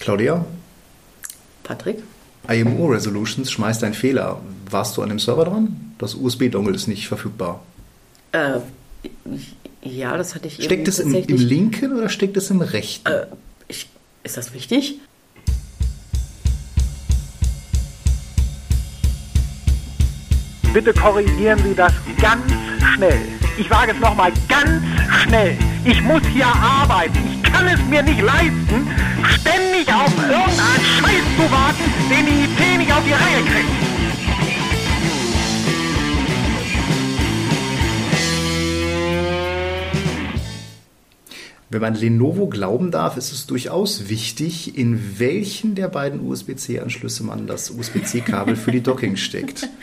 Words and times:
Claudia, 0.00 0.44
Patrick? 1.62 2.02
IMO 2.48 2.86
Resolutions 2.86 3.50
schmeißt 3.50 3.84
einen 3.84 3.94
Fehler. 3.94 4.40
Warst 4.68 4.96
du 4.96 5.02
an 5.02 5.10
dem 5.10 5.18
Server 5.18 5.44
dran? 5.44 5.94
Das 5.98 6.14
USB-Dongle 6.14 6.74
ist 6.74 6.88
nicht 6.88 7.06
verfügbar. 7.06 7.62
Äh, 8.32 8.60
ja, 9.82 10.16
das 10.16 10.34
hatte 10.34 10.48
ich 10.48 10.54
eben 10.54 10.64
Steckt 10.64 10.88
es 10.88 10.98
im, 10.98 11.14
im 11.14 11.36
linken 11.36 11.96
oder 11.96 12.08
steckt 12.08 12.36
es 12.38 12.50
im 12.50 12.62
rechten? 12.62 13.06
Äh, 13.06 13.26
ich, 13.68 13.88
ist 14.24 14.38
das 14.38 14.54
wichtig? 14.54 14.98
Bitte 20.72 20.94
korrigieren 20.94 21.60
Sie 21.62 21.74
das 21.74 21.92
ganz 22.20 22.42
schnell. 22.94 23.39
Ich 23.60 23.68
wage 23.68 23.92
es 23.92 24.00
nochmal 24.00 24.32
ganz 24.48 24.82
schnell. 25.22 25.54
Ich 25.84 26.00
muss 26.02 26.22
hier 26.32 26.46
arbeiten. 26.46 27.18
Ich 27.30 27.52
kann 27.52 27.66
es 27.66 27.78
mir 27.90 28.02
nicht 28.02 28.22
leisten, 28.22 28.88
ständig 29.38 29.86
auf 29.92 30.10
irgendeinen 30.16 30.86
Scheiß 30.96 31.36
zu 31.36 31.52
warten, 31.52 31.84
den 32.08 32.24
die 32.24 32.44
IT 32.44 32.78
nicht 32.78 32.90
auf 32.90 33.04
die 33.04 33.12
Reihe 33.12 33.44
kriegt. 33.44 33.89
Wenn 41.72 41.82
man 41.82 41.94
Lenovo 41.94 42.48
glauben 42.48 42.90
darf, 42.90 43.16
ist 43.16 43.30
es 43.30 43.46
durchaus 43.46 44.08
wichtig, 44.08 44.76
in 44.76 45.20
welchen 45.20 45.76
der 45.76 45.86
beiden 45.86 46.26
USB-C-Anschlüsse 46.26 47.22
man 47.22 47.46
das 47.46 47.70
USB-C-Kabel 47.70 48.56
für 48.56 48.72
die 48.72 48.80
Docking 48.82 49.16
steckt. 49.16 49.68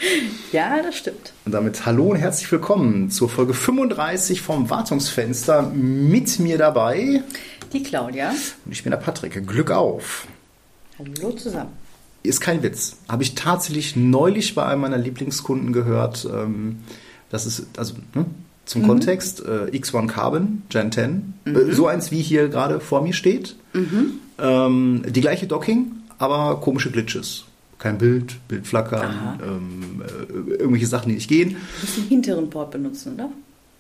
Ja, 0.54 0.82
das 0.82 0.96
stimmt. 0.96 1.34
Und 1.44 1.52
damit 1.52 1.86
hallo 1.86 2.12
und 2.12 2.16
herzlich 2.16 2.50
willkommen 2.50 3.12
zur 3.12 3.28
Folge 3.28 3.54
35 3.54 4.42
vom 4.42 4.70
Wartungsfenster. 4.70 5.64
Mit 5.74 6.40
mir 6.40 6.58
dabei 6.58 7.22
Die 7.74 7.84
Claudia. 7.84 8.30
und 8.66 8.72
ich 8.72 8.82
bin 8.82 8.92
der 8.92 8.98
Patrick. 8.98 9.46
Glück 9.46 9.72
auf! 9.72 10.26
Hallo 10.98 11.32
zusammen. 11.32 11.72
Ist 12.24 12.40
kein 12.40 12.64
Witz. 12.64 12.96
Habe 13.10 13.24
ich 13.24 13.36
tatsächlich 13.36 13.98
neulich 13.98 14.56
bei 14.56 14.66
einem 14.66 14.80
meiner 14.82 14.98
Lieblingskunden 14.98 15.74
gehört. 15.74 16.26
Ähm, 16.34 16.80
das 17.30 17.46
ist, 17.46 17.66
also 17.78 17.96
ne, 18.16 18.26
zum 18.68 18.86
Kontext, 18.86 19.44
äh, 19.44 19.76
X1 19.76 20.08
Carbon, 20.08 20.62
Gen 20.70 20.92
10. 20.92 21.34
Äh, 21.46 21.72
so 21.72 21.88
eins 21.88 22.12
wie 22.12 22.22
hier 22.22 22.50
gerade 22.50 22.80
vor 22.80 23.02
mir 23.02 23.14
steht. 23.14 23.56
Ähm, 24.40 25.04
die 25.08 25.22
gleiche 25.22 25.48
Docking, 25.48 25.94
aber 26.20 26.60
komische 26.62 26.92
Glitches. 26.92 27.46
Kein 27.80 27.98
Bild, 27.98 28.36
Bild 28.48 28.68
flackern, 28.68 29.40
ähm, 29.42 30.02
äh, 30.02 30.54
irgendwelche 30.54 30.88
Sachen, 30.88 31.10
die 31.10 31.16
nicht 31.16 31.30
gehen. 31.30 31.50
Du 31.52 31.56
musst 31.82 31.98
den 31.98 32.04
hinteren 32.06 32.50
Port 32.50 32.72
benutzen, 32.72 33.14
oder? 33.14 33.30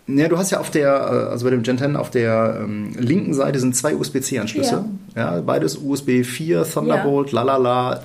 Ja, 0.07 0.29
du 0.29 0.37
hast 0.37 0.51
ja 0.51 0.59
auf 0.61 0.71
der, 0.71 0.87
äh, 0.87 1.31
also 1.31 1.43
bei 1.45 1.51
dem 1.51 1.63
Gen 1.63 1.77
10 1.77 1.95
auf 1.97 2.09
der 2.09 2.61
ähm, 2.63 2.93
linken 2.97 3.33
Seite 3.33 3.59
sind 3.59 3.75
zwei 3.75 3.95
USB-C-Anschlüsse. 3.95 4.85
Ja. 5.15 5.41
beides 5.41 5.77
USB 5.77 6.23
4, 6.23 6.63
Thunderbolt, 6.63 7.33
lalala. 7.33 8.01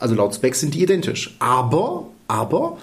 Also 0.00 0.14
laut 0.16 0.34
Specs 0.34 0.60
sind 0.60 0.74
die 0.74 0.82
identisch. 0.82 1.36
Aber, 1.38 2.08
aber, 2.26 2.78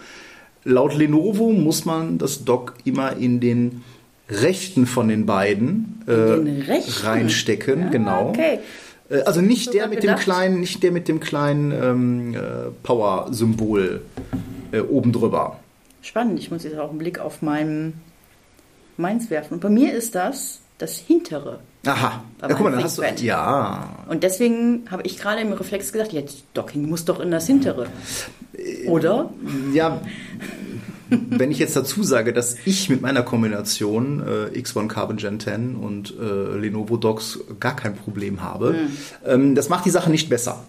laut 0.63 0.95
Lenovo 0.95 1.51
muss 1.51 1.85
man 1.85 2.17
das 2.17 2.45
Dock 2.45 2.75
immer 2.85 3.15
in 3.17 3.39
den 3.39 3.83
rechten 4.29 4.85
von 4.85 5.07
den 5.09 5.25
beiden 5.25 6.01
äh, 6.07 6.11
den 6.43 6.63
reinstecken, 7.03 7.83
Ah, 7.85 7.89
genau. 7.89 8.29
okay. 8.29 8.59
Äh, 9.09 9.21
Also 9.23 9.41
nicht 9.41 9.73
der 9.73 9.87
mit 9.87 10.01
gedacht. 10.01 10.19
dem 10.19 10.23
kleinen, 10.23 10.59
nicht 10.61 10.81
der 10.81 10.91
mit 10.91 11.07
dem 11.07 11.19
kleinen 11.19 11.71
ähm, 11.71 12.33
äh, 12.33 12.39
Power-Symbol 12.83 14.01
äh, 14.71 14.79
oben 14.79 15.11
drüber. 15.11 15.59
Spannend. 16.01 16.39
Ich 16.39 16.51
muss 16.51 16.63
jetzt 16.63 16.77
auch 16.77 16.89
einen 16.89 16.97
Blick 16.99 17.19
auf 17.19 17.41
mein, 17.41 17.93
meins 18.97 19.29
werfen. 19.29 19.55
Und 19.55 19.59
bei 19.59 19.69
mir 19.69 19.93
ist 19.93 20.15
das 20.15 20.59
das 20.83 20.97
hintere. 20.97 21.59
Aha. 21.85 22.23
Ja, 22.41 22.47
guck 22.49 22.61
mal, 22.61 22.71
dann 22.71 22.83
hast 22.83 22.97
du. 22.97 23.03
Ja, 23.23 24.05
Und 24.09 24.23
deswegen 24.23 24.83
habe 24.91 25.03
ich 25.03 25.17
gerade 25.17 25.41
im 25.41 25.51
Reflex 25.53 25.91
gedacht, 25.91 26.13
jetzt 26.13 26.43
Docking 26.53 26.87
muss 26.89 27.05
doch 27.05 27.19
in 27.19 27.31
das 27.31 27.47
hintere. 27.47 27.87
Oder? 28.87 29.29
Ja, 29.73 30.01
wenn 31.09 31.51
ich 31.51 31.59
jetzt 31.59 31.75
dazu 31.75 32.03
sage, 32.03 32.33
dass 32.33 32.55
ich 32.65 32.89
mit 32.89 33.01
meiner 33.01 33.23
Kombination 33.23 34.21
äh, 34.21 34.59
X1 34.59 34.87
Carbon 34.87 35.17
Gen 35.17 35.39
10 35.39 35.75
und 35.75 36.13
äh, 36.19 36.57
Lenovo 36.57 36.97
Docs 36.97 37.39
gar 37.59 37.75
kein 37.75 37.95
Problem 37.95 38.41
habe, 38.41 38.75
ähm, 39.25 39.55
das 39.55 39.69
macht 39.69 39.85
die 39.85 39.89
Sache 39.89 40.09
nicht 40.09 40.29
besser. 40.29 40.63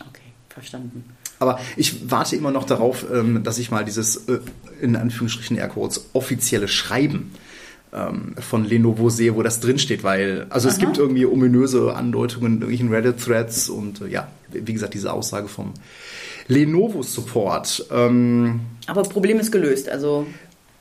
Okay, 0.00 0.32
verstanden. 0.48 1.04
Aber 1.38 1.58
ich 1.76 2.10
warte 2.10 2.36
immer 2.36 2.52
noch 2.52 2.64
darauf, 2.64 3.04
ähm, 3.12 3.42
dass 3.42 3.58
ich 3.58 3.70
mal 3.70 3.84
dieses, 3.84 4.28
äh, 4.28 4.38
in 4.80 4.96
Anführungsstrichen 4.96 5.56
Airquotes, 5.56 6.10
offizielle 6.12 6.68
Schreiben 6.68 7.32
ähm, 7.92 8.34
von 8.38 8.64
Lenovo 8.64 9.10
sehe, 9.10 9.34
wo 9.34 9.42
das 9.42 9.60
drinsteht, 9.60 10.02
weil, 10.02 10.46
also 10.50 10.68
es 10.68 10.78
gibt 10.78 10.98
irgendwie 10.98 11.26
ominöse 11.26 11.94
Andeutungen 11.94 12.54
in 12.54 12.62
irgendwelchen 12.62 12.88
Reddit-Threads 12.88 13.68
und 13.68 14.00
äh, 14.00 14.08
ja, 14.08 14.28
wie 14.50 14.72
gesagt, 14.72 14.94
diese 14.94 15.12
Aussage 15.12 15.48
vom 15.48 15.74
Lenovo-Support. 16.48 17.86
Ähm, 17.90 18.60
Aber 18.86 19.02
Problem 19.02 19.38
ist 19.38 19.52
gelöst. 19.52 19.88
Also 19.88 20.26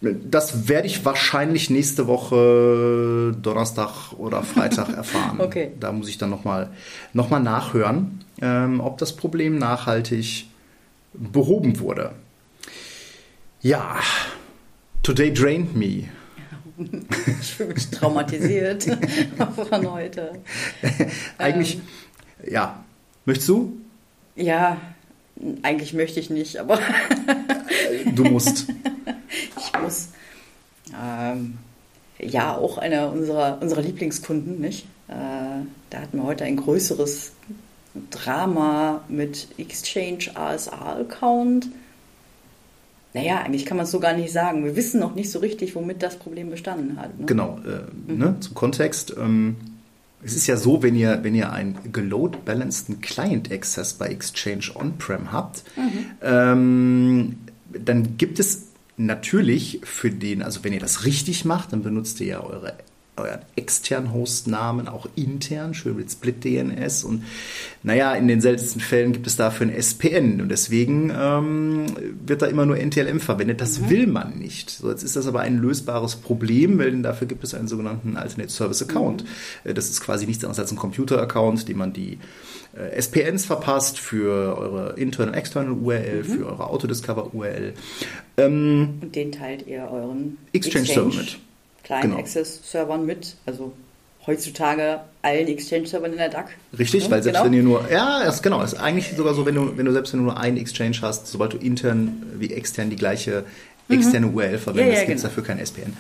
das 0.02 0.68
werde 0.68 0.88
ich 0.88 1.06
wahrscheinlich 1.06 1.70
nächste 1.70 2.08
Woche 2.08 3.36
Donnerstag 3.40 4.14
oder 4.18 4.42
Freitag 4.42 4.90
erfahren. 4.96 5.40
Okay. 5.40 5.72
Da 5.80 5.92
muss 5.92 6.10
ich 6.10 6.18
dann 6.18 6.30
nochmal 6.30 6.72
noch 7.14 7.30
mal 7.30 7.40
nachhören, 7.40 8.24
ähm, 8.42 8.80
ob 8.80 8.98
das 8.98 9.16
Problem 9.16 9.58
nachhaltig 9.58 10.48
behoben 11.14 11.80
wurde. 11.80 12.14
Ja, 13.62 14.00
today 15.04 15.32
drained 15.32 15.76
me. 15.76 16.06
Ich 17.42 17.54
fühle 17.54 17.74
mich 17.74 17.90
traumatisiert 17.90 18.84
von 19.70 19.92
heute. 19.92 20.34
Eigentlich, 21.38 21.80
ja, 22.50 22.84
möchtest 23.26 23.50
du? 23.50 23.78
Ja, 24.36 24.78
eigentlich 25.64 25.94
möchte 25.94 26.20
ich 26.20 26.30
nicht, 26.30 26.58
aber 26.58 26.80
Du 28.16 28.24
musst. 28.24 28.68
ich 29.58 29.82
muss. 29.82 30.10
Ähm, 31.02 31.58
ja, 32.20 32.56
auch 32.56 32.78
einer 32.78 33.12
unserer, 33.12 33.60
unserer 33.62 33.82
Lieblingskunden, 33.82 34.60
nicht? 34.60 34.86
Äh, 35.08 35.14
da 35.90 36.00
hatten 36.00 36.18
wir 36.18 36.24
heute 36.24 36.44
ein 36.44 36.58
größeres 36.58 37.34
Drama 38.10 39.02
mit 39.10 39.48
Exchange 39.58 40.32
ASA-Account. 40.36 41.68
Naja, 43.14 43.40
eigentlich 43.40 43.66
kann 43.66 43.78
man 43.78 43.86
es 43.86 43.92
so 43.92 44.00
gar 44.00 44.14
nicht 44.14 44.32
sagen. 44.32 44.64
Wir 44.64 44.76
wissen 44.76 45.00
noch 45.00 45.16
nicht 45.16 45.32
so 45.32 45.40
richtig, 45.40 45.76
womit 45.76 46.02
das 46.02 46.18
Problem 46.18 46.50
bestanden 46.50 47.00
hat. 47.00 47.20
Ne? 47.20 47.26
Genau, 47.26 47.60
äh, 47.66 48.12
ne, 48.12 48.36
zum 48.40 48.54
Kontext. 48.54 49.16
Ähm, 49.18 49.58
es 50.24 50.36
ist 50.36 50.48
ja 50.48 50.56
so, 50.56 50.84
wenn 50.84 50.96
ihr, 50.96 51.20
wenn 51.24 51.36
ihr 51.36 51.52
einen 51.52 51.78
geload-balanceden 51.92 53.02
Client-Access 53.02 53.96
bei 53.96 54.08
Exchange 54.08 54.72
On-Prem 54.76 55.32
habt, 55.32 55.64
ähm, 56.22 57.38
dann 57.74 58.18
gibt 58.18 58.40
es 58.40 58.68
natürlich 58.98 59.82
für 59.84 60.12
den, 60.12 60.44
also 60.44 60.64
wenn 60.64 60.74
ihr 60.74 60.80
das 60.80 61.06
richtig 61.06 61.44
macht, 61.44 61.74
dann 61.74 61.82
benutzt 61.82 62.20
ihr 62.22 62.28
ja 62.28 62.44
eure 62.44 62.76
euren 63.18 63.40
externen 63.56 64.14
Hostnamen 64.14 64.88
auch 64.88 65.08
intern, 65.16 65.74
schön 65.74 65.98
mit 65.98 66.12
Split 66.12 66.44
DNS 66.44 67.04
und 67.04 67.24
naja, 67.84 68.14
in 68.16 68.28
den 68.28 68.42
seltensten 68.42 68.82
Fällen 68.82 69.12
gibt 69.12 69.28
es 69.28 69.36
dafür 69.36 69.68
ein 69.68 69.74
SPN 69.74 70.42
und 70.42 70.50
deswegen 70.50 71.12
ähm, 71.16 71.86
wird 72.26 72.42
da 72.42 72.46
immer 72.46 72.66
nur 72.66 72.78
NTLM 72.78 73.20
verwendet. 73.20 73.60
Das 73.60 73.90
will 73.90 74.08
man 74.08 74.38
nicht. 74.38 74.70
So, 74.70 74.90
jetzt 74.90 75.04
ist 75.04 75.16
das 75.16 75.28
aber 75.28 75.42
ein 75.42 75.58
lösbares 75.58 76.16
Problem, 76.16 76.80
weil 76.80 77.02
dafür 77.02 77.28
gibt 77.28 77.44
es 77.44 77.54
einen 77.54 77.68
sogenannten 77.68 78.16
Alternate 78.18 78.50
Service 78.50 78.82
Account. 78.82 79.26
Äh, 79.64 79.74
Das 79.74 79.90
ist 79.90 80.02
quasi 80.02 80.26
nichts 80.26 80.44
anderes 80.44 80.60
als 80.60 80.72
ein 80.72 80.78
Computer-Account, 80.78 81.68
dem 81.68 81.78
man 81.78 81.94
die 81.94 82.20
äh, 82.78 83.02
SPNs 83.02 83.46
verpasst 83.46 84.00
für 84.00 84.58
eure 84.58 84.94
internal, 85.00 85.34
external 85.34 85.74
URL, 85.74 86.24
für 86.24 86.46
eure 86.46 86.68
Autodiscover 86.68 87.34
URL. 87.34 87.74
Ähm, 88.38 89.00
Und 89.02 89.16
den 89.16 89.32
teilt 89.32 89.68
ihr 89.68 89.90
euren 89.92 90.38
Exchange-Server 90.54 91.16
mit. 91.16 91.40
Client 91.84 92.04
Genau. 92.06 92.18
Access 92.18 92.60
Servern 92.70 93.06
mit. 93.06 93.36
Also 93.46 93.72
heutzutage 94.28 95.00
allen 95.24 95.48
Exchange-Servern 95.48 96.12
in 96.12 96.18
der 96.18 96.30
DAC. 96.30 96.50
Richtig, 96.78 97.06
Ja, 97.06 97.12
weil 97.12 97.24
selbst 97.24 97.38
genau. 97.42 97.46
wenn 97.52 97.54
ihr 97.58 97.64
nur, 97.64 97.92
ja, 97.92 98.24
das, 98.24 98.42
genau, 98.44 98.62
ist 98.62 98.76
eigentlich 98.76 99.14
sogar 99.18 99.34
so, 99.34 99.46
wenn 99.46 99.56
du, 99.56 99.78
wenn 99.78 99.86
du 99.86 99.92
selbst 99.92 100.14
wenn 100.14 100.20
du 100.20 100.26
nur 100.26 100.38
einen 100.40 100.58
Exchange 100.58 100.98
hast, 101.02 101.28
sobald 101.28 101.54
du 101.54 101.58
intern 101.58 102.22
wie 102.38 102.54
extern 102.54 102.90
die 102.92 102.96
gleiche 102.96 103.44
externe 103.90 104.28
URL 104.28 104.58
verwendest, 104.58 104.88
Mhm. 104.90 104.94
Ja, 104.94 105.00
ja, 105.02 105.06
gibt 105.06 105.16
es 105.18 105.22
genau. 105.24 105.30
dafür 105.30 105.44
kein 105.44 105.60
SPN. 105.60 105.94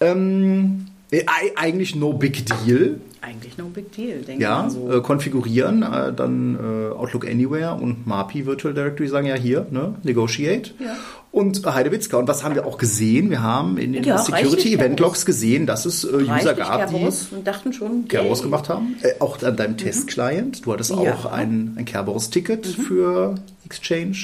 Ähm, 0.00 0.86
äh, 1.10 1.20
ei- 1.26 1.52
eigentlich 1.56 1.94
no 1.94 2.12
big 2.14 2.44
deal. 2.46 2.96
Eigentlich 3.20 3.56
no 3.58 3.66
big 3.66 3.92
deal, 3.92 4.22
denke 4.22 4.42
Ja, 4.42 4.66
ich 4.66 4.74
mal 4.74 4.90
so. 4.90 4.92
äh, 4.98 5.00
konfigurieren, 5.02 5.82
äh, 5.82 6.12
dann 6.12 6.56
äh, 6.56 6.92
Outlook 6.94 7.24
Anywhere 7.26 7.74
und 7.80 8.06
MAPI 8.06 8.46
Virtual 8.46 8.74
Directory 8.74 9.08
sagen 9.08 9.26
ja 9.26 9.36
hier, 9.36 9.66
ne, 9.70 9.94
negotiate. 10.02 10.72
Ja. 10.80 10.96
Und 11.32 11.64
Heidewitzka. 11.64 12.18
Und 12.18 12.28
was 12.28 12.44
haben 12.44 12.54
wir 12.54 12.66
auch 12.66 12.76
gesehen? 12.76 13.30
Wir 13.30 13.42
haben 13.42 13.78
in 13.78 13.94
den 13.94 14.04
Ja, 14.04 14.16
reichlich 14.16 14.36
Security 14.50 14.74
Event 14.74 15.00
Logs 15.00 15.20
Kerberos. 15.20 15.24
gesehen, 15.24 15.66
dass 15.66 15.86
es 15.86 16.04
äh, 16.04 16.08
User 16.08 16.52
gab, 16.52 16.90
die 16.90 17.42
dachten 17.42 17.72
schon, 17.72 18.06
Kerberos 18.06 18.42
gemacht 18.42 18.68
haben. 18.68 18.96
Äh, 19.02 19.14
auch 19.18 19.42
an 19.42 19.56
deinem 19.56 19.78
Test-Client. 19.78 20.66
Du 20.66 20.72
hattest 20.74 20.94
Mhm. 20.94 21.02
Ja. 21.02 21.12
Mhm. 21.14 21.18
auch 21.18 21.24
ein, 21.32 21.74
ein 21.78 21.84
Kerberos-Ticket 21.86 22.66
für 22.66 23.36
Exchange. 23.64 24.14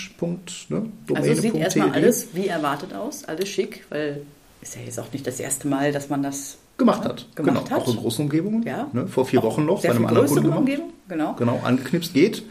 Ne, 0.68 0.82
Also 1.14 1.34
sieht 1.40 1.54
erstmal 1.54 1.92
alles 1.92 2.28
wie 2.34 2.46
erwartet 2.48 2.92
aus, 2.92 3.24
alles 3.24 3.48
schick, 3.48 3.86
weil 3.88 4.20
ist 4.60 4.74
ja 4.76 4.82
jetzt 4.84 5.00
auch 5.00 5.10
nicht 5.10 5.26
das 5.26 5.40
erste 5.40 5.66
Mal, 5.66 5.92
dass 5.92 6.10
man 6.10 6.22
das 6.22 6.58
gemacht 6.76 7.04
hat. 7.04 7.24
Gemacht 7.34 7.64
genau, 7.64 7.70
hat. 7.70 7.82
auch 7.86 7.88
in 7.94 7.96
großen 8.00 8.24
Umgebungen. 8.24 8.62
Ja. 8.64 8.88
Ne? 8.92 9.06
Vor 9.08 9.24
vier 9.24 9.42
Wochen 9.42 9.64
noch 9.64 9.82
bei 9.82 9.90
einem 9.90 10.04
anderen 10.04 10.26
Kunden 10.26 10.42
gemacht. 10.42 10.58
Umgebung, 10.58 10.90
genau. 11.08 11.34
Genau, 11.38 11.60
angeknipst 11.64 12.12
geht. 12.12 12.42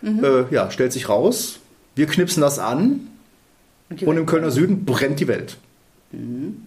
Mhm. 0.00 0.24
Äh, 0.24 0.44
ja, 0.54 0.70
stellt 0.70 0.92
sich 0.94 1.10
raus. 1.10 1.58
Wir 1.94 2.06
knipsen 2.06 2.40
das 2.40 2.58
an 2.58 3.08
Und 3.90 4.02
und 4.02 4.16
im 4.16 4.26
Kölner 4.26 4.50
Süden 4.50 4.84
brennt 4.84 5.20
die 5.20 5.28
Welt. 5.28 5.56
Mhm. 6.12 6.62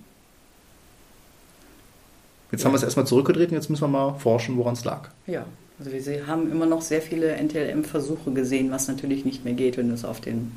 Jetzt 2.51 2.65
haben 2.65 2.71
wir 2.71 2.77
es 2.77 2.83
erstmal 2.83 3.05
zurückgedreht 3.05 3.49
und 3.49 3.55
jetzt 3.55 3.69
müssen 3.69 3.83
wir 3.83 3.87
mal 3.87 4.13
forschen, 4.17 4.57
woran 4.57 4.73
es 4.73 4.83
lag. 4.83 5.09
Ja, 5.27 5.45
also 5.77 5.91
wir 5.91 6.27
haben 6.27 6.51
immer 6.51 6.65
noch 6.65 6.81
sehr 6.81 7.01
viele 7.01 7.35
NTLM-Versuche 7.35 8.31
gesehen, 8.31 8.71
was 8.71 8.87
natürlich 8.87 9.23
nicht 9.25 9.45
mehr 9.45 9.53
geht, 9.53 9.77
wenn 9.77 9.89
du 9.89 9.93
es 9.93 10.03
auf 10.03 10.19
den 10.19 10.51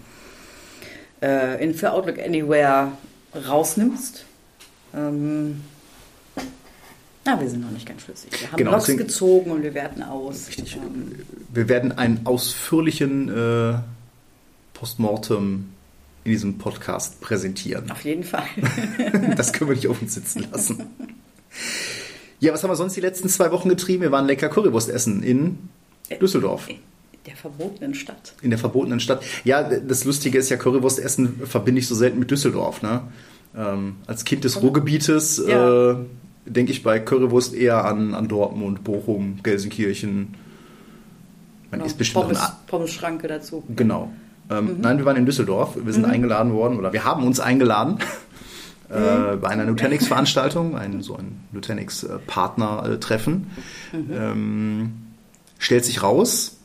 äh, 1.20 1.62
in 1.62 1.74
für 1.74 1.92
Outlook 1.92 2.18
Anywhere 2.18 2.92
rausnimmst. 3.46 4.24
Ähm, 4.94 5.60
na, 7.24 7.40
wir 7.40 7.48
sind 7.48 7.60
noch 7.60 7.70
nicht 7.70 7.86
ganz 7.86 8.02
schlüssig. 8.02 8.30
Wir 8.40 8.50
haben 8.50 8.56
Genau, 8.56 8.70
Logs 8.72 8.84
deswegen- 8.86 8.98
gezogen 9.06 9.50
und 9.50 9.62
wir 9.62 9.74
werten 9.74 10.02
aus. 10.02 10.48
Richtig. 10.48 10.76
Ähm, 10.76 11.12
Wir 11.52 11.68
werden 11.68 11.92
einen 11.92 12.24
ausführlichen 12.24 13.28
äh, 13.28 13.74
Postmortem 14.74 15.71
in 16.24 16.30
diesem 16.32 16.58
Podcast 16.58 17.20
präsentieren. 17.20 17.90
auf 17.90 18.04
jeden 18.04 18.24
Fall. 18.24 18.44
Das 19.36 19.52
können 19.52 19.70
wir 19.70 19.76
nicht 19.76 19.88
auf 19.88 20.00
uns 20.00 20.14
sitzen 20.14 20.46
lassen. 20.52 20.84
Ja, 22.40 22.52
was 22.52 22.62
haben 22.62 22.70
wir 22.70 22.76
sonst 22.76 22.96
die 22.96 23.00
letzten 23.00 23.28
zwei 23.28 23.50
Wochen 23.52 23.68
getrieben? 23.68 24.02
Wir 24.02 24.12
waren 24.12 24.26
lecker 24.26 24.48
Currywurst 24.48 24.88
essen 24.88 25.22
in 25.22 25.58
Düsseldorf, 26.20 26.68
Der 27.26 27.36
verbotenen 27.36 27.94
Stadt. 27.94 28.34
in 28.42 28.50
der 28.50 28.58
verbotenen 28.58 29.00
Stadt. 29.00 29.22
Ja, 29.44 29.62
das 29.62 30.04
Lustige 30.04 30.38
ist 30.38 30.48
ja, 30.50 30.56
Currywurst 30.56 30.98
essen 30.98 31.40
verbinde 31.46 31.80
ich 31.80 31.86
so 31.86 31.94
selten 31.94 32.18
mit 32.18 32.30
Düsseldorf. 32.30 32.82
Ne? 32.82 33.02
Ähm, 33.56 33.96
als 34.06 34.24
Kind 34.24 34.44
des 34.44 34.60
Ruhrgebietes 34.62 35.42
Ja. 35.46 35.92
äh, 35.92 35.96
denke 36.46 36.72
ich 36.72 36.82
bei 36.82 36.98
Currywurst 36.98 37.54
eher 37.54 37.84
an, 37.84 38.14
an 38.14 38.26
Dortmund, 38.28 38.82
Bochum, 38.84 39.40
Gelsenkirchen. 39.42 40.34
Man 41.70 41.80
Genau. 41.80 41.84
ist 41.84 41.96
bestimmt 41.96 42.24
Pommes, 42.24 42.40
ein 42.40 42.48
Pommes-Schranke 42.66 43.28
dazu. 43.28 43.62
Genau. 43.76 44.12
Ähm, 44.50 44.76
Nein, 44.80 44.98
wir 44.98 45.04
waren 45.04 45.16
in 45.16 45.26
Düsseldorf. 45.26 45.76
Wir 45.82 45.92
sind 45.92 46.04
eingeladen 46.04 46.52
worden 46.52 46.78
oder 46.78 46.92
wir 46.92 47.04
haben 47.04 47.24
uns 47.24 47.40
eingeladen 47.40 47.98
äh, 48.88 49.36
bei 49.36 49.48
einer 49.48 49.64
Nutanix-Veranstaltung, 49.64 50.76
ein, 50.76 51.02
so 51.02 51.16
ein 51.16 51.40
Nutanix-Partner-Treffen. 51.52 53.50
Ähm, 53.92 54.92
stellt 55.58 55.84
sich 55.84 56.02
raus, 56.02 56.58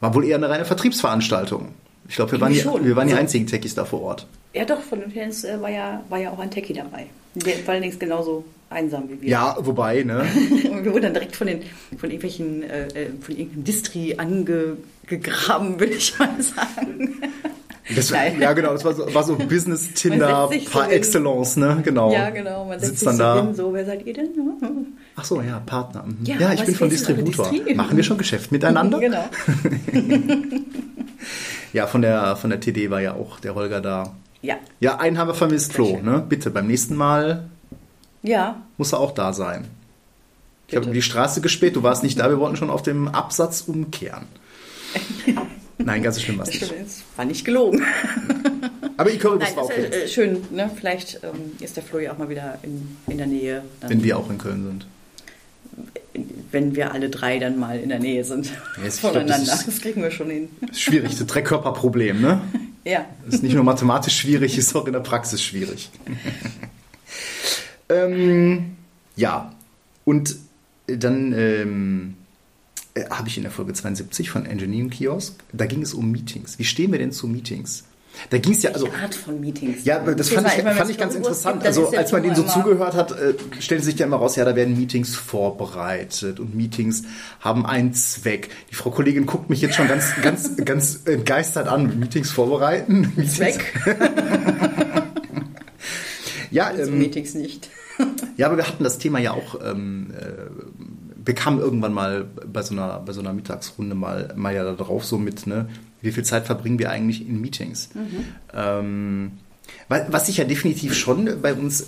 war 0.00 0.14
wohl 0.14 0.24
eher 0.24 0.36
eine 0.36 0.48
reine 0.48 0.64
Vertriebsveranstaltung. 0.64 1.68
Ich 2.08 2.16
glaube, 2.16 2.32
wir, 2.32 2.40
waren 2.40 2.52
die- 2.52 2.64
wir 2.64 2.96
waren 2.96 3.08
die 3.08 3.14
einzigen 3.14 3.46
Techies 3.46 3.74
da 3.74 3.84
vor 3.84 4.02
Ort. 4.02 4.26
Ja, 4.54 4.64
doch, 4.64 4.80
von 4.80 5.00
den 5.00 5.10
Fans 5.10 5.44
äh, 5.44 5.60
war, 5.60 5.70
ja, 5.70 6.02
war 6.08 6.18
ja 6.18 6.30
auch 6.30 6.38
ein 6.38 6.50
Techie 6.50 6.72
dabei. 6.72 7.06
Der 7.34 7.54
vor 7.56 7.74
allen 7.74 7.82
Dingen 7.82 7.98
genauso 7.98 8.44
einsam 8.70 9.08
wie 9.10 9.20
wir. 9.20 9.28
Ja, 9.28 9.56
wobei, 9.60 10.02
ne? 10.02 10.24
Und 10.70 10.84
wir 10.84 10.92
wurden 10.92 11.02
dann 11.02 11.12
direkt 11.14 11.36
von, 11.36 11.46
den, 11.46 11.60
von 11.98 12.10
irgendwelchen, 12.10 12.62
äh, 12.62 12.86
äh, 12.88 13.08
von 13.20 13.36
irgendeinem 13.36 13.64
Distri 13.64 14.14
angegraben, 14.16 15.78
würde 15.78 15.92
ich 15.94 16.18
mal 16.18 16.30
sagen. 16.40 17.20
Das, 17.94 18.10
ja, 18.10 18.52
genau, 18.52 18.72
das 18.72 18.84
war 18.84 18.94
so, 18.94 19.14
war 19.14 19.22
so 19.22 19.36
sich 19.36 20.64
so 20.64 20.70
par 20.72 20.84
hin. 20.86 20.92
excellence, 20.96 21.56
ne? 21.56 21.80
Genau. 21.84 22.12
Ja, 22.12 22.30
genau. 22.30 22.64
Man 22.64 22.80
Sitzt 22.80 22.98
sich 23.00 23.06
dann 23.06 23.16
so 23.16 23.22
da. 23.22 23.42
hin, 23.44 23.54
so, 23.54 23.72
wer 23.74 23.84
seid 23.86 24.04
ihr 24.06 24.12
denn? 24.14 24.30
Ach 25.14 25.24
so, 25.24 25.40
ja, 25.40 25.60
Partner. 25.64 26.04
Mhm. 26.04 26.24
Ja, 26.24 26.36
Ja, 26.40 26.52
ich 26.54 26.64
bin 26.64 26.74
von 26.74 26.90
Distributor. 26.90 27.52
Machen 27.76 27.96
wir 27.96 28.02
schon 28.02 28.18
Geschäft 28.18 28.50
miteinander? 28.50 28.98
genau. 29.00 29.24
Ja, 31.76 31.86
von 31.86 32.00
der, 32.00 32.36
von 32.36 32.48
der 32.48 32.58
TD 32.58 32.88
war 32.88 33.02
ja 33.02 33.12
auch 33.12 33.38
der 33.38 33.54
Holger 33.54 33.82
da. 33.82 34.14
Ja. 34.40 34.56
Ja, 34.80 34.96
einen 34.98 35.18
haben 35.18 35.28
wir 35.28 35.34
vermisst, 35.34 35.74
Flo. 35.74 36.00
Ne? 36.00 36.24
Bitte, 36.26 36.48
beim 36.50 36.66
nächsten 36.66 36.96
Mal 36.96 37.50
Ja. 38.22 38.62
muss 38.78 38.94
er 38.94 39.00
auch 39.00 39.12
da 39.12 39.34
sein. 39.34 39.66
Ich 40.68 40.74
Bitte. 40.74 40.86
habe 40.86 40.94
die 40.94 41.02
Straße 41.02 41.42
gespäht, 41.42 41.76
du 41.76 41.82
warst 41.82 42.02
nicht 42.02 42.18
da, 42.18 42.30
wir 42.30 42.38
wollten 42.38 42.56
schon 42.56 42.70
auf 42.70 42.80
dem 42.82 43.08
Absatz 43.08 43.60
umkehren. 43.66 44.24
Nein, 45.78 46.02
ganz 46.02 46.16
so 46.16 46.22
schlimm 46.22 46.38
war 46.38 46.48
es 46.48 46.58
Das 46.58 46.70
nicht. 46.70 46.80
es 46.86 47.02
war 47.14 47.26
nicht 47.26 47.44
gelogen. 47.44 47.82
Aber 48.96 49.12
Icarus 49.12 49.40
Nein, 49.40 49.56
war 49.56 49.68
das 49.68 49.76
ist 49.76 49.92
äh, 49.94 50.08
schön. 50.08 50.38
Ne? 50.52 50.70
Vielleicht 50.74 51.20
ähm, 51.24 51.52
ist 51.60 51.76
der 51.76 51.82
Flo 51.82 51.98
ja 51.98 52.12
auch 52.14 52.18
mal 52.18 52.30
wieder 52.30 52.58
in, 52.62 52.96
in 53.06 53.18
der 53.18 53.26
Nähe. 53.26 53.62
Wenn 53.86 54.02
wir 54.02 54.16
auch 54.16 54.30
in 54.30 54.38
Köln 54.38 54.64
sind. 54.64 54.86
Wenn 56.50 56.74
wir 56.76 56.92
alle 56.92 57.10
drei 57.10 57.38
dann 57.38 57.58
mal 57.58 57.78
in 57.78 57.88
der 57.88 57.98
Nähe 57.98 58.24
sind 58.24 58.46
Ja, 58.46 58.52
ich 58.52 58.60
glaub, 58.74 58.84
das 58.84 58.98
voneinander. 59.00 59.60
Das, 59.66 59.80
kriegen 59.80 60.02
wir 60.02 60.10
schon 60.10 60.30
hin. 60.30 60.48
Ist 60.70 60.80
schwierig, 60.80 61.16
das 61.18 61.26
Dreckkörperproblem, 61.26 62.20
ne? 62.20 62.40
Ja. 62.84 63.04
Ist 63.28 63.42
nicht 63.42 63.56
nur 63.56 63.64
mathematisch 63.64 64.16
schwierig, 64.16 64.56
ist 64.56 64.76
auch 64.76 64.86
in 64.86 64.92
der 64.92 65.00
Praxis 65.00 65.42
schwierig. 65.42 65.90
ähm, 67.88 68.76
ja, 69.16 69.52
und 70.04 70.36
dann 70.86 71.32
ähm, 71.32 72.14
äh, 72.94 73.10
habe 73.10 73.26
ich 73.26 73.38
in 73.38 73.42
der 73.42 73.50
Folge 73.50 73.72
72 73.72 74.30
von 74.30 74.46
Engineering 74.46 74.90
Kiosk, 74.90 75.34
da 75.52 75.66
ging 75.66 75.82
es 75.82 75.94
um 75.94 76.12
Meetings. 76.12 76.60
Wie 76.60 76.64
stehen 76.64 76.92
wir 76.92 77.00
denn 77.00 77.10
zu 77.10 77.26
Meetings? 77.26 77.82
Da 78.30 78.38
ging 78.38 78.52
es 78.52 78.62
ja, 78.62 78.70
also 78.72 78.86
Welche 78.86 79.02
Art 79.02 79.14
von 79.14 79.40
Meetings? 79.40 79.84
ja, 79.84 79.98
das 79.98 80.30
fand 80.30 80.46
ich, 80.48 80.62
fand 80.62 80.90
ich 80.90 80.98
ganz 80.98 81.14
interessant. 81.14 81.64
Also 81.64 81.88
als 81.88 82.12
man 82.12 82.22
denen 82.22 82.34
so 82.34 82.42
zugehört 82.42 82.94
hat, 82.94 83.12
äh, 83.12 83.34
stellte 83.60 83.84
sich 83.84 83.98
ja 83.98 84.06
immer 84.06 84.16
raus, 84.16 84.36
ja, 84.36 84.44
da 84.44 84.56
werden 84.56 84.76
Meetings 84.76 85.14
vorbereitet 85.14 86.40
und 86.40 86.54
Meetings 86.54 87.02
haben 87.40 87.66
einen 87.66 87.92
Zweck. 87.94 88.50
Die 88.70 88.74
Frau 88.74 88.90
Kollegin 88.90 89.26
guckt 89.26 89.50
mich 89.50 89.60
jetzt 89.60 89.74
schon 89.74 89.88
ganz, 89.88 90.14
ganz, 90.22 90.56
ganz 90.64 91.00
entgeistert 91.04 91.68
an. 91.68 91.98
Meetings 91.98 92.30
vorbereiten? 92.30 93.12
Meetings? 93.16 93.34
Zweck? 93.36 93.74
Ja, 96.50 96.68
Also 96.68 96.90
ähm, 96.92 96.98
Meetings 96.98 97.34
nicht. 97.34 97.68
ja, 98.36 98.46
aber 98.46 98.56
wir 98.56 98.66
hatten 98.66 98.84
das 98.84 98.98
Thema 98.98 99.18
ja 99.18 99.32
auch, 99.32 99.58
ähm, 99.64 100.10
äh, 100.18 100.50
wir 101.24 101.34
kamen 101.34 101.58
irgendwann 101.58 101.92
mal 101.92 102.24
bei 102.46 102.62
so 102.62 102.72
einer, 102.72 103.00
bei 103.00 103.12
so 103.12 103.20
einer 103.20 103.32
Mittagsrunde 103.32 103.94
mal, 103.94 104.32
mal 104.36 104.54
ja 104.54 104.64
da 104.64 104.72
drauf, 104.72 105.04
so 105.04 105.18
mit, 105.18 105.46
ne, 105.46 105.68
wie 106.06 106.12
viel 106.12 106.24
Zeit 106.24 106.46
verbringen 106.46 106.78
wir 106.78 106.90
eigentlich 106.90 107.20
in 107.28 107.40
Meetings? 107.40 107.90
Ähm, 108.54 109.32
wa- 109.88 110.06
was 110.08 110.26
sich 110.26 110.38
ja 110.38 110.44
definitiv 110.44 110.94
schon 110.94 111.28
bei 111.42 111.52
uns 111.52 111.86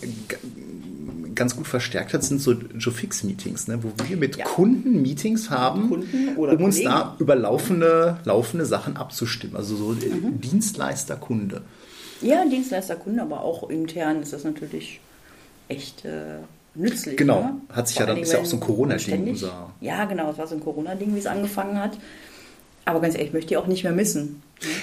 ganz 1.34 1.54
gut 1.56 1.68
verstärkt 1.68 2.14
hat, 2.14 2.24
sind 2.24 2.40
so 2.40 2.52
Joe-Fix-Meetings, 2.52 3.68
ne, 3.68 3.78
wo 3.82 3.92
wir 4.08 4.16
mit 4.16 4.36
Ja. 4.36 4.44
Kunden 4.44 5.02
Meetings 5.02 5.50
haben, 5.50 5.88
Kunden 5.88 6.36
um 6.36 6.46
uns 6.64 6.76
Kollegen. 6.76 6.84
da 6.90 7.14
über 7.20 7.36
laufende, 7.36 8.18
laufende 8.24 8.66
Sachen 8.66 8.96
abzustimmen. 8.96 9.54
Also 9.54 9.76
so 9.76 9.92
äh, 9.92 9.96
Dienstleister-Kunde. 10.32 11.62
Ja, 12.20 12.44
Dienstleisterkunden, 12.44 13.20
aber 13.20 13.42
auch 13.42 13.70
intern 13.70 14.20
ist 14.22 14.32
das 14.32 14.42
natürlich 14.42 14.98
echt 15.68 16.04
äh, 16.04 16.38
nützlich. 16.74 17.16
Genau. 17.16 17.40
Ne? 17.42 17.54
Hat 17.72 17.86
sich 17.86 17.98
Vor 17.98 18.06
ja 18.08 18.12
dann- 18.14 18.22
ist 18.22 18.32
ja 18.32 18.40
auch 18.40 18.44
so 18.44 18.56
ein 18.56 18.60
Corona-Ding, 18.60 19.36
Ja, 19.80 20.04
genau, 20.06 20.32
es 20.32 20.38
war 20.38 20.48
so 20.48 20.56
ein 20.56 20.60
Corona-Ding, 20.60 21.14
wie 21.14 21.18
es 21.20 21.26
angefangen 21.26 21.80
hat. 21.80 21.96
Aber 22.88 23.02
ganz 23.02 23.14
ehrlich, 23.14 23.28
ich 23.28 23.34
möchte 23.34 23.48
die 23.48 23.58
auch 23.58 23.66
nicht 23.66 23.84
mehr 23.84 23.92
missen. 23.92 24.42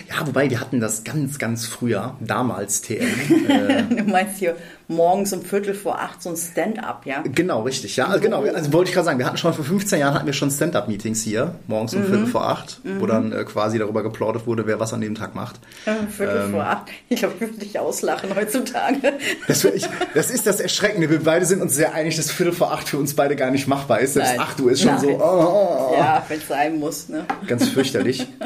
Ja, 0.09 0.25
wobei 0.25 0.49
wir 0.49 0.59
hatten 0.61 0.79
das 0.79 1.03
ganz, 1.03 1.37
ganz 1.37 1.65
früher, 1.65 2.15
damals 2.21 2.81
TM. 2.81 3.01
äh, 3.49 3.83
Du 3.83 4.03
meinst 4.09 4.37
hier 4.37 4.55
morgens 4.87 5.33
um 5.33 5.41
Viertel 5.41 5.73
vor 5.73 5.99
acht 5.99 6.21
so 6.21 6.29
ein 6.29 6.37
Stand-up, 6.37 7.05
ja? 7.05 7.23
genau, 7.23 7.63
richtig. 7.63 7.95
Ja, 7.97 8.07
also 8.07 8.21
genau. 8.21 8.43
Also 8.43 8.71
wollte 8.71 8.89
ich 8.89 8.93
gerade 8.93 9.05
sagen, 9.05 9.19
wir 9.19 9.25
hatten 9.25 9.37
schon 9.37 9.53
vor 9.53 9.65
15 9.65 9.99
Jahren 9.99 10.13
hatten 10.13 10.25
wir 10.27 10.33
schon 10.33 10.49
Stand-up-Meetings 10.51 11.23
hier, 11.23 11.55
morgens 11.67 11.93
um 11.93 12.03
Viertel 12.05 12.27
vor 12.27 12.47
acht, 12.47 12.79
wo 12.99 13.05
dann 13.05 13.31
äh, 13.31 13.43
quasi 13.43 13.77
darüber 13.79 14.03
geplaudert 14.03 14.47
wurde, 14.47 14.65
wer 14.67 14.79
was 14.79 14.93
an 14.93 15.01
dem 15.01 15.15
Tag 15.15 15.35
macht. 15.35 15.59
Viertel 16.15 16.43
Ähm. 16.45 16.51
vor 16.51 16.63
acht. 16.65 16.83
Ich 17.09 17.19
glaube, 17.19 17.33
ich 17.35 17.41
würde 17.41 17.53
dich 17.57 17.77
auslachen 17.79 18.29
heutzutage. 18.35 19.13
Das, 19.47 19.63
ich, 19.65 19.87
das 20.13 20.29
ist 20.31 20.47
das 20.47 20.59
Erschreckende. 20.59 21.09
Wir 21.09 21.23
beide 21.23 21.45
sind 21.45 21.61
uns 21.61 21.75
sehr 21.75 21.93
einig, 21.93 22.15
dass 22.15 22.31
Viertel 22.31 22.53
vor 22.53 22.71
acht 22.71 22.87
für 22.87 22.97
uns 22.97 23.13
beide 23.15 23.35
gar 23.35 23.51
nicht 23.51 23.67
machbar 23.67 23.99
ist. 23.99 24.13
Selbst 24.13 24.31
Nein. 24.31 24.39
acht 24.39 24.59
Uhr 24.61 24.71
ist 24.71 24.81
schon 24.81 24.91
Nein. 24.93 25.01
so 25.01 25.09
oh, 25.09 25.95
Ja, 25.97 26.23
wenn 26.27 26.37
es 26.39 26.47
sein 26.47 26.79
muss, 26.79 27.09
ne? 27.09 27.25
ganz 27.47 27.67
fürchterlich. 27.67 28.27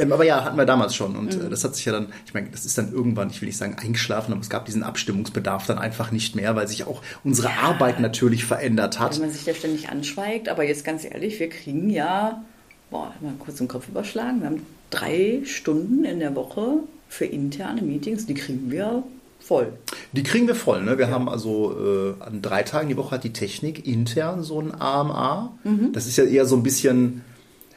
Ähm, 0.00 0.12
aber 0.12 0.24
ja, 0.24 0.44
hatten 0.44 0.56
wir 0.56 0.64
damals 0.66 0.94
schon. 0.94 1.14
Und 1.16 1.36
Mhm. 1.38 1.46
äh, 1.46 1.50
das 1.50 1.62
hat 1.64 1.76
sich 1.76 1.84
ja 1.84 1.92
dann, 1.92 2.06
ich 2.26 2.34
meine, 2.34 2.48
das 2.50 2.64
ist 2.64 2.78
dann 2.78 2.92
irgendwann, 2.92 3.30
ich 3.30 3.40
will 3.40 3.46
nicht 3.46 3.58
sagen 3.58 3.76
eingeschlafen, 3.78 4.32
aber 4.32 4.40
es 4.40 4.48
gab 4.50 4.64
diesen 4.66 4.82
Abstimmungsbedarf 4.82 5.66
dann 5.66 5.78
einfach 5.78 6.10
nicht 6.10 6.34
mehr, 6.36 6.56
weil 6.56 6.66
sich 6.68 6.86
auch 6.86 7.02
unsere 7.24 7.50
Arbeit 7.62 8.00
natürlich 8.00 8.44
verändert 8.44 8.98
hat. 8.98 9.14
Wenn 9.14 9.26
man 9.26 9.30
sich 9.30 9.44
da 9.44 9.54
ständig 9.54 9.88
anschweigt, 9.88 10.48
aber 10.48 10.64
jetzt 10.64 10.84
ganz 10.84 11.04
ehrlich, 11.04 11.38
wir 11.38 11.48
kriegen 11.50 11.90
ja, 11.90 12.42
boah, 12.90 13.12
mal 13.20 13.32
kurz 13.38 13.58
den 13.58 13.68
Kopf 13.68 13.88
überschlagen, 13.88 14.40
wir 14.40 14.46
haben 14.46 14.66
drei 14.90 15.40
Stunden 15.44 16.04
in 16.04 16.18
der 16.20 16.34
Woche 16.34 16.78
für 17.08 17.24
interne 17.26 17.82
Meetings, 17.82 18.26
die 18.26 18.34
kriegen 18.34 18.70
wir 18.70 19.02
voll. 19.40 19.72
Die 20.12 20.22
kriegen 20.22 20.46
wir 20.46 20.54
voll. 20.54 20.82
Ne? 20.82 20.98
Wir 20.98 21.08
haben 21.10 21.28
also 21.28 22.14
äh, 22.20 22.22
an 22.22 22.42
drei 22.42 22.62
Tagen 22.62 22.88
die 22.88 22.96
Woche 22.96 23.12
hat 23.12 23.24
die 23.24 23.32
Technik 23.32 23.86
intern 23.86 24.42
so 24.42 24.60
ein 24.60 24.72
AMA. 24.80 25.52
Mhm. 25.64 25.92
Das 25.92 26.06
ist 26.06 26.16
ja 26.16 26.24
eher 26.24 26.44
so 26.46 26.56
ein 26.56 26.62
bisschen. 26.62 27.22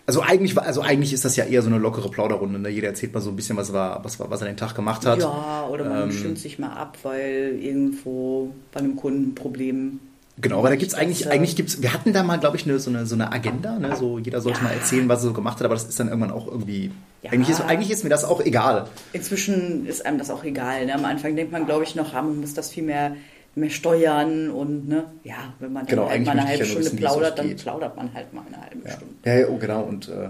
Also 0.05 0.21
eigentlich, 0.21 0.55
war- 0.55 0.65
also 0.65 0.81
eigentlich 0.81 1.13
ist 1.13 1.23
das 1.23 1.35
ja 1.37 1.45
eher 1.45 1.61
so 1.61 1.69
eine 1.69 1.77
lockere 1.77 2.09
Plauderrunde. 2.09 2.59
Ne? 2.59 2.69
Jeder 2.69 2.89
erzählt 2.89 3.13
mal 3.13 3.21
so 3.21 3.29
ein 3.29 3.35
bisschen, 3.37 3.55
was, 3.55 3.71
war, 3.71 4.03
was, 4.03 4.19
was 4.19 4.41
er 4.41 4.47
den 4.47 4.57
Tag 4.57 4.75
gemacht 4.75 5.05
hat. 5.05 5.19
Ja, 5.19 5.65
oder 5.71 5.85
man 5.85 6.11
stimmt 6.11 6.39
sich 6.39 6.59
mal 6.59 6.73
ab, 6.73 6.97
weil 7.03 7.57
irgendwo 7.61 8.53
bei 8.73 8.79
einem 8.81 8.95
Kunden 8.97 9.29
ein 9.29 9.35
Problem. 9.35 9.99
Genau, 10.41 10.59
aber 10.59 10.69
da 10.69 10.75
gibt's 10.75 10.95
eigentlich, 10.95 11.27
äh, 11.27 11.29
eigentlich 11.29 11.55
gibt's, 11.55 11.81
wir 11.83 11.93
hatten 11.93 12.11
da 12.11 12.23
mal, 12.23 12.39
glaube 12.39 12.57
ich, 12.57 12.65
eine, 12.67 12.79
so, 12.79 12.89
eine, 12.89 13.05
so 13.05 13.13
eine 13.13 13.31
Agenda, 13.31 13.77
ne? 13.77 13.95
so 13.95 14.17
jeder 14.17 14.41
sollte 14.41 14.57
Ja. 14.61 14.63
mal 14.69 14.73
erzählen, 14.73 15.07
was 15.07 15.21
er 15.21 15.27
so 15.27 15.33
gemacht 15.33 15.59
hat, 15.59 15.65
aber 15.65 15.75
das 15.75 15.83
ist 15.87 15.99
dann 15.99 16.07
irgendwann 16.07 16.31
auch 16.31 16.47
irgendwie, 16.47 16.89
Ja. 17.21 17.31
eigentlich, 17.31 17.49
ist, 17.49 17.61
eigentlich 17.61 17.91
ist 17.91 18.03
mir 18.03 18.09
das 18.09 18.25
auch 18.25 18.41
egal. 18.41 18.87
Inzwischen 19.13 19.85
ist 19.85 20.03
einem 20.05 20.17
das 20.17 20.31
auch 20.31 20.43
egal. 20.43 20.87
Ne? 20.87 20.95
Am 20.95 21.05
Anfang 21.05 21.35
denkt 21.35 21.51
man, 21.51 21.67
glaube 21.67 21.83
ich, 21.83 21.93
noch, 21.93 22.15
ah, 22.15 22.23
man 22.23 22.39
muss 22.41 22.55
das 22.55 22.71
viel 22.71 22.81
mehr 22.83 23.15
mehr 23.55 23.69
steuern 23.69 24.49
und 24.49 24.87
ne, 24.87 25.05
ja, 25.23 25.53
wenn 25.59 25.73
man 25.73 25.85
Genau, 25.85 26.03
dann 26.03 26.11
halt 26.11 26.25
mal 26.25 26.31
eine 26.31 26.47
halbe 26.47 26.65
Stunde 26.65 26.85
wissen, 26.85 26.97
plaudert, 26.97 27.37
dann 27.37 27.55
plaudert 27.55 27.95
man 27.95 28.13
halt 28.13 28.33
mal 28.33 28.43
eine 28.47 28.61
halbe 28.61 28.87
Ja. 28.87 28.95
Stunde. 28.95 29.13
Ja, 29.25 29.33
ja, 29.35 29.47
oh, 29.49 29.57
genau. 29.57 29.83
Und 29.83 30.09
äh, 30.09 30.29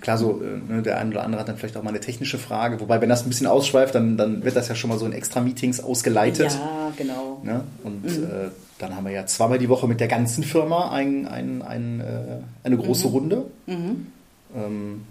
klar, 0.00 0.18
so 0.18 0.42
äh, 0.42 0.72
ne, 0.72 0.82
der 0.82 0.98
eine 0.98 1.10
oder 1.10 1.22
andere 1.22 1.40
hat 1.40 1.48
dann 1.48 1.56
vielleicht 1.56 1.76
auch 1.76 1.82
mal 1.82 1.90
eine 1.90 2.00
technische 2.00 2.38
Frage. 2.38 2.80
Wobei, 2.80 3.00
wenn 3.00 3.08
das 3.08 3.24
ein 3.24 3.28
bisschen 3.28 3.46
ausschweift, 3.46 3.94
dann, 3.94 4.16
dann 4.16 4.44
wird 4.44 4.56
das 4.56 4.68
ja 4.68 4.74
schon 4.74 4.90
mal 4.90 4.98
so 4.98 5.06
in 5.06 5.12
extra 5.12 5.40
Meetings 5.40 5.80
ausgeleitet. 5.80 6.52
Ja, 6.52 6.92
genau. 6.96 7.40
Ne? 7.44 7.62
Und 7.84 8.04
äh, 8.06 8.50
dann 8.78 8.96
haben 8.96 9.04
wir 9.04 9.12
ja 9.12 9.26
zweimal 9.26 9.58
die 9.58 9.68
Woche 9.68 9.86
mit 9.86 10.00
der 10.00 10.08
ganzen 10.08 10.42
Firma 10.42 10.90
ein, 10.90 11.26
ein, 11.28 11.62
ein, 11.62 12.00
äh, 12.00 12.64
eine 12.64 12.76
große 12.76 13.06
Runde. 13.06 13.44
Ähm, 13.68 15.02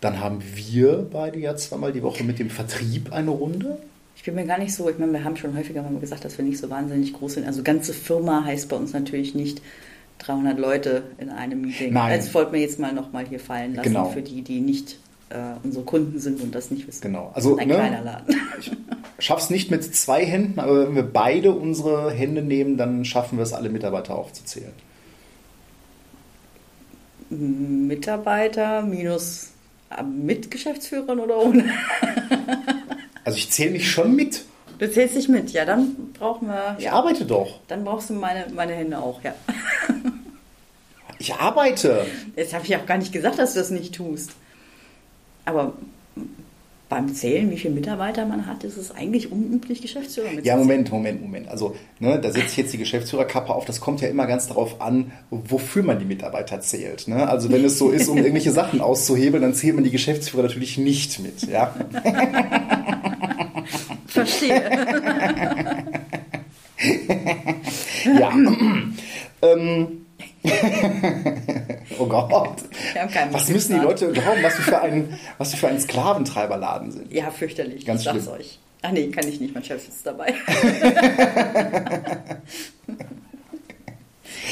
dann 0.00 0.20
haben 0.20 0.42
wir 0.54 1.06
beide 1.10 1.38
ja 1.38 1.56
zweimal 1.56 1.92
die 1.92 2.02
Woche 2.02 2.22
mit 2.24 2.38
dem 2.38 2.50
Vertrieb 2.50 3.12
eine 3.12 3.30
Runde. 3.30 3.78
Ich 4.22 4.26
bin 4.26 4.36
mir 4.36 4.46
gar 4.46 4.58
nicht 4.58 4.72
so, 4.72 4.88
ich 4.88 4.98
meine, 4.98 5.10
wir 5.14 5.24
haben 5.24 5.36
schon 5.36 5.58
häufiger 5.58 5.82
mal 5.82 5.98
gesagt, 5.98 6.24
dass 6.24 6.38
wir 6.38 6.44
nicht 6.44 6.58
so 6.58 6.70
wahnsinnig 6.70 7.12
groß 7.12 7.34
sind. 7.34 7.44
Also 7.44 7.64
ganze 7.64 7.92
Firma 7.92 8.44
heißt 8.44 8.68
bei 8.68 8.76
uns 8.76 8.92
natürlich 8.92 9.34
nicht 9.34 9.60
300 10.18 10.60
Leute 10.60 11.02
in 11.18 11.28
einem 11.28 11.62
Meeting. 11.62 11.92
Nein. 11.92 12.16
Das 12.16 12.32
wollten 12.32 12.52
wir 12.52 12.60
jetzt 12.60 12.78
mal 12.78 12.92
nochmal 12.92 13.26
hier 13.26 13.40
fallen 13.40 13.74
lassen 13.74 13.88
Genau. 13.88 14.10
für 14.10 14.22
die, 14.22 14.42
die 14.42 14.60
nicht 14.60 15.00
äh, 15.30 15.38
unsere 15.64 15.84
Kunden 15.84 16.20
sind 16.20 16.40
und 16.40 16.54
das 16.54 16.70
nicht 16.70 16.86
wissen. 16.86 17.00
Genau. 17.00 17.32
Also, 17.34 17.56
ein 17.56 17.66
ne? 17.66 17.74
kleiner 17.74 18.00
Laden. 18.00 18.36
Schaff's 19.18 19.50
nicht 19.50 19.72
mit 19.72 19.82
zwei 19.92 20.24
Händen, 20.24 20.60
aber 20.60 20.86
wenn 20.86 20.94
wir 20.94 21.02
beide 21.02 21.50
unsere 21.50 22.12
Hände 22.12 22.42
nehmen, 22.42 22.76
dann 22.76 23.04
schaffen 23.04 23.38
wir 23.38 23.42
es, 23.42 23.52
alle 23.52 23.70
Mitarbeiter 23.70 24.14
aufzuzählen. 24.14 24.70
Mitarbeiter 27.28 28.82
minus 28.82 29.48
äh, 29.90 30.04
mit 30.04 30.48
Geschäftsführern 30.48 31.18
oder 31.18 31.38
ohne? 31.38 31.64
Also 33.24 33.38
ich 33.38 33.50
zähle 33.50 33.70
mich 33.72 33.90
schon 33.90 34.14
mit. 34.16 34.44
Du 34.78 34.90
zählst 34.90 35.14
dich 35.16 35.28
mit, 35.28 35.50
ja, 35.52 35.64
dann 35.64 35.94
brauchen 36.18 36.48
wir. 36.48 36.74
Ich 36.78 36.84
Ja, 36.86 36.92
arbeite 36.92 37.24
doch. 37.24 37.60
dann 37.68 37.84
brauchst 37.84 38.10
du 38.10 38.14
meine, 38.14 38.46
meine 38.54 38.72
Hände 38.72 38.98
auch, 38.98 39.22
ja. 39.22 39.34
Ich 41.18 41.32
arbeite. 41.34 42.04
Jetzt 42.34 42.52
habe 42.52 42.64
ich 42.64 42.74
auch 42.76 42.84
gar 42.86 42.98
nicht 42.98 43.12
gesagt, 43.12 43.38
dass 43.38 43.52
du 43.54 43.60
das 43.60 43.70
nicht 43.70 43.94
tust. 43.94 44.30
Aber 45.44 45.74
beim 46.88 47.14
Zählen, 47.14 47.48
wie 47.50 47.56
viele 47.58 47.74
Mitarbeiter 47.74 48.26
man 48.26 48.46
hat, 48.46 48.64
ist 48.64 48.76
es 48.76 48.90
eigentlich 48.90 49.30
unüblich, 49.32 49.80
Geschäftsführer 49.82 50.26
Ja, 50.26 50.32
mitzuzählen. 50.32 50.58
Moment, 50.58 50.90
Moment, 50.92 51.22
Moment. 51.22 51.48
Also, 51.48 51.76
ne, 52.00 52.18
da 52.20 52.30
setze 52.32 52.46
ich 52.48 52.56
jetzt 52.56 52.72
die 52.72 52.78
Geschäftsführerkappe 52.78 53.54
auf. 53.54 53.64
Das 53.64 53.80
kommt 53.80 54.00
ja 54.00 54.08
immer 54.08 54.26
ganz 54.26 54.48
darauf 54.48 54.80
an, 54.80 55.12
wofür 55.30 55.84
man 55.84 55.98
die 56.00 56.04
Mitarbeiter 56.04 56.60
zählt. 56.60 57.06
Ne? 57.08 57.28
Also, 57.28 57.50
wenn 57.52 57.64
es 57.64 57.78
so 57.78 57.90
ist, 57.90 58.08
um 58.08 58.16
irgendwelche 58.18 58.50
Sachen 58.50 58.80
auszuhebeln, 58.80 59.42
dann 59.42 59.54
zählt 59.54 59.74
man 59.76 59.84
die 59.84 59.90
Geschäftsführer 59.90 60.42
natürlich 60.42 60.76
nicht 60.76 61.18
mit. 61.20 61.42
Ja? 61.48 61.74
Verstehe. 64.12 64.54
ja. 68.18 68.30
ähm. 69.42 69.98
oh 71.98 72.06
Gott. 72.06 72.62
Was 73.30 73.48
müssen 73.48 73.74
die 73.74 73.80
Leute 73.80 74.10
glauben, 74.10 74.42
was 74.42 74.58
wir 74.58 74.64
für 74.64 74.82
ein, 74.82 75.16
was 75.38 75.52
wir 75.52 75.58
für 75.58 75.68
ein 75.68 75.80
Sklaventreiberladen 75.80 76.90
sind? 76.90 77.12
Ja, 77.12 77.30
fürchterlich. 77.30 77.86
Ganz 77.86 78.00
ich 78.00 78.06
sag's 78.06 78.26
euch. 78.26 78.58
Ach 78.82 78.90
nee, 78.90 79.08
kann 79.08 79.28
ich 79.28 79.40
nicht, 79.40 79.54
mein 79.54 79.62
Chef 79.62 79.86
ist 79.86 80.04
dabei. 80.04 80.34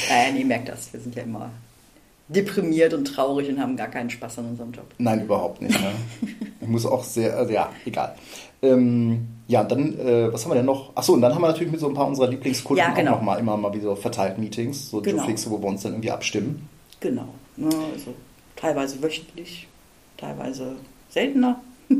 naja, 0.08 0.32
nee, 0.32 0.44
merkt 0.44 0.68
das. 0.68 0.92
Wir 0.92 1.00
sind 1.00 1.16
ja 1.16 1.24
immer 1.24 1.50
deprimiert 2.28 2.94
und 2.94 3.06
traurig 3.06 3.48
und 3.48 3.60
haben 3.60 3.76
gar 3.76 3.88
keinen 3.88 4.08
Spaß 4.08 4.38
an 4.38 4.50
unserem 4.50 4.70
Job. 4.70 4.86
Nein, 4.98 5.22
überhaupt 5.22 5.60
nicht. 5.60 5.80
Ne? 5.80 5.90
Ich 6.60 6.68
muss 6.68 6.86
auch 6.86 7.02
sehr, 7.02 7.36
also 7.36 7.52
ja, 7.52 7.72
egal. 7.84 8.14
Ähm, 8.62 9.26
ja, 9.50 9.64
dann, 9.64 9.98
äh, 9.98 10.32
was 10.32 10.44
haben 10.44 10.52
wir 10.52 10.56
denn 10.56 10.66
noch? 10.66 10.94
Achso, 10.94 11.12
und 11.12 11.22
dann 11.22 11.34
haben 11.34 11.42
wir 11.42 11.48
natürlich 11.48 11.72
mit 11.72 11.80
so 11.80 11.88
ein 11.88 11.94
paar 11.94 12.06
unserer 12.06 12.28
Lieblingskunden 12.28 12.78
Ja, 12.86 12.94
genau. 12.94 13.12
auch 13.12 13.16
noch 13.16 13.22
mal 13.22 13.36
immer 13.36 13.56
mal 13.56 13.74
wieder 13.74 13.96
verteilt 13.96 14.38
Meetings, 14.38 14.90
so 14.90 15.00
Genau. 15.00 15.24
Joe 15.26 15.34
wo 15.46 15.60
wir 15.60 15.68
uns 15.68 15.82
dann 15.82 15.92
irgendwie 15.92 16.12
abstimmen. 16.12 16.68
Genau. 17.00 17.26
Ne, 17.56 17.68
also 17.92 18.14
teilweise 18.54 19.02
wöchentlich, 19.02 19.66
teilweise 20.16 20.76
seltener. 21.08 21.60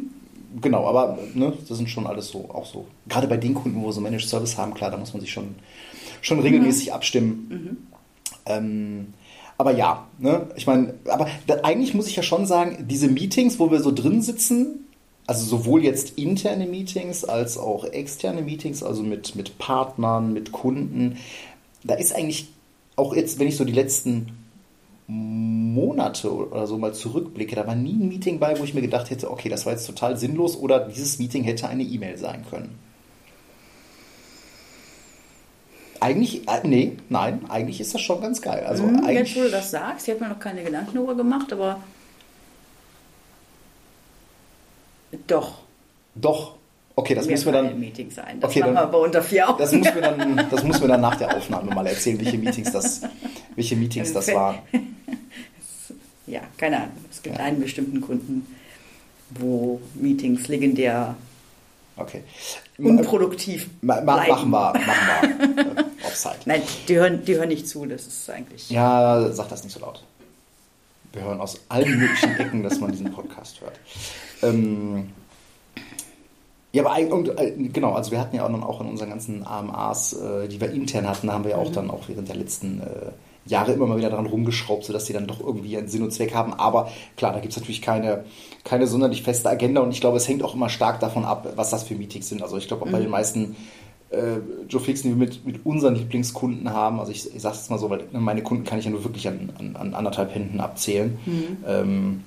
Genau, 0.61 0.85
aber 0.89 1.17
ne, 1.35 1.53
das 1.69 1.79
sind 1.79 1.89
schon 1.89 2.09
alles 2.09 2.27
so, 2.27 2.51
auch 2.53 2.67
so. 2.67 2.85
Gerade 3.07 3.29
bei 3.29 3.37
den 3.37 3.55
Kunden, 3.55 3.81
wo 3.81 3.87
wir 3.87 3.93
so 3.93 4.01
Managed 4.01 4.29
Service 4.29 4.59
haben, 4.59 4.75
klar, 4.75 4.91
da 4.91 4.97
muss 4.97 5.13
man 5.13 5.21
sich 5.21 5.31
schon, 5.31 5.55
schon 6.23 6.41
regelmäßig 6.41 6.89
Mhm. 6.89 6.93
abstimmen. 6.93 7.87
Ähm, 8.47 9.15
aber 9.59 9.71
ja, 9.77 10.09
ne, 10.19 10.49
ich 10.57 10.67
meine, 10.67 10.95
aber 11.09 11.29
da, 11.47 11.59
eigentlich 11.63 11.95
muss 11.95 12.09
ich 12.09 12.17
ja 12.17 12.25
schon 12.25 12.47
sagen, 12.47 12.87
diese 12.89 13.07
Meetings, 13.07 13.61
wo 13.61 13.71
wir 13.71 13.79
so 13.81 13.93
drin 13.93 14.23
sitzen, 14.23 14.89
also 15.31 15.45
sowohl 15.47 15.85
jetzt 15.85 16.19
interne 16.19 16.67
Meetings 16.67 17.25
als 17.25 17.57
auch 17.57 17.85
externe 17.85 18.43
Meetings, 18.43 18.83
also 18.83 19.05
mit, 19.05 19.37
mit 19.37 19.59
Partnern, 19.59 20.33
mit 20.33 20.51
Kunden, 20.51 21.19
da 21.85 21.95
ist 21.95 22.13
eigentlich 22.13 22.49
auch 22.97 23.15
jetzt, 23.15 23.39
wenn 23.39 23.47
ich 23.47 23.57
so 23.57 23.65
die 23.65 23.73
letzten 23.73 24.33
Monate 25.07 26.35
oder 26.35 26.67
so 26.67 26.79
mal 26.79 26.95
zurückblicke, 26.95 27.55
da 27.55 27.65
war 27.65 27.77
nie 27.77 27.93
ein 27.93 28.09
Meeting 28.09 28.41
bei, 28.41 28.59
wo 28.59 28.65
ich 28.65 28.75
mir 28.75 28.81
gedacht 28.81 29.11
hätte, 29.11 29.31
okay, 29.31 29.49
das 29.49 29.67
war 29.67 29.73
jetzt 29.73 29.87
total 29.87 30.17
sinnlos 30.17 30.57
oder 30.57 30.81
dieses 30.81 31.21
Meeting 31.21 31.45
hätte 31.45 31.69
eine 31.69 31.85
E-Mail 31.85 32.19
sein 32.19 32.45
können. 32.51 32.77
Eigentlich, 36.01 36.49
äh, 36.49 36.67
nee, 36.67 36.97
nein, 37.09 37.43
eigentlich 37.49 37.81
ist 37.81 37.95
das 37.95 38.01
schon 38.01 38.21
ganz 38.21 38.43
geil. 38.43 38.65
Also 38.67 38.83
Hm, 38.83 39.05
eigentlich, 39.05 39.29
jetzt, 39.29 39.37
wo 39.37 39.43
du 39.43 39.51
das 39.53 39.71
sagst, 39.71 40.09
ich 40.09 40.15
habe 40.15 40.25
mir 40.25 40.31
noch 40.31 40.41
keine 40.41 40.65
Gedanken 40.65 40.97
darüber 40.97 41.15
gemacht, 41.15 41.53
aber 41.53 41.79
doch. 45.27 45.59
doch. 46.15 46.55
Okay, 46.97 47.15
das 47.15 47.27
müssen 47.27 47.47
wir 47.47 47.53
dann, 47.53 47.79
Meetings 47.81 48.19
ein. 48.19 48.41
Das 48.41 48.51
Okay, 48.51 48.61
machen 48.61 48.75
dann- 48.75 48.83
wir 48.83 48.89
aber 48.89 49.01
unter 49.01 49.23
vier 49.23 49.49
Augen. 49.49 49.59
das 49.59 49.73
müssen 49.73 49.95
wir 49.95 50.03
dann, 50.03 50.47
das 50.51 50.63
müssen 50.65 50.81
wir 50.83 50.89
dann 50.89 51.01
nach 51.01 51.17
der 51.17 51.35
Aufnahme 51.35 51.75
mal 51.75 51.87
erzählen, 51.87 52.19
welche 52.21 52.37
Meetings 52.37 52.73
das, 52.73 53.01
welche 53.55 53.77
Meetings 53.77 54.13
das 54.13 54.29
waren. 54.35 54.59
Ja, 56.27 56.43
keine 56.59 56.77
Ahnung. 56.77 56.91
Es 57.11 57.23
gibt 57.23 57.37
Ja. 57.39 57.43
einen 57.45 57.61
bestimmten 57.61 58.01
Kunden, 58.01 58.47
wo 59.31 59.81
Meetings 59.95 60.47
legendär 60.47 61.17
Okay. 61.97 62.23
unproduktiv 62.79 63.69
Ma 63.81 64.01
ma 64.01 64.17
machen 64.29 64.51
wir, 64.51 64.73
machen 64.73 65.57
wir 65.57 65.77
äh, 65.77 65.85
Offside. 66.07 66.37
Nein, 66.45 66.63
die 66.87 66.95
hören, 66.97 67.25
die 67.25 67.35
hören 67.37 67.49
nicht 67.49 67.67
zu. 67.69 67.85
Das 67.85 68.07
ist 68.07 68.31
eigentlich. 68.31 68.71
Ja, 68.71 69.29
sag 69.33 69.49
das 69.49 69.65
nicht 69.65 69.73
so 69.73 69.81
laut. 69.81 70.05
Wir 71.13 71.23
hören 71.23 71.41
aus 71.41 71.59
allen 71.69 71.99
möglichen 71.99 72.37
Ecken, 72.39 72.63
dass 72.63 72.79
man 72.79 72.93
diesen 72.93 73.11
Podcast 73.13 73.61
hört. 73.61 73.81
Ähm, 74.43 75.09
ja, 76.73 76.83
aber 76.85 76.93
eigentlich- 76.93 77.13
und, 77.13 77.39
äh, 77.39 77.53
genau, 77.73 77.93
also 77.95 78.13
wir 78.13 78.21
hatten 78.21 78.37
ja 78.37 78.45
auch 78.45 78.51
dann 78.51 78.63
auch 78.63 78.81
in 78.81 78.87
unseren 78.87 79.11
ganzen 79.11 79.47
AMAs, 79.47 80.13
äh, 80.13 80.49
die 80.49 80.61
wir 80.61 80.71
intern 80.71 81.09
hatten, 81.09 81.33
haben 81.33 81.45
wir 81.45 81.53
ja 81.53 81.57
auch 81.59 81.73
dann 81.73 81.91
auch 81.91 82.09
während 82.09 82.29
der 82.29 82.37
letzten 82.37 82.81
äh, 82.81 83.11
Jahre 83.47 83.73
immer 83.73 83.87
mal 83.87 83.99
wieder 83.99 84.11
daran 84.11 84.27
rumgeschraubt, 84.27 84.85
sodass 84.85 85.07
die 85.07 85.13
dann 85.13 85.27
doch 85.27 85.41
irgendwie 85.41 85.77
einen 85.77 85.89
Sinn 85.89 86.03
und 86.03 86.13
Zweck 86.13 86.35
haben. 86.35 86.55
Aber 86.55 86.91
klar, 87.17 87.33
da 87.33 87.41
gibt 87.41 87.53
es 87.53 87.59
natürlich 87.59 87.83
keine, 87.83 88.25
keine 88.63 88.87
sonderlich 88.87 89.23
feste 89.23 89.49
Agenda 89.49 89.81
und 89.81 89.91
ich 89.91 90.01
glaube, 90.01 90.19
es 90.19 90.29
hängt 90.29 90.45
auch 90.45 90.55
immer 90.55 90.69
stark 90.69 91.01
davon 91.01 91.25
ab, 91.25 91.53
was 91.57 91.71
das 91.71 91.83
für 91.83 91.95
Meetings 91.95 92.29
sind. 92.29 92.43
Also 92.43 92.57
ich 92.57 92.69
glaube 92.69 92.85
auch 92.85 92.91
bei 92.91 93.01
den 93.01 93.11
meisten 93.11 93.57
äh, 94.11 94.39
Joe 94.69 94.81
Fix, 94.81 95.03
die 95.03 95.09
wir 95.09 95.17
mit, 95.17 95.45
mit 95.45 95.65
unseren 95.67 95.97
Lieblingskunden 95.97 96.73
haben, 96.73 97.01
also 97.01 97.11
ich, 97.11 97.35
ich 97.35 97.43
sage 97.43 97.57
es 97.57 97.71
mal 97.71 97.79
so, 97.79 97.91
weil 97.91 98.05
ne, 98.13 98.21
meine 98.21 98.43
Kunden 98.43 98.65
kann 98.65 98.79
ich 98.79 98.85
ja 98.85 98.91
nur 98.91 99.03
wirklich 99.05 99.27
an, 99.27 99.53
an, 99.59 99.77
an 99.77 99.95
anderthalb 99.95 100.35
Händen 100.35 100.61
abzählen. 100.61 101.19
Ähm, 101.67 102.25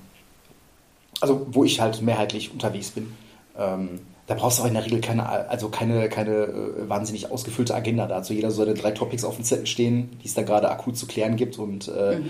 also 1.20 1.46
wo 1.50 1.64
ich 1.64 1.80
halt 1.80 2.02
mehrheitlich 2.02 2.52
unterwegs 2.52 2.90
bin. 2.90 3.12
Ähm, 3.58 4.00
da 4.26 4.34
brauchst 4.34 4.58
du 4.58 4.62
auch 4.62 4.66
in 4.66 4.74
der 4.74 4.84
Regel 4.84 5.00
keine, 5.00 5.28
also 5.50 5.68
keine, 5.68 6.08
keine 6.08 6.32
äh, 6.32 6.88
wahnsinnig 6.88 7.30
ausgefüllte 7.30 7.74
Agenda 7.74 8.06
dazu. 8.06 8.32
Jeder 8.32 8.50
soll 8.50 8.72
drei 8.72 8.92
Topics 8.92 9.22
auf 9.24 9.36
dem 9.36 9.44
Zettel 9.44 9.66
stehen, 9.66 10.10
die 10.22 10.26
es 10.26 10.34
da 10.34 10.42
gerade 10.42 10.70
akut 10.70 10.96
zu 10.96 11.06
klären 11.06 11.36
gibt. 11.36 11.58
Und 11.58 11.88
äh, 11.88 12.20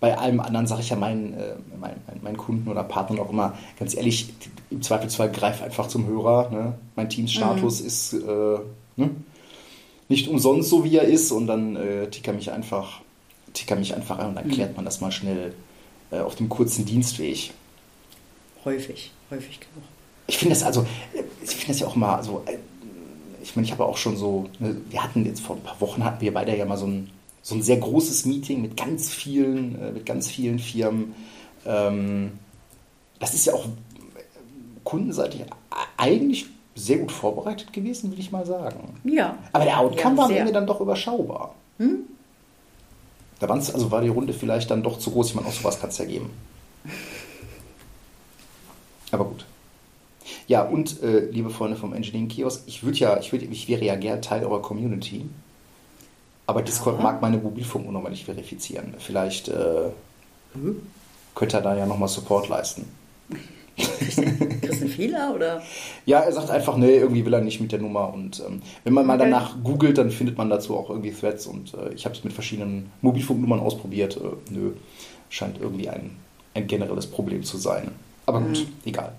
bei 0.00 0.16
allem 0.16 0.40
anderen 0.40 0.66
sage 0.66 0.80
ich 0.80 0.88
ja 0.88 0.96
meinen, 0.96 1.34
äh, 1.34 1.54
meinen, 1.78 2.00
meinen- 2.22 2.36
Kunden 2.38 2.70
oder 2.70 2.82
Partnern 2.84 3.20
auch 3.20 3.30
immer, 3.30 3.52
ganz 3.78 3.94
ehrlich, 3.94 4.32
im 4.70 4.80
Zweifelsfall 4.80 5.30
greif 5.30 5.62
einfach 5.62 5.88
zum 5.88 6.06
Hörer. 6.06 6.50
Ne? 6.50 6.74
Mein 6.96 7.10
Teamsstatus 7.10 7.80
ist 7.82 8.14
äh, 8.14 8.58
ne? 8.96 9.10
nicht 10.08 10.28
umsonst 10.28 10.70
so, 10.70 10.84
wie 10.84 10.96
er 10.96 11.04
ist. 11.04 11.30
Und 11.32 11.46
dann 11.48 11.76
äh, 11.76 12.08
ticker 12.08 12.32
mich 12.32 12.50
einfach, 12.50 13.00
ticker 13.52 13.76
mich 13.76 13.94
einfach 13.94 14.18
an 14.18 14.30
und 14.30 14.34
dann 14.36 14.48
klärt 14.48 14.74
man 14.74 14.86
das 14.86 15.02
mal 15.02 15.12
schnell 15.12 15.52
äh, 16.10 16.20
auf 16.20 16.34
dem 16.34 16.48
kurzen 16.48 16.86
Dienstweg. 16.86 17.50
Häufig, 18.64 19.10
häufig 19.30 19.60
genug. 19.60 19.84
Ich 20.26 20.38
finde 20.38 20.54
das 20.54 20.62
also, 20.62 20.86
ich 21.42 21.50
finde 21.50 21.68
das 21.68 21.80
ja 21.80 21.86
auch 21.86 21.96
mal 21.96 22.22
so, 22.22 22.42
äh, 22.46 22.56
ich 23.42 23.56
meine, 23.56 23.66
ich 23.66 23.72
habe 23.72 23.84
auch 23.84 23.96
schon 23.96 24.16
so, 24.16 24.48
ne, 24.58 24.76
wir 24.88 25.02
hatten 25.02 25.24
jetzt 25.26 25.40
vor 25.40 25.56
ein 25.56 25.62
paar 25.62 25.80
Wochen 25.80 26.04
hatten 26.04 26.20
wir 26.20 26.32
beide 26.32 26.56
ja 26.56 26.64
mal 26.64 26.76
so 26.76 26.86
ein, 26.86 27.10
so 27.42 27.54
ein 27.54 27.62
sehr 27.62 27.78
großes 27.78 28.24
Meeting 28.24 28.62
mit 28.62 28.76
ganz 28.76 29.10
vielen, 29.10 29.80
äh, 29.80 29.92
mit 29.92 30.06
ganz 30.06 30.30
vielen 30.30 30.58
Firmen. 30.58 31.14
Ähm, 31.66 32.32
das 33.18 33.34
ist 33.34 33.46
ja 33.46 33.54
auch 33.54 33.64
äh, 33.64 33.68
kundenseitig 34.84 35.44
eigentlich 35.96 36.46
sehr 36.74 36.98
gut 36.98 37.12
vorbereitet 37.12 37.72
gewesen, 37.72 38.10
würde 38.10 38.20
ich 38.20 38.32
mal 38.32 38.46
sagen. 38.46 39.00
Ja. 39.04 39.36
Aber 39.52 39.64
der 39.64 39.78
Outcome 39.78 40.14
Ja, 40.14 40.22
war 40.22 40.24
am. 40.26 40.36
Ende 40.36 40.52
dann 40.52 40.66
doch 40.66 40.80
überschaubar. 40.80 41.54
Da 43.38 43.48
waren's, 43.48 43.74
also 43.74 43.90
war 43.90 44.00
die 44.00 44.08
Runde 44.08 44.32
vielleicht 44.32 44.70
dann 44.70 44.82
doch 44.82 44.98
zu 44.98 45.10
groß. 45.10 45.30
Ich 45.30 45.34
meine, 45.34 45.48
auch 45.48 45.52
sowas 45.52 45.80
kann 45.80 45.90
es 45.90 45.98
ja 45.98 46.04
geben. 46.04 46.30
Aber 49.12 49.24
gut. 49.26 49.46
Ja, 50.46 50.62
und 50.62 51.02
äh, 51.02 51.26
liebe 51.30 51.50
Freunde 51.50 51.76
vom 51.76 51.92
Engineering 51.94 52.28
Kiosk, 52.28 52.62
ich 52.66 52.84
würde 52.84 52.98
ja, 52.98 53.18
ich, 53.20 53.32
würd, 53.32 53.42
ich 53.42 53.68
wäre 53.68 53.84
ja 53.84 53.96
gern 53.96 54.22
Teil 54.22 54.44
eurer 54.44 54.62
Community. 54.62 55.26
Aber 56.46 56.62
Discord 56.62 56.98
Ja. 56.98 57.02
mag 57.02 57.22
meine 57.22 57.38
Mobilfunknummer 57.38 58.10
nicht 58.10 58.24
verifizieren. 58.26 58.94
Vielleicht 58.98 59.48
äh, 59.48 59.90
Hm? 60.54 60.82
könnte 61.34 61.56
er 61.58 61.62
da 61.62 61.76
ja 61.76 61.86
nochmal 61.86 62.08
Support 62.08 62.48
leisten. 62.48 62.86
Kriegst 63.76 64.18
du 64.80 64.84
einen 64.84 64.88
Fehler 64.88 65.34
oder? 65.34 65.62
Ja, 66.06 66.20
er 66.20 66.32
sagt 66.32 66.50
einfach, 66.50 66.76
nee, 66.76 66.96
irgendwie 66.96 67.24
will 67.24 67.32
er 67.34 67.40
nicht 67.40 67.60
mit 67.60 67.72
der 67.72 67.78
Nummer. 67.80 68.12
Und 68.12 68.40
ähm, 68.46 68.62
wenn 68.84 68.92
man 68.94 69.06
mal 69.06 69.14
Okay. 69.16 69.30
danach 69.30 69.56
googelt, 69.62 69.98
dann 69.98 70.10
findet 70.10 70.36
man 70.36 70.50
dazu 70.50 70.76
auch 70.76 70.90
irgendwie 70.90 71.12
Threads. 71.12 71.46
Und 71.46 71.74
äh, 71.74 71.92
ich 71.94 72.04
habe 72.04 72.14
es 72.14 72.24
mit 72.24 72.32
verschiedenen 72.32 72.90
Mobilfunknummern 73.02 73.60
ausprobiert. 73.60 74.16
Äh, 74.18 74.52
nö, 74.52 74.72
scheint 75.30 75.58
irgendwie 75.60 75.88
ein, 75.88 76.16
ein 76.54 76.66
generelles 76.66 77.06
Problem 77.06 77.44
zu 77.44 77.56
sein. 77.56 77.92
Aber 78.26 78.40
gut, 78.40 78.66
egal. 78.84 79.12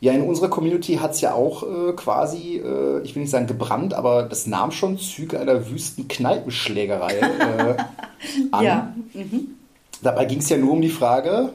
Ja, 0.00 0.12
in 0.12 0.22
unserer 0.22 0.48
Community 0.50 0.96
hat 0.96 1.12
es 1.12 1.20
ja 1.22 1.32
auch 1.32 1.62
äh, 1.62 1.92
quasi, 1.92 2.58
äh, 2.58 3.00
ich 3.02 3.14
will 3.14 3.22
nicht 3.22 3.30
sagen 3.30 3.46
gebrannt, 3.46 3.94
aber 3.94 4.24
das 4.24 4.46
nahm 4.46 4.70
schon 4.70 4.98
Züge 4.98 5.40
einer 5.40 5.70
wüsten 5.70 6.08
Kneipenschlägerei 6.08 7.18
äh, 7.18 7.76
an. 8.50 8.64
Ja. 8.64 8.94
Mhm. 9.14 9.54
Dabei 10.02 10.26
ging 10.26 10.40
es 10.40 10.48
ja 10.50 10.58
nur 10.58 10.72
um 10.72 10.82
die 10.82 10.90
Frage, 10.90 11.50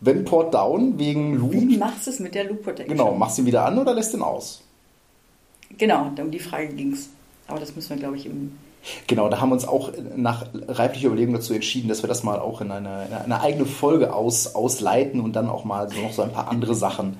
wenn 0.00 0.24
Port 0.24 0.54
Down 0.54 0.98
wegen 0.98 1.34
Loop, 1.34 1.52
Wie 1.52 1.76
machst 1.76 2.06
du 2.06 2.10
es 2.10 2.20
mit 2.20 2.34
der 2.34 2.44
Loop 2.44 2.62
Protection? 2.62 2.96
genau, 2.96 3.14
machst 3.14 3.36
du 3.36 3.42
ihn 3.42 3.46
wieder 3.46 3.66
an 3.66 3.78
oder 3.78 3.92
lässt 3.92 4.14
ihn 4.14 4.22
aus? 4.22 4.62
Genau, 5.76 6.10
um 6.18 6.30
die 6.30 6.38
Frage 6.38 6.68
ging 6.68 6.92
es. 6.92 7.10
Aber 7.48 7.60
das 7.60 7.74
müssen 7.74 7.90
wir, 7.90 7.96
glaube 7.96 8.16
ich, 8.16 8.26
im. 8.26 8.56
Genau, 9.06 9.28
da 9.28 9.40
haben 9.40 9.48
wir 9.48 9.54
uns 9.54 9.66
auch 9.66 9.92
nach 10.14 10.46
reiflicher 10.68 11.08
Überlegung 11.08 11.34
dazu 11.34 11.52
entschieden, 11.54 11.88
dass 11.88 12.02
wir 12.02 12.08
das 12.08 12.22
mal 12.22 12.38
auch 12.38 12.60
in 12.60 12.70
eine, 12.70 13.06
in 13.06 13.14
eine 13.14 13.40
eigene 13.40 13.66
Folge 13.66 14.14
aus, 14.14 14.54
ausleiten 14.54 15.20
und 15.20 15.34
dann 15.34 15.48
auch 15.48 15.64
mal 15.64 15.90
so 15.90 16.00
noch 16.00 16.12
so 16.12 16.22
ein 16.22 16.32
paar 16.32 16.48
andere 16.48 16.74
Sachen 16.74 17.16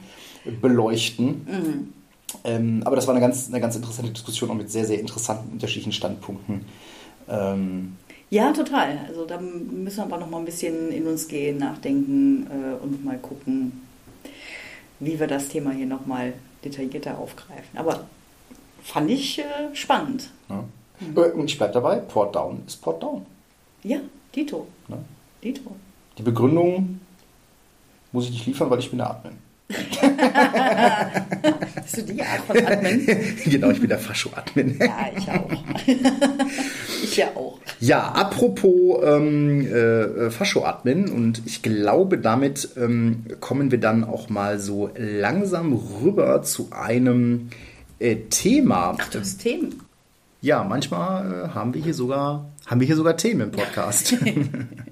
beleuchten. 0.61 1.93
Ähm, 2.45 2.83
aber 2.85 2.97
das 2.97 3.07
war 3.07 3.15
eine 3.15 3.21
ganz, 3.21 3.49
eine 3.49 3.61
ganz 3.61 3.77
interessante 3.77 4.13
Diskussion 4.13 4.51
auch 4.51 4.55
mit 4.55 4.71
sehr, 4.71 4.85
sehr 4.85 5.01
interessanten 5.01 5.53
unterschiedlichen 5.53 5.93
Standpunkten. 5.93 6.65
Ähm, 7.29 7.97
Ja, 8.31 8.53
total. 8.53 9.01
Also 9.09 9.25
da 9.25 9.39
müssen 9.39 9.97
wir 9.97 10.05
aber 10.05 10.19
noch 10.19 10.31
mal 10.31 10.39
ein 10.39 10.45
bisschen 10.45 10.91
in 10.93 11.07
uns 11.07 11.29
gehen, 11.29 11.59
nachdenken 11.59 12.47
äh, 12.51 12.83
und 12.83 13.05
mal 13.05 13.19
gucken, 13.19 13.83
wie 15.01 15.19
wir 15.19 15.27
das 15.27 15.49
Thema 15.49 15.71
hier 15.73 15.87
noch 15.87 16.07
mal 16.07 16.33
detaillierter 16.65 17.19
aufgreifen. 17.19 17.77
Aber 17.77 18.07
fand 18.83 19.11
ich 19.11 19.39
äh, 19.39 19.45
spannend. 19.75 20.31
ja. 20.49 20.65
Äh, 21.01 21.21
Und 21.31 21.51
ich 21.51 21.59
bleibe 21.59 21.75
dabei, 21.75 21.97
Port 21.97 22.35
Down 22.35 22.63
ist 22.67 22.81
Port 22.83 23.03
Down. 23.03 23.27
Ja, 23.83 23.99
Dito. 24.35 24.67
Ne? 24.89 24.99
Dito. 25.43 25.75
Die 26.19 26.23
Begründung 26.23 27.01
muss 28.13 28.25
ich 28.25 28.31
nicht 28.33 28.47
liefern, 28.47 28.71
weil 28.71 28.79
ich 28.79 28.89
bin 28.91 28.99
der 28.99 29.11
Admin. 29.11 29.35
Bist 31.83 31.97
du 31.99 32.03
die 32.03 32.23
Art 32.23 32.41
von 32.47 32.57
Admin? 32.57 33.05
genau, 33.45 33.71
ich 33.71 33.81
bin 33.81 33.89
der 33.89 33.99
Fascho-Admin. 33.99 34.79
ja, 34.79 35.11
ich 35.17 35.29
auch. 35.29 35.51
ich 37.03 37.17
ja 37.17 37.27
auch. 37.35 37.59
Ja, 37.81 38.13
apropos 38.13 39.03
ähm, 39.05 39.67
äh, 39.67 40.31
Fascho-Admin 40.31 41.09
und 41.11 41.43
ich 41.47 41.63
glaube, 41.63 42.19
damit 42.19 42.69
ähm, 42.77 43.25
kommen 43.41 43.71
wir 43.71 43.79
dann 43.81 44.05
auch 44.05 44.29
mal 44.29 44.59
so 44.61 44.91
langsam 44.97 45.73
rüber 46.03 46.43
zu 46.43 46.69
einem 46.71 47.51
äh, 47.99 48.17
Thema. 48.31 48.97
Ach, 48.99 49.11
du 49.11 49.21
hast 49.21 49.39
Themen. 49.39 49.81
Ja, 50.47 50.63
manchmal 50.63 51.33
äh, 51.33 51.49
haben 51.55 51.75
wir 51.75 51.83
hier 51.83 51.93
sogar 51.93 52.53
haben 52.67 52.79
wir 52.79 52.87
hier 52.87 52.95
sogar 52.95 53.17
Themen 53.17 53.41
im 53.41 53.51
Podcast. 53.51 54.15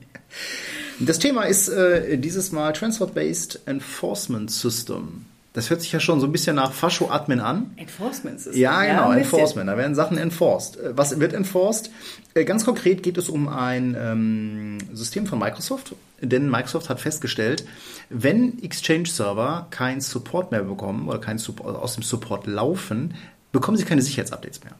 das 0.99 1.21
Thema 1.21 1.43
ist 1.45 1.69
äh, 1.69 2.19
dieses 2.19 2.51
Mal 2.51 2.73
Transport-Based 2.73 3.61
Enforcement 3.67 4.51
System. 4.51 5.27
Das 5.53 5.71
hört 5.71 5.81
sich 5.81 5.93
ja 5.93 6.01
schon 6.01 6.19
so 6.19 6.27
ein 6.27 6.33
bisschen 6.33 6.57
nach 6.57 6.73
Fascho-Admin 6.73 7.39
an. 7.39 7.71
Enforcement 7.77 8.41
System. 8.41 8.61
Ja, 8.61 8.83
genau, 8.83 9.11
bisschen. 9.11 9.23
Enforcement. 9.23 9.71
Da 9.71 9.77
werden 9.77 9.95
Sachen 9.95 10.19
enforced. 10.19 10.77
Äh, 10.77 10.97
Was 10.97 11.21
wird 11.21 11.33
enforced? 11.35 11.93
Äh, 12.35 12.45
Ganz 12.45 12.65
konkret 12.65 13.05
geht 13.05 13.17
es 13.17 13.29
um 13.29 13.47
ein 13.47 13.97
ähm, 13.97 14.79
System 14.93 15.29
von 15.29 15.39
Microsoft, 15.39 15.95
denn 16.21 16.51
Microsoft 16.51 16.89
hat 16.89 17.01
festgestellt, 17.01 17.65
wenn 18.11 18.61
Exchange-Server 18.61 19.69
keinen 19.71 20.01
Support 20.01 20.51
mehr 20.51 20.65
bekommen 20.65 21.07
oder 21.09 21.21
keinen 21.21 21.39
Support, 21.39 21.77
aus 21.77 21.95
dem 21.95 22.03
Support 22.03 22.49
laufen, 22.49 23.15
bekommen 23.53 23.77
sie 23.77 23.85
keine 23.85 24.03
Sicherheitsupdates 24.03 24.65
mehr. 24.65 24.75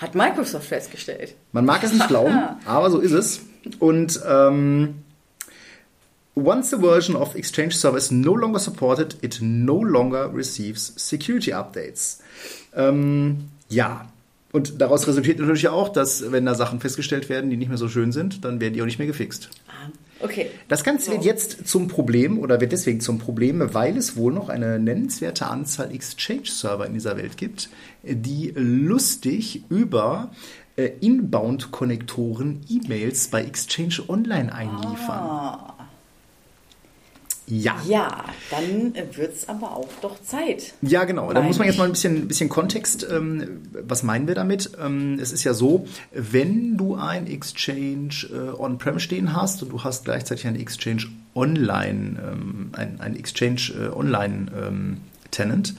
Hat 0.00 0.14
Microsoft 0.14 0.66
festgestellt. 0.66 1.34
Man 1.52 1.66
mag 1.66 1.82
es 1.84 1.92
nicht 1.92 2.08
glauben, 2.08 2.38
aber 2.64 2.90
so 2.90 3.00
ist 3.00 3.12
es. 3.12 3.40
Und 3.78 4.18
ähm, 4.26 4.94
once 6.34 6.70
the 6.70 6.78
version 6.78 7.16
of 7.16 7.34
Exchange 7.34 7.72
Server 7.72 7.98
is 7.98 8.10
no 8.10 8.34
longer 8.34 8.58
supported, 8.58 9.16
it 9.20 9.40
no 9.42 9.82
longer 9.82 10.32
receives 10.34 10.94
security 10.96 11.52
updates. 11.52 12.20
Ähm, 12.74 13.50
ja. 13.68 14.06
Und 14.52 14.80
daraus 14.80 15.06
resultiert 15.06 15.38
natürlich 15.38 15.68
auch, 15.68 15.90
dass 15.90 16.32
wenn 16.32 16.44
da 16.44 16.54
Sachen 16.54 16.80
festgestellt 16.80 17.28
werden, 17.28 17.50
die 17.50 17.56
nicht 17.56 17.68
mehr 17.68 17.78
so 17.78 17.88
schön 17.88 18.10
sind, 18.10 18.44
dann 18.44 18.60
werden 18.60 18.74
die 18.74 18.82
auch 18.82 18.86
nicht 18.86 18.98
mehr 18.98 19.06
gefixt. 19.06 19.48
Ah, 19.68 19.90
okay. 20.24 20.50
Das 20.66 20.82
Ganze 20.82 21.12
wird 21.12 21.24
jetzt 21.24 21.68
zum 21.68 21.86
Problem 21.86 22.36
oder 22.36 22.60
wird 22.60 22.72
deswegen 22.72 23.00
zum 23.00 23.20
Problem, 23.20 23.62
weil 23.74 23.96
es 23.96 24.16
wohl 24.16 24.32
noch 24.32 24.48
eine 24.48 24.80
nennenswerte 24.80 25.46
Anzahl 25.46 25.94
Exchange-Server 25.94 26.84
in 26.84 26.94
dieser 26.94 27.16
Welt 27.16 27.36
gibt, 27.36 27.68
die 28.02 28.52
lustig 28.56 29.64
über 29.68 30.30
äh, 30.76 30.90
Inbound-Konnektoren 31.00 32.60
E-Mails 32.68 33.28
bei 33.28 33.44
Exchange 33.44 34.02
Online 34.08 34.54
einliefern. 34.54 35.74
Ja. 37.50 37.76
Ja, 37.86 38.24
dann 38.50 38.94
wird 39.16 39.34
es 39.34 39.48
aber 39.48 39.76
auch 39.76 39.88
doch 40.00 40.22
Zeit. 40.22 40.72
Ja, 40.82 41.04
genau. 41.04 41.32
Da 41.32 41.42
muss 41.42 41.58
man 41.58 41.66
jetzt 41.66 41.78
mal 41.78 41.84
ein 41.84 41.90
bisschen, 41.90 42.28
bisschen 42.28 42.48
Kontext. 42.48 43.04
Ähm, 43.10 43.62
was 43.72 44.04
meinen 44.04 44.28
wir 44.28 44.36
damit? 44.36 44.70
Ähm, 44.80 45.18
es 45.20 45.32
ist 45.32 45.42
ja 45.42 45.52
so, 45.52 45.86
wenn 46.12 46.76
du 46.76 46.94
ein 46.94 47.26
Exchange 47.26 48.28
äh, 48.32 48.56
on-prem 48.56 49.00
stehen 49.00 49.34
hast 49.34 49.64
und 49.64 49.72
du 49.72 49.82
hast 49.82 50.04
gleichzeitig 50.04 50.46
ein 50.46 50.54
Exchange 50.54 51.06
online, 51.34 52.20
ähm, 52.22 52.70
ein, 52.72 53.00
ein 53.00 53.16
Exchange 53.16 53.72
äh, 53.76 53.88
online 53.88 54.46
ähm, 54.56 54.96
Tenant, 55.32 55.74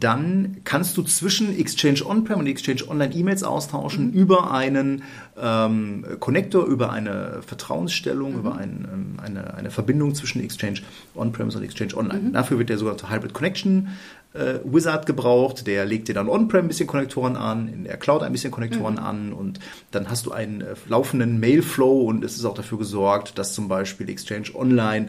dann 0.00 0.58
kannst 0.64 0.96
du 0.96 1.02
zwischen 1.02 1.58
Exchange 1.58 2.04
On-Prem 2.06 2.38
und 2.38 2.46
Exchange 2.46 2.88
Online 2.88 3.14
E-Mails 3.14 3.42
austauschen 3.42 4.12
über 4.12 4.50
einen 4.50 5.02
ähm, 5.40 6.06
Connector, 6.20 6.64
über 6.64 6.90
eine 6.90 7.40
Vertrauensstellung, 7.46 8.34
über 8.34 8.56
ein, 8.56 8.88
ähm, 8.90 9.16
eine, 9.22 9.54
eine 9.54 9.70
Verbindung 9.70 10.14
zwischen 10.14 10.42
Exchange 10.42 10.80
On-Premise 11.14 11.58
und 11.58 11.64
Exchange 11.64 11.96
Online. 11.96 12.30
Dafür 12.32 12.58
wird 12.58 12.70
der 12.70 12.78
sogenannte 12.78 13.10
Hybrid 13.10 13.34
Connection 13.34 13.88
äh, 14.32 14.54
Wizard 14.64 15.04
gebraucht, 15.04 15.66
der 15.66 15.84
legt 15.84 16.08
dir 16.08 16.14
dann 16.14 16.28
On-Prem 16.28 16.64
ein 16.64 16.68
bisschen 16.68 16.86
Konnektoren 16.86 17.36
an, 17.36 17.68
in 17.68 17.84
der 17.84 17.98
Cloud 17.98 18.22
ein 18.22 18.32
bisschen 18.32 18.50
Konnektoren 18.50 18.98
an 18.98 19.32
und 19.32 19.60
dann 19.90 20.08
hast 20.08 20.26
du 20.26 20.32
einen 20.32 20.62
äh, 20.62 20.74
laufenden 20.88 21.40
Mail-Flow 21.40 22.02
und 22.02 22.24
es 22.24 22.36
ist 22.36 22.44
auch 22.44 22.54
dafür 22.54 22.78
gesorgt, 22.78 23.38
dass 23.38 23.52
zum 23.52 23.68
Beispiel 23.68 24.08
Exchange 24.08 24.54
Online 24.54 25.08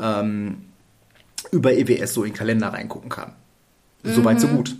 ähm, 0.00 0.62
über 1.52 1.72
EWS 1.72 2.14
so 2.14 2.24
in 2.24 2.30
den 2.30 2.36
Kalender 2.36 2.68
reingucken 2.68 3.08
kann. 3.08 3.34
Soweit, 4.04 4.40
so 4.40 4.48
gut. 4.48 4.74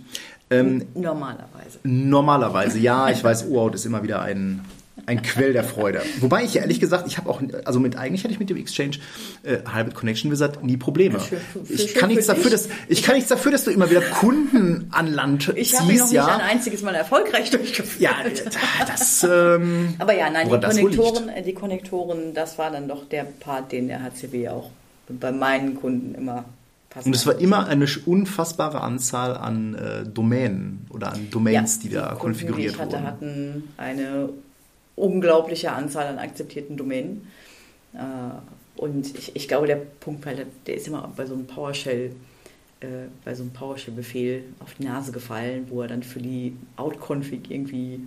Ähm, 0.49 0.85
Normalerweise. 0.95 1.79
normalerweise, 1.83 2.79
ja, 2.79 3.09
ich 3.11 3.23
weiß, 3.23 3.45
Urhaut 3.45 3.75
ist 3.75 3.85
immer 3.85 4.03
wieder 4.03 4.21
ein, 4.21 4.61
ein 5.05 5.21
Quell 5.21 5.53
der 5.53 5.63
Freude. 5.63 6.01
Wobei 6.19 6.43
ich 6.43 6.57
ehrlich 6.57 6.79
gesagt, 6.81 7.07
ich 7.07 7.17
habe 7.17 7.29
auch, 7.29 7.41
also 7.63 7.79
mit 7.79 7.95
eigentlich 7.95 8.23
hätte 8.23 8.33
ich 8.33 8.39
mit 8.39 8.49
dem 8.49 8.57
Exchange 8.57 8.97
äh, 9.43 9.57
Hybrid 9.73 9.93
Connection 9.95 10.29
Wizard 10.29 10.61
nie 10.63 10.75
Probleme. 10.77 11.19
Für- 11.19 11.37
für- 11.37 11.73
ich 11.73 11.95
kann 11.95 12.09
nichts 12.09 12.25
dafür, 12.27 12.51
dass 12.51 12.67
ich 12.89 13.01
kann 13.01 13.15
nichts 13.15 13.29
dafür, 13.29 13.51
dass 13.53 13.63
du 13.63 13.71
immer 13.71 13.89
wieder 13.89 14.01
Kunden 14.01 14.87
an 14.91 15.07
Land 15.07 15.53
Ich 15.55 15.79
habe 15.79 15.91
ihn 15.91 15.99
noch 15.99 16.05
ziehst, 16.07 16.13
nicht 16.13 16.21
ein 16.21 16.39
ja. 16.39 16.45
einziges 16.45 16.81
Mal 16.81 16.95
erfolgreich 16.95 17.49
durchgeführt. 17.49 18.01
Ja, 18.01 18.11
das. 18.85 19.23
Ähm, 19.23 19.93
Aber 19.99 20.13
ja, 20.13 20.29
nein, 20.29 20.49
die. 20.49 20.57
Konnektoren, 20.81 21.29
äh, 21.29 21.41
die 21.43 21.53
Konnektoren, 21.53 22.33
das 22.33 22.57
war 22.57 22.71
dann 22.71 22.87
doch 22.89 23.07
der 23.07 23.23
Part, 23.23 23.71
den 23.71 23.87
der 23.87 24.01
HCB 24.03 24.49
auch 24.49 24.69
bei 25.07 25.31
meinen 25.31 25.75
Kunden 25.75 26.13
immer 26.15 26.43
passt. 26.91 27.07
Und 27.07 27.15
es 27.15 27.25
war 27.25 27.39
immer 27.39 27.67
eine 27.67 27.87
unfassbare 28.05 28.81
Anzahl 28.81 29.35
an 29.35 29.73
äh, 29.73 30.05
Domänen 30.05 30.85
oder 30.91 31.11
an 31.13 31.29
Domains, 31.31 31.79
die 31.79 31.89
da 31.89 32.09
Kunden, 32.09 32.19
konfiguriert 32.19 32.73
die 32.73 32.75
ich 32.75 32.79
hatte, 32.79 32.93
wurden. 32.97 33.05
hatten 33.07 33.63
eine 33.77 34.29
unglaubliche 34.95 35.71
Anzahl 35.71 36.05
an 36.05 36.19
akzeptierten 36.19 36.77
Domänen. 36.77 37.27
Äh, 37.93 37.97
Und 38.75 39.17
ich, 39.17 39.35
ich 39.35 39.47
glaube, 39.47 39.67
der 39.67 39.75
Punkt, 39.75 40.25
weil 40.25 40.35
der, 40.35 40.45
der 40.67 40.75
ist 40.75 40.87
immer 40.87 41.11
bei 41.15 41.25
so 41.25 41.33
einem 41.33 41.45
PowerShell, 41.47 42.11
äh, 42.81 42.87
bei 43.25 43.35
so 43.35 43.43
einem 43.43 43.51
PowerShell-Befehl 43.53 44.43
auf 44.59 44.73
die 44.75 44.85
Nase 44.85 45.11
gefallen, 45.11 45.65
wo 45.69 45.81
er 45.81 45.87
dann 45.87 46.03
für 46.03 46.19
die 46.19 46.55
Outconfig 46.77 47.49
irgendwie 47.49 47.99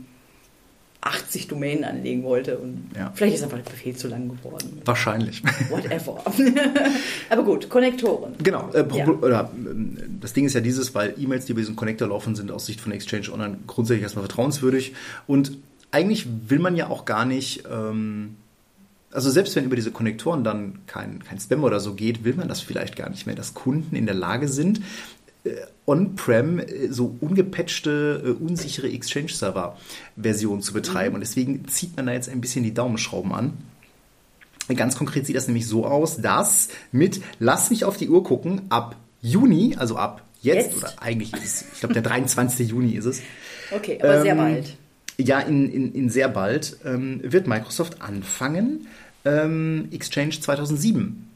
80 1.06 1.48
Domänen 1.48 1.84
anlegen 1.84 2.22
wollte. 2.24 2.58
Und 2.58 2.90
Ja. 2.96 3.12
vielleicht 3.14 3.36
ist 3.36 3.42
einfach 3.42 3.58
der 3.58 3.70
Befehl 3.70 3.94
zu 3.94 4.08
lang 4.08 4.28
geworden. 4.28 4.80
Wahrscheinlich. 4.84 5.42
Whatever. 5.70 6.22
Aber 7.30 7.42
gut, 7.44 7.68
Konnektoren. 7.68 8.34
Genau. 8.42 8.70
Äh, 8.72 8.84
Ja. 8.96 9.06
oder, 9.08 9.50
ähm, 9.54 9.98
das 10.20 10.32
Ding 10.32 10.46
ist 10.46 10.54
ja 10.54 10.60
dieses, 10.60 10.94
weil 10.94 11.14
E-Mails, 11.18 11.44
die 11.46 11.52
über 11.52 11.60
diesen 11.60 11.76
Connector 11.76 12.08
laufen, 12.08 12.34
sind 12.34 12.50
aus 12.50 12.66
Sicht 12.66 12.80
von 12.80 12.90
Exchange 12.92 13.30
Online 13.32 13.58
grundsätzlich 13.66 14.02
erstmal 14.02 14.24
vertrauenswürdig. 14.24 14.94
Und 15.26 15.52
eigentlich 15.90 16.26
will 16.48 16.58
man 16.58 16.74
ja 16.74 16.88
auch 16.88 17.04
gar 17.04 17.24
nicht, 17.24 17.64
ähm, 17.70 18.36
Also 19.16 19.30
selbst 19.30 19.54
wenn 19.54 19.64
über 19.66 19.76
diese 19.76 19.92
Konnektoren 19.92 20.42
dann 20.42 20.80
kein, 20.88 21.22
kein 21.22 21.38
Spam 21.38 21.62
oder 21.62 21.78
so 21.78 21.94
geht, 21.94 22.24
will 22.24 22.34
man 22.34 22.48
das 22.48 22.60
vielleicht 22.60 22.96
gar 22.96 23.10
nicht 23.10 23.26
mehr, 23.26 23.36
dass 23.36 23.54
Kunden 23.54 23.94
in 23.94 24.06
der 24.06 24.14
Lage 24.16 24.48
sind, 24.48 24.80
äh, 25.44 25.50
on-prem 25.86 26.58
äh, 26.58 26.88
so 26.90 27.16
ungepatchte, 27.20 28.22
äh, 28.24 28.30
unsichere 28.30 28.88
Exchange-Server-Versionen 28.90 30.62
zu 30.62 30.72
betreiben. 30.72 31.10
Mhm. 31.10 31.14
Und 31.16 31.20
deswegen 31.20 31.68
zieht 31.68 31.96
man 31.96 32.06
da 32.06 32.12
jetzt 32.12 32.28
ein 32.28 32.40
bisschen 32.40 32.64
die 32.64 32.74
Daumenschrauben 32.74 33.32
an. 33.32 33.52
Ganz 34.74 34.96
konkret 34.96 35.26
sieht 35.26 35.36
das 35.36 35.46
nämlich 35.46 35.66
so 35.66 35.84
aus, 35.84 36.16
dass 36.16 36.68
mit, 36.90 37.20
lass 37.38 37.68
mich 37.68 37.84
auf 37.84 37.98
die 37.98 38.08
Uhr 38.08 38.24
gucken, 38.24 38.62
ab 38.70 38.96
Juni, 39.20 39.76
also 39.78 39.96
ab 39.96 40.22
jetzt, 40.40 40.68
jetzt? 40.68 40.76
oder 40.78 41.02
eigentlich 41.02 41.34
ist 41.34 41.44
es, 41.44 41.64
ich 41.74 41.80
glaube 41.80 41.94
der 41.94 42.02
23. 42.02 42.68
Juni 42.70 42.92
ist 42.92 43.04
es. 43.04 43.20
Okay, 43.70 43.98
aber 44.00 44.16
ähm, 44.16 44.22
sehr 44.22 44.34
bald. 44.34 44.76
Ja, 45.18 45.40
in, 45.40 45.70
in, 45.70 45.92
in 45.92 46.08
sehr 46.08 46.28
bald 46.28 46.78
ähm, 46.84 47.20
wird 47.22 47.46
Microsoft 47.46 48.00
anfangen, 48.00 48.88
ähm, 49.24 49.88
Exchange 49.92 50.40
2007, 50.40 51.28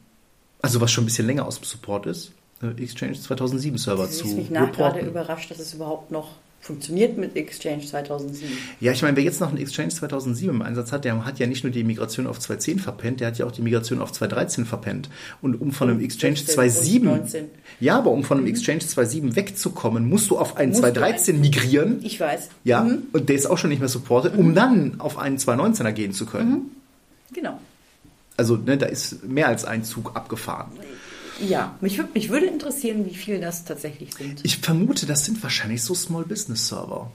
also 0.61 0.81
was 0.81 0.91
schon 0.91 1.03
ein 1.03 1.07
bisschen 1.07 1.27
länger 1.27 1.45
aus 1.45 1.59
dem 1.59 1.65
Support 1.65 2.07
ist, 2.07 2.31
Exchange 2.61 3.19
2007 3.19 3.77
Server 3.77 4.03
das 4.03 4.17
zu 4.17 4.27
Ich 4.27 4.35
mich 4.35 4.49
nach 4.49 4.71
gerade 4.71 4.99
überrascht, 4.99 5.49
dass 5.51 5.59
es 5.59 5.73
überhaupt 5.73 6.11
noch 6.11 6.35
funktioniert 6.61 7.17
mit 7.17 7.35
Exchange 7.35 7.85
2007. 7.85 8.49
Ja, 8.79 8.91
ich 8.91 9.01
meine, 9.01 9.15
wer 9.15 9.23
jetzt 9.23 9.39
noch 9.39 9.49
einen 9.49 9.57
Exchange 9.57 9.89
2007 9.89 10.53
im 10.53 10.61
Einsatz 10.61 10.91
hat, 10.91 11.05
der 11.05 11.25
hat 11.25 11.39
ja 11.39 11.47
nicht 11.47 11.63
nur 11.63 11.71
die 11.71 11.83
Migration 11.83 12.27
auf 12.27 12.39
2.10 12.39 12.79
verpennt, 12.79 13.21
der 13.21 13.27
hat 13.27 13.37
ja 13.37 13.45
auch 13.45 13.51
die 13.51 13.61
Migration 13.61 14.01
auf 14.01 14.11
2.13 14.11 14.65
verpennt. 14.65 15.09
Und 15.41 15.59
um 15.61 15.71
von 15.71 15.89
einem 15.89 16.01
Exchange 16.01 16.35
2.7, 16.35 17.45
ja, 17.79 17.97
aber 17.97 18.11
um 18.11 18.23
von 18.23 18.37
einem 18.37 18.47
mhm. 18.47 18.53
Exchange 18.53 18.81
2.7 18.81 19.35
wegzukommen, 19.35 20.07
musst 20.07 20.29
du 20.29 20.37
auf 20.37 20.57
einen 20.57 20.73
2.13 20.73 21.33
migrieren. 21.33 21.99
Ich 22.03 22.19
weiß. 22.19 22.49
Ja, 22.65 22.83
mhm. 22.83 23.03
und 23.13 23.29
der 23.29 23.35
ist 23.35 23.45
auch 23.45 23.57
schon 23.57 23.69
nicht 23.69 23.79
mehr 23.79 23.89
supported, 23.89 24.37
um 24.37 24.49
mhm. 24.49 24.55
dann 24.55 24.95
auf 24.99 25.17
einen 25.17 25.37
2.19er 25.37 25.91
gehen 25.93 26.11
zu 26.11 26.25
können. 26.25 26.51
Mhm. 26.51 26.61
Genau. 27.33 27.59
Also, 28.35 28.57
ne, 28.57 28.77
da 28.77 28.85
ist 28.85 29.23
mehr 29.23 29.47
als 29.47 29.65
ein 29.65 29.83
Zug 29.83 30.15
abgefahren. 30.15 30.71
Ja, 31.47 31.77
mich, 31.81 31.99
mich 32.13 32.29
würde 32.29 32.47
interessieren, 32.47 33.05
wie 33.05 33.15
viel 33.15 33.39
das 33.39 33.65
tatsächlich 33.65 34.13
sind. 34.15 34.41
Ich 34.43 34.57
vermute, 34.57 35.05
das 35.05 35.25
sind 35.25 35.41
wahrscheinlich 35.41 35.83
so 35.83 35.93
Small 35.93 36.23
Business 36.23 36.67
Server. 36.67 37.11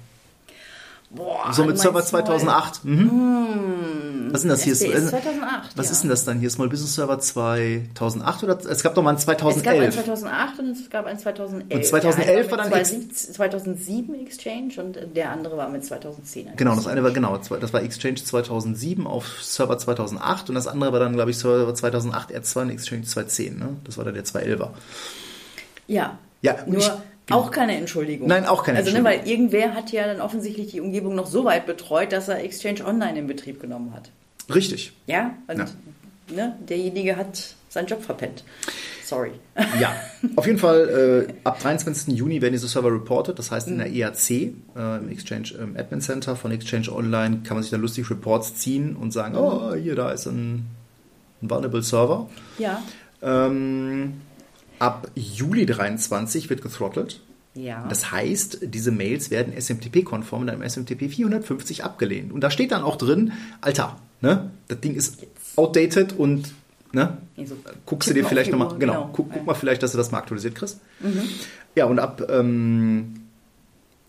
Boah, 1.15 1.53
so 1.53 1.65
mit 1.65 1.79
Server 1.79 2.05
2008. 2.05 2.85
Mhm. 2.85 3.11
Hm. 3.11 4.29
Was 4.35 4.41
sind 4.41 4.51
das 4.51 4.65
hier? 4.65 4.75
2008. 4.75 5.77
Was 5.77 5.87
ja. 5.87 5.93
ist 5.93 6.03
denn 6.03 6.11
das 6.11 6.25
dann 6.25 6.41
hier? 6.41 6.51
Small 6.51 6.69
Business 6.69 6.97
Server 6.97 7.21
2008 7.21 8.43
oder 8.43 8.59
es 8.69 8.83
gab 8.83 8.97
doch 8.97 9.03
mal 9.03 9.11
ein 9.11 9.19
2011. 9.19 9.89
Es 9.91 9.95
gab 9.95 10.09
ein 10.09 10.19
2008 10.19 10.59
und 10.59 10.71
es 10.71 10.91
gab 10.91 11.07
ein 11.07 11.19
2011. 11.21 11.73
Und 11.73 11.87
2011 11.87 12.51
war 12.51 12.59
dann 12.59 12.73
2007 12.75 14.15
Exchange 14.27 14.73
und 14.79 14.99
der 15.15 15.31
andere 15.31 15.57
war 15.57 15.69
mit 15.69 15.85
2010. 15.85 16.49
Genau, 16.57 16.75
das 16.75 16.89
eine 16.89 17.05
war 17.05 17.13
genau, 17.13 17.37
das 17.37 17.73
war 17.73 17.83
Exchange 17.83 18.17
2007 18.17 19.07
auf 19.07 19.41
Server 19.41 19.79
2008 19.79 20.49
und 20.49 20.57
das 20.57 20.67
andere 20.67 20.93
war 20.93 20.99
dann 20.99 21.13
glaube 21.13 21.31
ich 21.31 21.39
Server 21.39 21.73
2008 21.73 22.31
R2 22.33 22.63
und 22.63 22.71
Exchange 22.71 23.03
2010, 23.03 23.57
ne? 23.57 23.69
Das 23.85 23.99
war 23.99 24.05
dann 24.05 24.15
der 24.15 24.25
211er. 24.25 24.71
Ja. 25.87 26.19
Ja, 26.43 26.57
nur 26.67 26.79
ich, 26.79 26.91
auch 27.31 27.51
keine 27.51 27.77
Entschuldigung. 27.77 28.29
Nein, 28.29 28.45
auch 28.45 28.63
keine 28.65 28.79
also, 28.79 28.91
Entschuldigung. 28.91 29.21
Ne, 29.21 29.25
weil 29.25 29.31
irgendwer 29.31 29.75
hat 29.75 29.93
ja 29.93 30.07
dann 30.07 30.21
offensichtlich 30.21 30.73
die 30.73 30.81
Umgebung 30.81 31.15
noch 31.15 31.27
so 31.27 31.45
weit 31.45 31.67
betreut, 31.67 32.13
dass 32.13 32.29
er 32.29 32.43
Exchange 32.43 32.85
Online 32.85 33.19
in 33.19 33.27
Betrieb 33.27 33.61
genommen 33.61 33.93
hat. 33.95 34.11
Richtig. 34.55 34.93
Ja, 35.07 35.35
und 35.47 35.59
ja. 35.59 35.67
Ne, 36.35 36.57
derjenige 36.69 37.17
hat 37.17 37.55
seinen 37.69 37.87
Job 37.87 38.03
verpennt. 38.03 38.45
Sorry. 39.05 39.33
Ja, 39.81 39.95
auf 40.37 40.47
jeden 40.47 40.59
Fall 40.59 41.27
äh, 41.29 41.33
ab 41.45 41.61
23. 41.61 42.17
Juni 42.17 42.41
werden 42.41 42.53
diese 42.53 42.69
Server 42.69 42.93
reported. 42.93 43.39
Das 43.39 43.51
heißt, 43.51 43.69
in 43.69 43.79
der 43.79 43.89
mhm. 43.89 43.95
EAC, 43.95 44.31
äh, 44.31 44.53
im 44.75 45.09
Exchange 45.11 45.51
ähm, 45.61 45.77
Admin 45.77 46.01
Center 46.01 46.37
von 46.37 46.53
Exchange 46.53 46.91
Online, 46.93 47.41
kann 47.45 47.57
man 47.57 47.63
sich 47.63 47.71
dann 47.71 47.81
lustig 47.81 48.09
Reports 48.11 48.55
ziehen 48.55 48.97
und 48.97 49.13
sagen: 49.13 49.35
mhm. 49.35 49.41
Oh, 49.41 49.75
hier, 49.75 49.97
da 49.97 50.11
ist 50.13 50.27
ein, 50.27 50.67
ein 51.43 51.51
Vulnerable 51.51 51.83
Server. 51.83 52.29
Ja. 52.59 52.83
Ähm, 53.23 54.15
Ab 54.79 55.11
Juli 55.15 55.67
23 55.67 56.51
wird 56.51 56.63
gethrottelt. 56.63 57.21
Ja. 57.55 57.87
Das 57.89 58.11
heißt, 58.11 58.59
diese 58.63 58.91
Mails 58.91 59.31
werden 59.31 59.53
SMTP-konform 59.59 60.43
in 60.43 60.51
einem 60.51 60.69
SMTP 60.69 61.09
450 61.09 61.85
abgelehnt. 61.85 62.33
Und 62.33 62.41
da 62.41 62.51
steht 62.51 62.73
dann 62.73 62.83
auch 62.83 62.97
drin, 62.97 63.33
Alter, 63.61 63.97
ne, 64.21 64.51
das 64.67 64.81
Ding 64.81 64.95
ist 64.95 65.19
outdated 65.57 66.15
und 66.15 66.53
ne, 66.93 67.17
also, 67.37 67.57
guckst 67.87 68.11
du 68.11 68.15
dir 68.15 68.25
vielleicht 68.25 68.51
nochmal, 68.51 68.77
genau, 68.79 68.93
genau, 68.93 69.11
guck, 69.13 69.33
guck, 69.33 69.47
mal 69.47 69.55
vielleicht, 69.55 69.85
dass 69.85 69.93
du 69.93 69.99
das 69.99 70.11
mal 70.11 70.19
aktualisiert 70.19 70.57
kriegst. 70.57 70.81
Mhm. 71.01 71.23
Ja, 71.77 71.87
und 71.87 72.01
ab 72.01 72.27
ähm, 72.29 73.15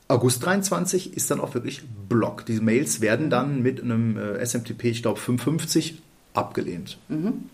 August 0.08 0.44
23 0.44 1.16
ist 1.16 1.30
dann 1.30 1.40
auch 1.40 1.54
wirklich 1.54 1.84
Block. 2.10 2.46
Diese 2.46 2.62
Mails 2.62 3.02
werden 3.02 3.30
dann 3.30 3.62
mit 3.62 3.82
einem 3.82 4.18
äh, 4.18 4.44
SMTP, 4.44 4.86
ich 4.86 5.02
glaube 5.02 5.20
550, 5.20 6.02
abgelehnt. 6.34 6.98
Mhm. 7.10 7.50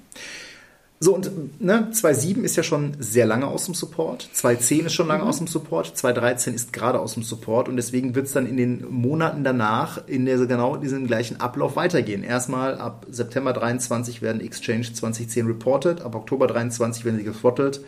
So, 1.03 1.15
und 1.15 1.59
ne, 1.59 1.89
2.7 1.91 2.43
ist 2.43 2.55
ja 2.57 2.61
schon 2.61 2.93
sehr 2.99 3.25
lange 3.25 3.47
aus 3.47 3.65
dem 3.65 3.73
Support, 3.73 4.29
2.10 4.35 4.85
ist 4.85 4.93
schon 4.93 5.07
lange 5.07 5.23
mhm. 5.23 5.29
aus 5.29 5.39
dem 5.39 5.47
Support, 5.47 5.93
2.13 5.97 6.53
ist 6.53 6.73
gerade 6.73 6.99
aus 6.99 7.15
dem 7.15 7.23
Support 7.23 7.67
und 7.67 7.75
deswegen 7.75 8.13
wird 8.13 8.27
es 8.27 8.33
dann 8.33 8.45
in 8.45 8.55
den 8.55 8.85
Monaten 8.87 9.43
danach 9.43 10.07
in 10.07 10.27
der, 10.27 10.37
genau 10.45 10.77
diesem 10.77 11.07
gleichen 11.07 11.41
Ablauf 11.41 11.75
weitergehen. 11.75 12.21
Erstmal 12.23 12.77
ab 12.77 13.07
September 13.09 13.51
23 13.51 14.21
werden 14.21 14.41
Exchange 14.41 14.93
2010 14.93 15.47
reported, 15.47 16.01
ab 16.01 16.13
Oktober 16.13 16.45
23 16.45 17.03
werden 17.03 17.17
sie 17.17 17.23
gefrottelt 17.23 17.81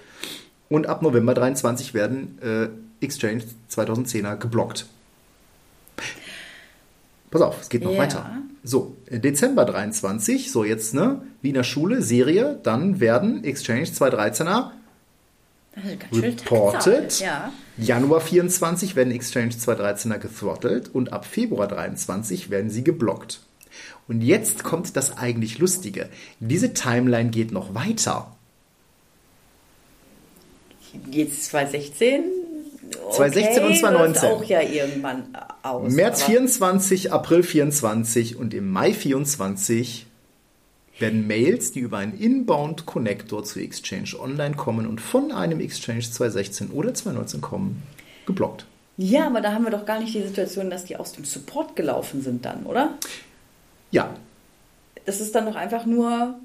und 0.68 0.88
ab 0.88 1.04
November 1.04 1.36
23 1.36 1.94
werden 1.94 2.40
äh, 2.42 2.70
Exchange 3.06 3.44
2010er 3.70 4.38
geblockt. 4.38 4.88
Pass 7.34 7.42
auf, 7.42 7.62
es 7.62 7.70
geht 7.70 7.84
noch 7.84 7.94
ja. 7.94 7.98
weiter. 7.98 8.30
So, 8.64 8.96
Dezember 9.10 9.66
23, 9.66 10.52
so 10.52 10.64
jetzt, 10.64 10.94
ne, 10.94 11.24
wie 11.42 11.48
in 11.48 11.56
der 11.56 11.64
Schule, 11.64 12.04
Serie, 12.04 12.60
dann 12.62 13.00
werden 13.00 13.44
Exchange 13.44 13.86
213er 13.86 14.70
reported. 16.14 17.20
Ja. 17.20 17.52
Januar 17.76 18.22
24 18.22 18.96
werden 18.96 19.12
Exchange 19.12 19.54
213er 19.54 20.20
gethrottelt 20.20 20.94
und 20.94 21.12
ab 21.12 21.26
Februar 21.26 21.68
23 21.68 22.52
werden 22.52 22.70
sie 22.70 22.84
geblockt. 22.84 23.42
Und 24.08 24.22
jetzt 24.22 24.64
kommt 24.64 24.96
das 24.96 25.18
eigentlich 25.18 25.58
Lustige. 25.58 26.10
Diese 26.40 26.76
Timeline 26.76 27.32
geht 27.32 27.52
noch 27.52 27.74
weiter. 27.74 28.28
Jetzt 31.10 31.46
2016? 31.46 32.43
2016 33.12 33.64
okay, 33.64 33.66
und 33.66 33.78
2019. 33.78 34.30
auch 34.30 34.44
ja 34.44 34.62
irgendwann 34.62 35.38
aus. 35.62 35.92
März 35.92 36.24
24, 36.24 37.12
April 37.12 37.44
24 37.44 38.38
und 38.38 38.54
im 38.54 38.70
Mai 38.72 38.94
24 38.94 40.08
werden 41.00 41.28
Mails, 41.28 41.72
die 41.72 41.80
über 41.80 41.98
einen 41.98 42.18
Inbound 42.18 42.86
Connector 42.86 43.44
zu 43.44 43.60
Exchange 43.60 44.20
Online 44.20 44.56
kommen 44.56 44.88
und 44.88 45.02
von 45.02 45.32
einem 45.32 45.60
Exchange 45.60 46.02
2016 46.02 46.70
oder 46.70 46.94
2019 46.94 47.42
kommen, 47.42 47.84
geblockt. 48.26 48.66
Ja, 48.98 49.26
aber 49.26 49.42
da 49.42 49.54
haben 49.54 49.64
wir 49.64 49.72
doch 49.72 49.86
gar 49.86 50.00
nicht 50.00 50.14
die 50.14 50.22
Situation, 50.22 50.70
dass 50.70 50.86
die 50.86 50.98
aus 50.98 51.14
dem 51.14 51.26
Support 51.26 51.76
gelaufen 51.76 52.22
sind 52.22 52.46
dann, 52.46 52.66
oder? 52.66 52.94
Ja. 53.90 54.16
Das 55.06 55.20
ist 55.20 55.34
dann 55.34 55.46
doch 55.46 55.56
einfach 55.56 55.86
nur 55.86 56.36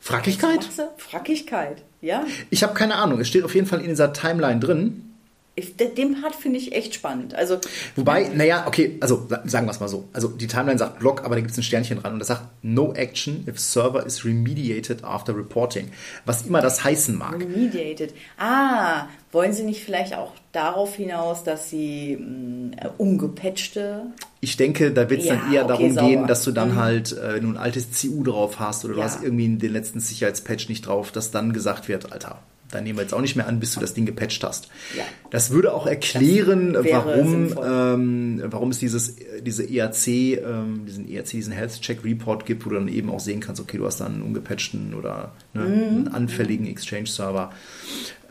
Frackigkeit? 0.00 0.68
Frackigkeit, 0.96 1.82
ja. 2.00 2.24
Ich 2.50 2.64
habe 2.64 2.74
keine 2.74 2.96
Ahnung. 2.96 3.20
Es 3.20 3.28
steht 3.28 3.44
auf 3.44 3.54
jeden 3.54 3.68
Fall 3.68 3.80
in 3.80 3.88
dieser 3.88 4.12
Timeline 4.12 4.58
drin 4.58 5.11
ich, 5.54 5.76
den 5.76 6.20
Part 6.20 6.34
finde 6.34 6.58
ich 6.58 6.72
echt 6.74 6.94
spannend. 6.94 7.34
Also, 7.34 7.58
Wobei, 7.94 8.30
naja, 8.34 8.64
okay, 8.66 8.96
also 9.00 9.28
sagen 9.44 9.66
wir 9.66 9.72
es 9.72 9.80
mal 9.80 9.88
so. 9.88 10.08
Also 10.14 10.28
die 10.28 10.46
Timeline 10.46 10.78
sagt 10.78 10.98
Block, 10.98 11.24
aber 11.24 11.34
da 11.34 11.42
gibt 11.42 11.52
es 11.52 11.58
ein 11.58 11.62
Sternchen 11.62 12.00
dran 12.00 12.14
und 12.14 12.20
das 12.20 12.28
sagt 12.28 12.46
No 12.62 12.94
action 12.94 13.46
if 13.46 13.58
server 13.58 14.06
is 14.06 14.24
remediated 14.24 15.04
after 15.04 15.36
reporting. 15.36 15.90
Was 16.24 16.46
immer 16.46 16.62
das 16.62 16.82
heißen 16.84 17.16
mag. 17.16 17.38
Remediated. 17.38 18.14
Ah, 18.38 19.08
wollen 19.30 19.52
Sie 19.52 19.62
nicht 19.62 19.84
vielleicht 19.84 20.14
auch 20.14 20.32
darauf 20.52 20.94
hinaus, 20.94 21.44
dass 21.44 21.68
Sie 21.68 22.16
mh, 22.16 22.76
äh, 22.78 22.88
umgepatchte. 22.96 24.06
Ich 24.40 24.56
denke, 24.56 24.90
da 24.90 25.10
wird 25.10 25.20
es 25.20 25.26
ja, 25.26 25.36
dann 25.36 25.52
eher 25.52 25.64
okay, 25.64 25.68
darum 25.68 25.92
sauber. 25.92 26.08
gehen, 26.08 26.26
dass 26.26 26.44
du 26.44 26.52
dann 26.52 26.72
mhm. 26.72 26.76
halt 26.76 27.12
äh, 27.12 27.40
nur 27.40 27.52
ein 27.52 27.58
altes 27.58 27.88
CU 28.00 28.22
drauf 28.22 28.58
hast 28.58 28.86
oder 28.86 28.94
ja. 28.94 29.00
du 29.00 29.04
hast 29.04 29.22
irgendwie 29.22 29.54
den 29.54 29.72
letzten 29.72 30.00
Sicherheitspatch 30.00 30.70
nicht 30.70 30.86
drauf, 30.86 31.12
dass 31.12 31.30
dann 31.30 31.52
gesagt 31.52 31.88
wird, 31.88 32.10
Alter, 32.10 32.40
da 32.72 32.80
nehmen 32.80 32.98
wir 32.98 33.02
jetzt 33.02 33.14
auch 33.14 33.20
nicht 33.20 33.36
mehr 33.36 33.46
an, 33.46 33.60
bis 33.60 33.74
du 33.74 33.80
das 33.80 33.94
Ding 33.94 34.06
gepatcht 34.06 34.42
hast. 34.42 34.68
Ja. 34.96 35.04
Das 35.30 35.50
würde 35.50 35.72
auch 35.72 35.86
erklären, 35.86 36.74
warum, 36.74 37.54
ähm, 37.64 38.42
warum 38.46 38.70
es 38.70 38.78
dieses, 38.78 39.16
diese 39.42 39.68
ERC, 39.68 40.06
ähm, 40.08 40.86
diesen 40.86 41.08
ERC, 41.08 41.30
diesen 41.30 41.52
Health 41.52 41.80
Check 41.80 42.04
Report 42.04 42.46
gibt, 42.46 42.66
wo 42.66 42.70
du 42.70 42.76
dann 42.76 42.88
eben 42.88 43.10
auch 43.10 43.20
sehen 43.20 43.40
kannst, 43.40 43.60
okay, 43.60 43.78
du 43.78 43.86
hast 43.86 44.00
da 44.00 44.06
einen 44.06 44.22
ungepatchten 44.22 44.94
oder 44.94 45.32
ne, 45.54 45.62
mhm. 45.62 45.72
einen 45.72 46.08
anfälligen 46.08 46.66
Exchange-Server. 46.66 47.50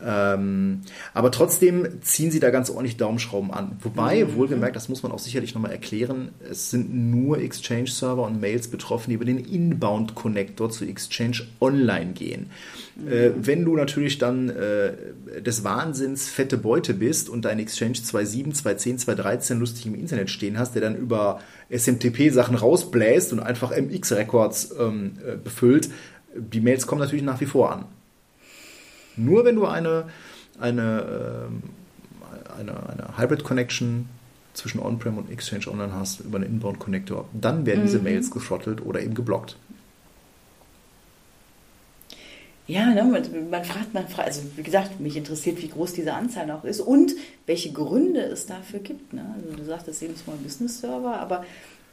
Ähm, 0.04 0.80
aber 1.14 1.30
trotzdem 1.30 2.02
ziehen 2.02 2.30
sie 2.30 2.40
da 2.40 2.50
ganz 2.50 2.70
ordentlich 2.70 2.96
Daumenschrauben 2.96 3.52
an. 3.52 3.76
Wobei, 3.80 4.24
mhm. 4.24 4.34
wohlgemerkt, 4.34 4.74
das 4.74 4.88
muss 4.88 5.02
man 5.02 5.12
auch 5.12 5.18
sicherlich 5.18 5.54
nochmal 5.54 5.70
erklären, 5.70 6.30
es 6.50 6.70
sind 6.70 6.92
nur 6.92 7.38
Exchange-Server 7.38 8.24
und 8.24 8.40
Mails 8.40 8.68
betroffen, 8.68 9.10
die 9.10 9.14
über 9.14 9.24
den 9.24 9.38
Inbound-Connector 9.38 10.70
zu 10.70 10.84
Exchange 10.84 11.42
Online 11.60 12.12
gehen. 12.12 12.50
Äh, 12.98 13.30
wenn 13.36 13.64
du 13.64 13.74
natürlich 13.74 14.18
dann 14.18 14.50
äh, 14.50 14.92
des 15.40 15.64
Wahnsinns 15.64 16.28
fette 16.28 16.58
Beute 16.58 16.92
bist 16.92 17.30
und 17.30 17.44
dein 17.44 17.58
Exchange 17.58 17.94
2.7, 17.94 18.62
2.10, 18.62 19.06
2.13 19.06 19.54
lustig 19.54 19.86
im 19.86 19.94
Internet 19.94 20.28
stehen 20.28 20.58
hast, 20.58 20.74
der 20.74 20.82
dann 20.82 20.96
über 20.96 21.40
SMTP-Sachen 21.70 22.54
rausbläst 22.54 23.32
und 23.32 23.40
einfach 23.40 23.70
MX-Records 23.70 24.74
ähm, 24.78 25.12
äh, 25.26 25.36
befüllt, 25.36 25.90
die 26.36 26.60
Mails 26.60 26.86
kommen 26.86 27.00
natürlich 27.00 27.24
nach 27.24 27.40
wie 27.40 27.46
vor 27.46 27.72
an. 27.72 27.86
Nur 29.16 29.44
wenn 29.44 29.56
du 29.56 29.66
eine, 29.66 30.04
eine, 30.58 31.46
ähm, 31.46 31.62
eine, 32.58 32.88
eine 32.88 33.18
Hybrid 33.18 33.44
Connection 33.44 34.08
zwischen 34.54 34.80
On-Prem 34.80 35.16
und 35.16 35.30
Exchange 35.30 35.66
Online 35.68 35.94
hast 35.94 36.20
über 36.20 36.36
einen 36.36 36.46
Inbound 36.46 36.78
Connector, 36.78 37.26
dann 37.32 37.64
werden 37.64 37.80
mhm. 37.80 37.86
diese 37.86 37.98
Mails 38.00 38.30
gefrottelt 38.30 38.84
oder 38.84 39.00
eben 39.00 39.14
geblockt. 39.14 39.56
Ja, 42.66 42.86
ne, 42.86 43.02
man, 43.02 43.50
man, 43.50 43.64
fragt, 43.64 43.92
man 43.92 44.06
fragt, 44.06 44.28
also 44.28 44.42
wie 44.56 44.62
gesagt, 44.62 45.00
mich 45.00 45.16
interessiert, 45.16 45.60
wie 45.60 45.68
groß 45.68 45.94
diese 45.94 46.14
Anzahl 46.14 46.46
noch 46.46 46.64
ist 46.64 46.80
und 46.80 47.12
welche 47.46 47.72
Gründe 47.72 48.20
es 48.20 48.46
dafür 48.46 48.78
gibt. 48.78 49.12
Ne? 49.12 49.24
Also 49.34 49.56
du 49.56 49.64
sagtest 49.64 50.02
eben 50.02 50.16
Small 50.16 50.36
Business 50.36 50.80
Server, 50.80 51.18
aber 51.18 51.44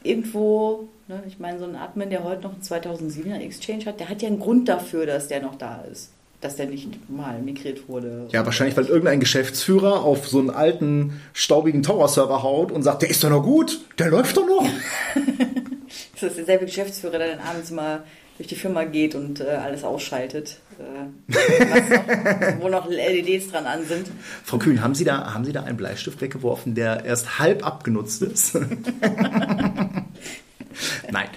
irgendwo, 0.02 0.88
ne, 1.08 1.22
ich 1.26 1.38
meine, 1.38 1.58
so 1.58 1.64
ein 1.64 1.76
Admin, 1.76 2.10
der 2.10 2.22
heute 2.22 2.42
noch 2.42 2.52
einen 2.52 2.62
2007er 2.62 3.40
Exchange 3.40 3.84
hat, 3.86 3.98
der 3.98 4.08
hat 4.08 4.22
ja 4.22 4.28
einen 4.28 4.38
Grund 4.38 4.68
dafür, 4.68 5.06
dass 5.06 5.28
der 5.28 5.42
noch 5.42 5.56
da 5.56 5.82
ist 5.90 6.10
dass 6.40 6.56
der 6.56 6.66
nicht 6.66 7.10
mal 7.10 7.40
migriert 7.40 7.88
wurde. 7.88 8.26
Ja, 8.30 8.44
wahrscheinlich, 8.46 8.76
weil 8.76 8.86
irgendein 8.86 9.20
Geschäftsführer 9.20 10.04
auf 10.04 10.26
so 10.26 10.38
einen 10.38 10.50
alten, 10.50 11.20
staubigen 11.34 11.82
Tower-Server 11.82 12.42
haut 12.42 12.72
und 12.72 12.82
sagt, 12.82 13.02
der 13.02 13.10
ist 13.10 13.22
doch 13.22 13.30
noch 13.30 13.42
gut, 13.42 13.80
der 13.98 14.08
läuft 14.08 14.36
doch 14.36 14.46
noch. 14.46 14.66
das 16.14 16.22
ist 16.22 16.38
derselbe 16.38 16.64
Geschäftsführer, 16.64 17.18
der 17.18 17.36
dann 17.36 17.46
abends 17.46 17.70
mal 17.70 18.04
durch 18.40 18.48
die 18.48 18.56
Firma 18.56 18.84
geht 18.84 19.14
und 19.14 19.42
äh, 19.42 19.48
alles 19.48 19.84
ausschaltet, 19.84 20.56
äh, 20.78 20.84
noch, 21.28 22.60
wo 22.62 22.70
noch 22.70 22.88
LEDs 22.88 23.50
dran 23.50 23.66
an 23.66 23.84
sind. 23.84 24.10
Frau 24.44 24.56
Kühn, 24.56 24.82
haben 24.82 24.94
Sie, 24.94 25.04
da, 25.04 25.34
haben 25.34 25.44
Sie 25.44 25.52
da 25.52 25.64
einen 25.64 25.76
Bleistift 25.76 26.22
weggeworfen, 26.22 26.74
der 26.74 27.04
erst 27.04 27.38
halb 27.38 27.66
abgenutzt 27.66 28.22
ist? 28.22 28.54
Nein. 31.12 31.28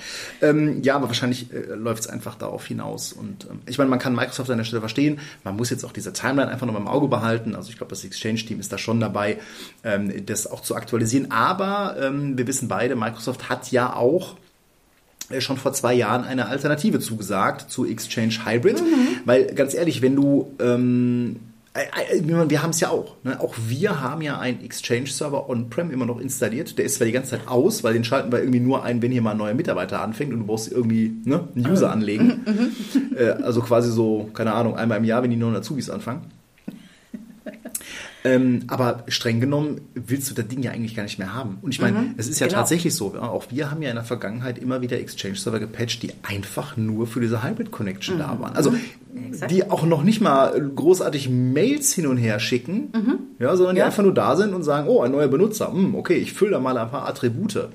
Ähm, 0.41 0.81
ja, 0.81 0.95
aber 0.95 1.07
wahrscheinlich 1.07 1.51
äh, 1.51 1.73
läuft 1.75 2.03
es 2.03 2.07
einfach 2.07 2.35
darauf 2.35 2.65
hinaus. 2.65 3.11
Und 3.11 3.49
ähm, 3.49 3.59
ich 3.65 3.77
meine, 3.77 3.89
man 3.89 3.99
kann 3.99 4.15
Microsoft 4.15 4.49
an 4.49 4.59
der 4.59 4.63
Stelle 4.63 4.79
verstehen. 4.79 5.19
Man 5.43 5.57
muss 5.57 5.71
jetzt 5.71 5.83
auch 5.83 5.91
diese 5.91 6.13
Timeline 6.13 6.49
einfach 6.49 6.67
noch 6.67 6.77
im 6.77 6.87
Auge 6.87 7.09
behalten. 7.09 7.53
Also 7.53 7.69
ich 7.69 7.75
glaube, 7.75 7.89
das 7.89 8.05
Exchange-Team 8.05 8.61
ist 8.61 8.71
da 8.71 8.77
schon 8.77 9.01
dabei, 9.01 9.39
ähm, 9.83 10.25
das 10.25 10.47
auch 10.47 10.61
zu 10.61 10.77
aktualisieren. 10.77 11.31
Aber 11.31 11.97
ähm, 11.99 12.37
wir 12.37 12.47
wissen 12.47 12.69
beide, 12.69 12.95
Microsoft 12.95 13.49
hat 13.49 13.73
ja 13.73 13.93
auch 13.93 14.37
schon 15.39 15.57
vor 15.57 15.73
zwei 15.73 15.93
Jahren 15.93 16.23
eine 16.23 16.47
Alternative 16.47 16.99
zugesagt 16.99 17.71
zu 17.71 17.85
Exchange 17.85 18.45
Hybrid. 18.45 18.81
Mhm. 18.81 19.07
Weil 19.25 19.45
ganz 19.47 19.73
ehrlich, 19.73 20.01
wenn 20.01 20.15
du 20.15 20.51
ähm, 20.59 21.37
äh, 21.73 22.17
äh, 22.17 22.49
wir 22.49 22.61
haben 22.61 22.69
es 22.69 22.79
ja 22.79 22.89
auch. 22.89 23.15
Ne? 23.23 23.39
Auch 23.39 23.55
wir 23.67 23.99
haben 23.99 24.21
ja 24.21 24.37
einen 24.37 24.63
Exchange-Server 24.63 25.49
on-prem 25.49 25.89
immer 25.89 26.05
noch 26.05 26.19
installiert. 26.19 26.77
Der 26.77 26.85
ist 26.85 26.95
zwar 26.95 27.05
die 27.05 27.13
ganze 27.13 27.31
Zeit 27.31 27.47
aus, 27.47 27.83
weil 27.83 27.93
den 27.93 28.03
schalten 28.03 28.31
wir 28.31 28.39
irgendwie 28.39 28.59
nur 28.59 28.83
ein, 28.83 29.01
wenn 29.01 29.11
hier 29.11 29.23
mal 29.23 29.31
ein 29.31 29.37
neuer 29.37 29.55
Mitarbeiter 29.55 30.01
anfängt 30.01 30.33
und 30.33 30.41
du 30.41 30.45
brauchst 30.45 30.71
irgendwie 30.71 31.15
ne, 31.25 31.47
einen 31.55 31.67
User 31.67 31.87
mhm. 31.87 31.93
anlegen. 31.93 32.27
Mhm. 32.45 33.17
äh, 33.17 33.29
also 33.43 33.61
quasi 33.61 33.91
so, 33.91 34.29
keine 34.33 34.53
Ahnung, 34.53 34.75
einmal 34.75 34.99
im 34.99 35.03
Jahr, 35.03 35.23
wenn 35.23 35.31
die 35.31 35.37
neuen 35.37 35.55
Azubis 35.55 35.89
anfangen. 35.89 36.21
Ähm, 38.25 38.63
aber 38.67 39.03
streng 39.09 39.41
genommen 39.41 39.81
willst 39.95 40.29
du 40.29 40.33
das 40.33 40.47
Ding 40.47 40.63
ja 40.63 40.71
eigentlich 40.71 40.95
gar 40.95 41.03
nicht 41.03 41.19
mehr 41.19 41.33
haben. 41.33 41.57
Und 41.61 41.71
ich 41.71 41.81
meine, 41.81 41.99
mhm, 41.99 42.13
es 42.17 42.29
ist 42.29 42.39
ja 42.39 42.47
genau. 42.47 42.59
tatsächlich 42.59 42.95
so. 42.95 43.15
Auch 43.15 43.47
wir 43.49 43.69
haben 43.69 43.81
ja 43.81 43.89
in 43.89 43.95
der 43.95 44.05
Vergangenheit 44.05 44.57
immer 44.57 44.81
wieder 44.81 44.97
Exchange-Server 44.97 45.59
gepatcht, 45.59 46.03
die 46.03 46.13
einfach 46.23 46.77
nur 46.77 47.05
für 47.05 47.19
diese 47.19 47.43
Hybrid-Connection 47.43 48.15
mhm. 48.15 48.19
da 48.19 48.39
waren. 48.39 48.55
Also 48.55 48.73
Exakt. 49.29 49.51
die 49.51 49.69
auch 49.69 49.85
noch 49.85 50.03
nicht 50.03 50.21
mal 50.21 50.51
großartig 50.59 51.29
Mails 51.29 51.93
hin 51.93 52.07
und 52.07 52.17
her 52.17 52.39
schicken, 52.39 52.91
mhm. 52.93 53.19
ja, 53.39 53.55
sondern 53.57 53.75
die 53.75 53.79
ja. 53.79 53.87
einfach 53.87 54.03
nur 54.03 54.13
da 54.13 54.37
sind 54.37 54.53
und 54.53 54.63
sagen, 54.63 54.87
oh, 54.87 55.01
ein 55.01 55.11
neuer 55.11 55.27
Benutzer, 55.27 55.71
hm, 55.71 55.93
okay, 55.95 56.15
ich 56.15 56.31
fülle 56.31 56.51
da 56.51 56.59
mal 56.59 56.77
ein 56.77 56.89
paar 56.89 57.07
Attribute. 57.07 57.67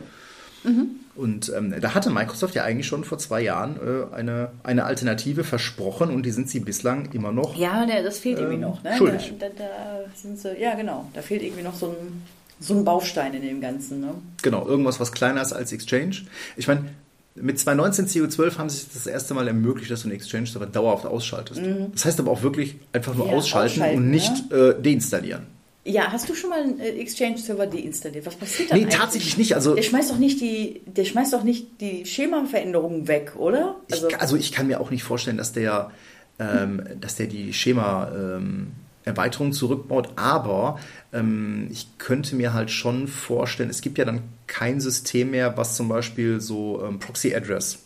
Mhm. 0.64 0.88
Und 1.18 1.52
ähm, 1.54 1.74
da 1.80 1.94
hatte 1.94 2.10
Microsoft 2.10 2.54
ja 2.54 2.62
eigentlich 2.62 2.86
schon 2.86 3.02
vor 3.02 3.18
zwei 3.18 3.40
Jahren 3.40 3.76
äh, 3.76 4.14
eine, 4.14 4.52
eine 4.62 4.84
Alternative 4.84 5.42
versprochen 5.42 6.10
und 6.10 6.24
die 6.24 6.30
sind 6.30 6.48
sie 6.48 6.60
bislang 6.60 7.10
immer 7.12 7.32
noch. 7.32 7.56
Ja, 7.56 7.84
das 7.86 8.20
fehlt 8.20 8.38
irgendwie 8.38 8.54
ähm, 8.54 8.60
noch. 8.60 8.84
Ne? 8.84 8.96
Schuldig. 8.96 9.34
Da, 9.40 9.46
da, 9.48 9.64
da, 9.64 10.00
sind 10.14 10.38
sie, 10.38 10.56
ja, 10.60 10.76
genau. 10.76 11.08
Da 11.14 11.22
fehlt 11.22 11.42
irgendwie 11.42 11.64
noch 11.64 11.74
so 11.74 11.86
ein, 11.86 12.22
so 12.60 12.74
ein 12.74 12.84
Baustein 12.84 13.34
in 13.34 13.42
dem 13.42 13.60
Ganzen. 13.60 14.00
Ne? 14.00 14.14
Genau, 14.42 14.64
irgendwas, 14.64 15.00
was 15.00 15.10
kleiner 15.10 15.42
ist 15.42 15.52
als 15.52 15.72
Exchange. 15.72 16.18
Ich 16.56 16.68
meine, 16.68 16.84
mit 17.34 17.58
2019 17.58 18.06
CO12 18.06 18.58
haben 18.58 18.70
sie 18.70 18.76
sich 18.76 18.92
das 18.92 19.08
erste 19.08 19.34
Mal 19.34 19.48
ermöglicht, 19.48 19.90
dass 19.90 20.02
du 20.02 20.08
einen 20.08 20.16
Exchange-Server 20.16 20.66
dauerhaft 20.66 21.04
ausschaltest. 21.04 21.60
Mhm. 21.60 21.90
Das 21.94 22.04
heißt 22.04 22.20
aber 22.20 22.30
auch 22.30 22.42
wirklich 22.42 22.76
einfach 22.92 23.16
nur 23.16 23.26
ja, 23.26 23.32
ausschalten, 23.32 23.80
ausschalten, 23.80 23.98
und 23.98 24.10
nicht 24.10 24.52
ne? 24.52 24.56
äh, 24.78 24.82
deinstallieren. 24.82 25.57
Ja, 25.88 26.12
hast 26.12 26.28
du 26.28 26.34
schon 26.34 26.50
mal 26.50 26.62
einen 26.62 26.80
äh, 26.80 26.90
Exchange-Server 27.00 27.66
deinstalliert? 27.66 28.26
Was 28.26 28.34
passiert 28.34 28.70
da? 28.70 28.74
Nee, 28.74 28.82
eigentlich? 28.82 28.94
tatsächlich 28.94 29.38
nicht. 29.38 29.54
Also, 29.54 29.74
der 29.74 29.82
schmeißt 29.82 30.10
doch 30.10 30.18
nicht 30.18 30.40
die, 30.40 30.82
der 30.84 31.06
schmeißt 31.06 31.32
doch 31.32 31.44
nicht 31.44 31.80
die 31.80 32.04
Schema-Veränderungen 32.04 33.08
weg, 33.08 33.32
oder? 33.36 33.76
Also 33.90 34.08
ich, 34.08 34.20
also 34.20 34.36
ich 34.36 34.52
kann 34.52 34.66
mir 34.66 34.80
auch 34.80 34.90
nicht 34.90 35.02
vorstellen, 35.02 35.38
dass 35.38 35.52
der, 35.52 35.90
ähm, 36.38 36.82
dass 37.00 37.16
der 37.16 37.26
die 37.26 37.54
Schema 37.54 38.12
ähm, 38.14 38.72
Erweiterungen 39.04 39.54
zurückbaut, 39.54 40.10
aber 40.16 40.78
ähm, 41.14 41.68
ich 41.70 41.86
könnte 41.96 42.36
mir 42.36 42.52
halt 42.52 42.70
schon 42.70 43.08
vorstellen, 43.08 43.70
es 43.70 43.80
gibt 43.80 43.96
ja 43.96 44.04
dann 44.04 44.20
kein 44.46 44.80
System 44.80 45.30
mehr, 45.30 45.56
was 45.56 45.74
zum 45.74 45.88
Beispiel 45.88 46.40
so 46.42 46.84
ähm, 46.86 46.98
Proxy-Address 46.98 47.78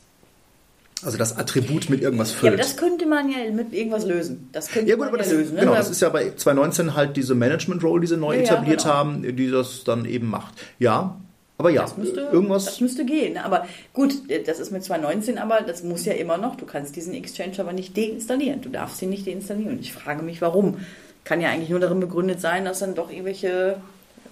also 1.04 1.18
das 1.18 1.36
Attribut 1.36 1.90
mit 1.90 2.00
irgendwas 2.00 2.32
füllt. 2.32 2.52
Ja, 2.52 2.58
das 2.58 2.76
könnte 2.76 3.06
man 3.06 3.28
ja 3.28 3.50
mit 3.50 3.72
irgendwas 3.72 4.04
lösen. 4.04 4.48
Das 4.52 4.68
könnte 4.68 4.90
ja, 4.90 4.96
gut, 4.96 5.08
aber 5.08 5.18
das, 5.18 5.30
ja 5.30 5.38
lösen. 5.38 5.54
Ne? 5.54 5.60
Genau, 5.60 5.74
das 5.74 5.90
ist 5.90 6.00
ja 6.00 6.08
bei 6.08 6.32
2019 6.34 6.94
halt 6.94 7.16
diese 7.16 7.34
Management-Role, 7.34 8.00
die 8.00 8.06
sie 8.06 8.16
neu 8.16 8.36
ja, 8.36 8.42
etabliert 8.42 8.82
genau. 8.82 8.94
haben, 8.94 9.36
die 9.36 9.50
das 9.50 9.84
dann 9.84 10.04
eben 10.04 10.28
macht. 10.28 10.54
Ja, 10.78 11.16
aber 11.58 11.70
ja, 11.70 11.82
das 11.82 11.96
müsste, 11.96 12.20
irgendwas. 12.20 12.64
Das 12.64 12.80
müsste 12.80 13.04
gehen. 13.04 13.36
Aber 13.36 13.66
gut, 13.92 14.14
das 14.46 14.58
ist 14.58 14.72
mit 14.72 14.82
2019, 14.82 15.38
aber 15.38 15.60
das 15.60 15.82
muss 15.82 16.04
ja 16.04 16.12
immer 16.14 16.38
noch. 16.38 16.56
Du 16.56 16.66
kannst 16.66 16.96
diesen 16.96 17.14
Exchange 17.14 17.54
aber 17.58 17.72
nicht 17.72 17.96
deinstallieren. 17.96 18.62
Du 18.62 18.68
darfst 18.68 19.00
ihn 19.02 19.10
nicht 19.10 19.26
deinstallieren. 19.26 19.74
Und 19.74 19.80
ich 19.80 19.92
frage 19.92 20.22
mich, 20.22 20.40
warum. 20.40 20.78
Kann 21.24 21.40
ja 21.40 21.50
eigentlich 21.50 21.70
nur 21.70 21.78
darin 21.78 22.00
begründet 22.00 22.40
sein, 22.40 22.64
dass 22.64 22.80
dann 22.80 22.96
doch 22.96 23.08
irgendwelche 23.08 23.76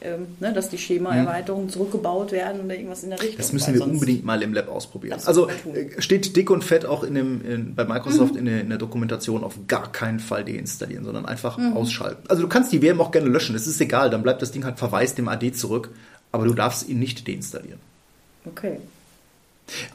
ähm, 0.03 0.29
ne, 0.41 0.53
dass 0.53 0.71
die 0.71 0.79
Schema-Erweiterungen 0.79 1.67
mhm. 1.67 1.71
zurückgebaut 1.71 2.33
werden 2.33 2.63
oder 2.63 2.75
irgendwas 2.75 3.03
in 3.03 3.11
der 3.11 3.21
Richtung. 3.21 3.37
Das 3.37 3.53
müssen 3.53 3.75
wir 3.75 3.85
unbedingt 3.85 4.25
mal 4.25 4.43
im 4.43 4.55
Lab 4.55 4.69
ausprobieren. 4.69 5.21
Also 5.27 5.49
äh, 5.49 6.01
steht 6.01 6.37
dick 6.37 6.51
und 6.51 6.65
fett 6.65 6.87
auch 6.87 7.05
in 7.05 7.15
dem, 7.15 7.45
in, 7.45 7.75
bei 7.75 7.85
Microsoft 7.85 8.33
mhm. 8.33 8.39
in, 8.39 8.45
der, 8.47 8.61
in, 8.63 8.69
der, 8.71 8.79
Dokumentation 8.79 9.45
auf 9.45 9.59
gar 9.69 9.93
keinen 9.93 10.19
Fall 10.19 10.45
deinstallieren, 10.45 11.05
sondern 11.05 11.27
einfach 11.27 11.59
mhm. 11.59 11.77
ausschalten. 11.77 12.23
Also 12.29 12.43
du 12.43 12.49
kannst 12.49 12.73
die 12.73 12.81
VM 12.81 13.01
auch 13.01 13.11
gerne 13.11 13.29
löschen, 13.29 13.53
das 13.53 13.67
ist 13.67 13.81
egal, 13.81 14.09
dann 14.09 14.23
bleibt 14.23 14.41
das 14.41 14.53
Ding 14.53 14.65
halt 14.65 14.79
verweist 14.79 15.19
dem 15.19 15.29
AD 15.29 15.53
zurück, 15.53 15.91
aber 16.33 16.47
du 16.47 16.55
darfst 16.55 16.89
ihn 16.89 16.99
nicht 16.99 17.29
deinstallieren. 17.29 17.81
Okay. 18.47 18.79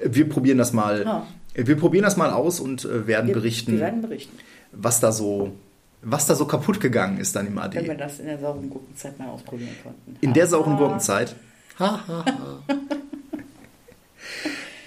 Wir 0.03 0.29
probieren 0.29 0.57
das 0.59 0.71
mal. 0.71 1.05
Ah. 1.05 1.27
Wir 1.55 1.77
probieren 1.77 2.03
das 2.03 2.17
mal 2.17 2.29
aus 2.29 2.59
und 2.59 2.85
äh, 2.85 3.07
werden, 3.07 3.27
wir, 3.27 3.33
berichten, 3.33 3.73
wir 3.73 3.79
werden 3.79 4.01
berichten, 4.01 4.37
was 4.71 4.99
da 4.99 5.11
so 5.11 5.53
was 6.05 6.27
da 6.27 6.35
so 6.35 6.45
kaputt 6.45 6.79
gegangen 6.79 7.17
ist 7.17 7.35
dann 7.35 7.47
im 7.47 7.57
AD. 7.57 7.75
Wenn 7.75 7.87
wir 7.87 7.95
das 7.95 8.19
in 8.19 8.27
der 8.27 8.39
sauren 8.39 8.69
Gurkenzeit 8.69 9.17
mal 9.17 9.29
ausprobieren 9.29 9.75
konnten. 9.83 10.17
In 10.21 10.33
der 10.33 10.47
sauren 10.47 10.77
Gurkenzeit? 10.77 11.35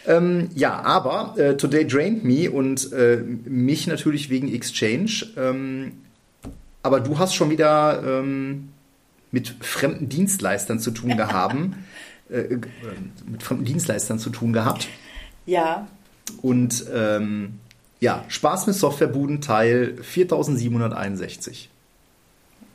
ähm, 0.06 0.48
ja, 0.54 0.80
aber 0.80 1.34
äh, 1.36 1.56
Today 1.56 1.86
Drained 1.86 2.24
Me 2.24 2.50
und 2.50 2.92
äh, 2.92 3.16
mich 3.16 3.88
natürlich 3.88 4.30
wegen 4.30 4.52
Exchange. 4.54 5.26
Ähm, 5.36 5.92
aber 6.82 7.00
du 7.00 7.18
hast 7.18 7.34
schon 7.34 7.50
wieder 7.50 8.02
ähm, 8.06 8.68
mit 9.32 9.48
fremden 9.60 10.08
Dienstleistern 10.08 10.78
zu 10.78 10.92
tun 10.92 11.16
gehabt. 11.16 11.56
äh, 12.30 12.38
äh, 12.38 12.60
mit 13.26 13.42
fremden 13.42 13.64
Dienstleistern 13.64 14.20
zu 14.20 14.30
tun 14.30 14.52
gehabt. 14.52 14.88
Ja. 15.46 15.88
Und 16.42 16.84
ähm, 16.94 17.58
ja, 18.00 18.24
Spaß 18.28 18.66
mit 18.66 18.76
Softwarebuden 18.76 19.40
Teil 19.40 19.96
4761. 20.02 21.68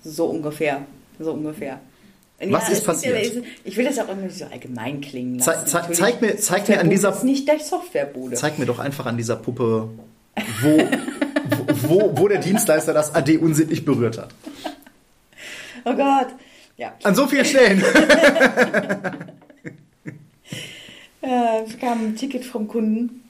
So 0.04 0.26
ungefähr. 0.26 0.86
So 1.20 1.32
ungefähr. 1.34 1.80
Was 2.40 2.68
ja, 2.68 2.74
ist 2.74 2.86
passiert? 2.86 3.36
Ja, 3.36 3.42
ich 3.64 3.78
will 3.78 3.86
das 3.86 4.00
auch 4.00 4.10
irgendwie 4.10 4.30
so 4.30 4.46
allgemein 4.46 5.00
klingen 5.00 5.40
lassen. 5.40 5.66
Ze 5.66 5.82
ze 5.82 5.92
zeig 5.94 6.22
mir, 6.22 6.38
zeig 6.38 6.68
mir 6.68 6.80
an 6.80 6.90
dieser. 6.90 7.10
Ist 7.12 7.24
nicht 7.24 7.48
der 7.48 7.60
Softwarebude. 7.60 8.36
Zeig 8.36 8.60
mir 8.60 8.66
doch 8.66 8.80
einfach 8.80 9.06
an 9.06 9.16
dieser 9.16 9.38
Puppe, 9.38 9.90
wo, 10.62 10.90
wo, 11.88 12.18
wo 12.18 12.28
der 12.28 12.40
Dienstleister 12.40 12.94
das 12.94 13.16
AD 13.16 13.38
unsittlich 13.38 13.86
berührt 13.86 14.18
hat. 14.18 14.34
Oh 15.86 15.94
Gott. 15.96 16.28
Ja. 16.78 16.94
An 17.04 17.14
so 17.14 17.28
vielen 17.28 17.44
Stellen. 17.44 17.84
ja, 21.22 21.60
es 21.68 21.78
kam 21.78 22.06
ein 22.06 22.16
Ticket 22.16 22.46
vom 22.46 22.70
Kunden 22.70 23.23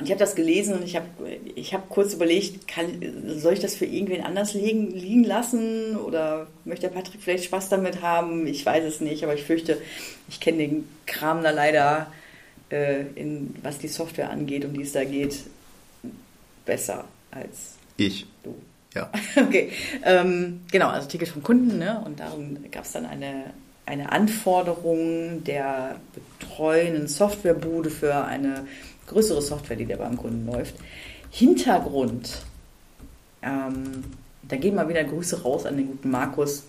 Und 0.00 0.06
ich 0.06 0.12
habe 0.12 0.18
das 0.18 0.34
gelesen 0.34 0.76
und 0.76 0.82
ich 0.82 0.96
habe 0.96 1.06
ich 1.54 1.74
hab 1.74 1.90
kurz 1.90 2.14
überlegt, 2.14 2.66
kann, 2.66 2.88
soll 3.26 3.52
ich 3.52 3.60
das 3.60 3.74
für 3.74 3.84
irgendwen 3.84 4.22
anders 4.22 4.54
liegen, 4.54 4.92
liegen 4.92 5.24
lassen 5.24 5.94
oder 5.96 6.46
möchte 6.64 6.88
der 6.88 6.94
Patrick 6.94 7.20
vielleicht 7.20 7.44
Spaß 7.44 7.68
damit 7.68 8.00
haben? 8.00 8.46
Ich 8.46 8.64
weiß 8.64 8.82
es 8.84 9.02
nicht, 9.02 9.22
aber 9.24 9.34
ich 9.34 9.42
fürchte, 9.42 9.76
ich 10.30 10.40
kenne 10.40 10.56
den 10.56 10.88
Kram 11.04 11.42
da 11.42 11.50
leider, 11.50 12.10
äh, 12.70 13.02
in, 13.14 13.54
was 13.62 13.76
die 13.76 13.88
Software 13.88 14.30
angeht, 14.30 14.64
um 14.64 14.72
die 14.72 14.82
es 14.82 14.92
da 14.92 15.04
geht, 15.04 15.40
besser 16.64 17.04
als 17.30 17.76
ich. 17.98 18.24
du. 18.42 18.54
Ja. 18.94 19.10
Okay, 19.36 19.70
ähm, 20.02 20.62
genau, 20.72 20.88
also 20.88 21.08
Ticket 21.08 21.28
vom 21.28 21.42
Kunden 21.42 21.78
ne? 21.78 22.02
und 22.06 22.20
darum 22.20 22.56
gab 22.70 22.84
es 22.84 22.92
dann 22.92 23.04
eine, 23.04 23.52
eine 23.84 24.10
Anforderung 24.12 25.44
der 25.44 25.96
betreuenden 26.14 27.06
Softwarebude 27.06 27.90
für 27.90 28.24
eine 28.24 28.66
größere 29.10 29.42
Software, 29.42 29.76
die 29.76 29.86
da 29.86 29.96
beim 29.96 30.16
Kunden 30.16 30.46
läuft. 30.46 30.74
Hintergrund, 31.30 32.42
ähm, 33.42 34.04
da 34.48 34.56
gehen 34.56 34.74
wir 34.74 34.88
wieder 34.88 35.04
Grüße 35.04 35.42
raus 35.42 35.66
an 35.66 35.76
den 35.76 35.86
guten 35.88 36.10
Markus. 36.10 36.64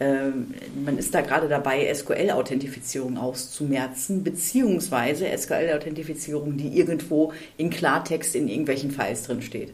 Ähm, 0.00 0.54
man 0.84 0.96
ist 0.96 1.14
da 1.14 1.22
gerade 1.22 1.48
dabei, 1.48 1.92
SQL-Authentifizierung 1.92 3.18
auszumerzen, 3.18 4.22
beziehungsweise 4.22 5.26
SQL-Authentifizierung, 5.36 6.56
die 6.56 6.78
irgendwo 6.78 7.32
in 7.56 7.70
Klartext 7.70 8.36
in 8.36 8.48
irgendwelchen 8.48 8.90
Files 8.90 9.24
drin 9.24 9.42
steht. 9.42 9.72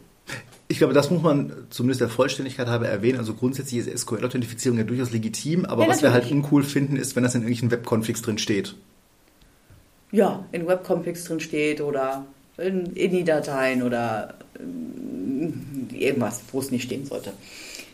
Ich 0.67 0.79
glaube, 0.79 0.95
das 0.95 1.11
muss 1.11 1.23
man 1.23 1.53
zumindest 1.69 2.01
der 2.01 2.09
Vollständigkeit 2.09 2.69
halber 2.69 2.89
erwähnen. 2.89 3.19
Also 3.19 3.35
grundsätzlich 3.35 3.87
ist 3.87 3.99
SQL-Authentifizierung 3.99 4.79
ja 4.79 4.85
durchaus 4.85 5.11
legitim, 5.11 5.67
aber 5.67 5.83
Ja, 5.83 5.89
was 5.91 6.03
wir 6.03 6.13
halt 6.13 6.31
uncool 6.31 6.63
finden, 6.63 6.97
ist, 6.97 7.17
wenn 7.17 7.23
das 7.23 7.35
in 7.35 7.43
irgendwelchen 7.43 7.71
Webconfigs 7.71 8.23
drin 8.23 8.39
steht. 8.39 8.75
Ja, 10.15 10.45
in 10.53 10.67
Webconfigs 10.67 11.25
drin 11.25 11.41
steht 11.41 11.81
oder 11.81 12.25
in 12.57 12.95
INI-Dateien 12.95 13.83
oder 13.83 14.35
ähm, 14.59 15.89
irgendwas, 15.93 16.41
wo 16.53 16.61
es 16.61 16.71
nicht 16.71 16.85
stehen 16.85 17.05
sollte. 17.05 17.33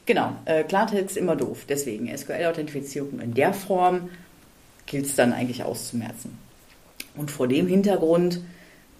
Genau, 0.04 0.32
äh, 0.44 0.62
Klartext 0.64 1.16
immer 1.16 1.34
doof. 1.34 1.64
Deswegen 1.68 2.14
SQL-Authentifizierung 2.14 3.20
in 3.20 3.32
der 3.32 3.54
Form 3.54 4.10
gilt 4.84 5.06
es 5.06 5.16
dann 5.16 5.32
eigentlich 5.32 5.62
auszumerzen. 5.62 6.36
Und 7.16 7.30
vor 7.30 7.48
dem 7.48 7.66
Hintergrund 7.66 8.40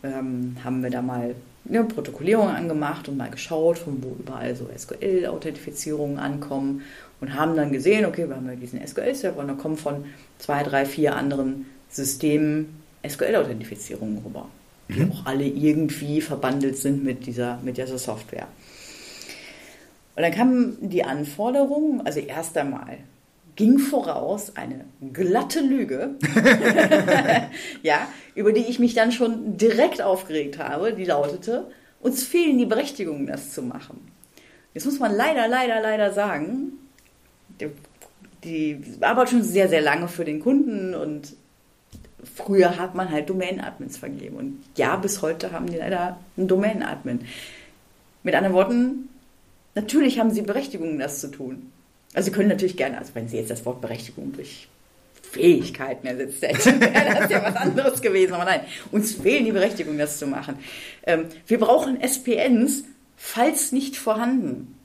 ähm, 0.03 0.57
haben 0.65 0.83
wir 0.83 0.91
da 0.91 1.03
mal 1.03 1.35
eine 1.69 1.85
Protokollierung 1.85 2.49
angemacht 2.49 3.09
und 3.09 3.19
mal 3.19 3.31
geschaut, 3.31 3.77
von 3.77 4.03
wo 4.03 4.17
überall 4.19 4.57
so 4.57 4.67
SQL-Authentifizierungen 4.75 6.19
ankommen 6.19 6.83
und 7.21 7.35
haben 7.35 7.55
dann 7.55 7.71
gesehen, 7.71 8.07
okay, 8.07 8.27
wir 8.27 8.37
haben 8.37 8.49
ja 8.49 8.57
diesen 8.57 8.85
SQL-Server 8.85 9.41
und 9.41 9.49
da 9.49 9.55
kommen 9.55 9.77
von 9.77 10.07
zwei, 10.39 10.63
drei, 10.63 10.87
vier 10.87 11.17
anderen 11.17 11.67
Systemen 11.91 12.80
SQL-Authentifizierungen 13.09 14.19
rüber, 14.25 14.49
die 14.89 15.09
auch 15.11 15.27
alle 15.27 15.45
irgendwie 15.45 16.21
verbandelt 16.21 16.77
sind 16.77 17.05
mit 17.05 17.27
dieser, 17.27 17.59
mit 17.63 17.77
dieser 17.77 17.99
Software. 17.99 18.49
Und 20.17 20.23
dann 20.23 20.33
kam 20.33 20.77
die 20.81 21.05
Anforderung, 21.05 22.05
also 22.05 22.21
erst 22.21 22.57
einmal 22.59 22.99
ging 23.57 23.79
voraus 23.79 24.57
eine 24.57 24.85
glatte 25.13 25.61
Lüge, 25.61 26.15
ja, 27.83 28.09
über 28.35 28.53
die 28.53 28.67
ich 28.67 28.79
mich 28.79 28.95
dann 28.95 29.13
schon 29.13 29.57
direkt 29.57 30.01
aufgeregt 30.03 30.59
habe, 30.59 30.93
die 30.93 31.05
lautete, 31.05 31.71
uns 32.01 32.23
fehlen 32.23 32.59
die 32.59 32.67
Berechtigungen, 32.67 33.27
das 33.27 33.53
zu 33.53 33.63
machen. 33.63 34.01
Jetzt 34.73 34.87
muss 34.87 34.99
man 34.99 35.15
leider, 35.15 35.49
leider, 35.49 35.81
leider 35.81 36.13
sagen, 36.13 36.73
die, 37.61 37.71
die 38.45 38.83
arbeitet 39.01 39.31
schon 39.31 39.43
sehr, 39.43 39.69
sehr 39.69 39.83
lange 39.83 40.09
für 40.09 40.25
den 40.25 40.41
Kunden 40.41 40.95
und 40.95 41.35
früher 42.35 42.79
hat 42.79 42.95
man 42.95 43.11
halt 43.11 43.29
Domain-Admins 43.31 43.97
vergeben. 43.99 44.37
Und 44.37 44.63
ja, 44.77 44.97
bis 44.97 45.23
heute 45.23 45.53
haben 45.53 45.67
die 45.67 45.77
leider 45.77 46.19
einen 46.37 46.49
Domain-Admin. 46.49 47.27
Mit 48.23 48.35
anderen 48.35 48.55
Worten, 48.55 49.09
natürlich 49.75 50.19
haben 50.19 50.31
sie 50.31 50.43
Berechtigungen, 50.43 50.99
das 50.99 51.21
zu 51.21 51.29
tun. 51.29 51.73
Also 52.15 52.27
sie 52.27 52.33
können 52.33 52.49
natürlich 52.49 52.77
gerne, 52.77 52.99
also 52.99 53.15
wenn 53.15 53.29
sie 53.29 53.37
jetzt 53.37 53.51
das 53.51 53.65
Wort 53.65 53.81
Berechtigung 53.81 54.33
durch 54.33 54.69
Fähigkeiten 55.23 56.07
ersetzt 56.07 56.43
hätten, 56.43 56.81
wäre 56.81 57.21
das 57.21 57.31
ja 57.31 57.43
was 57.43 57.57
anderes 57.57 58.03
gewesen. 58.03 58.35
Aber 58.35 58.45
nein, 58.45 58.63
uns 58.91 59.15
fehlen 59.15 59.45
die 59.45 59.53
Berechtigungen, 59.53 59.99
das 59.99 60.19
zu 60.19 60.27
machen. 60.27 60.59
Ähm, 61.05 61.27
wir 61.47 61.59
brauchen 61.59 62.01
SPNs, 62.01 62.85
falls 63.17 63.73
nicht 63.73 63.97
vorhanden. 63.97 64.77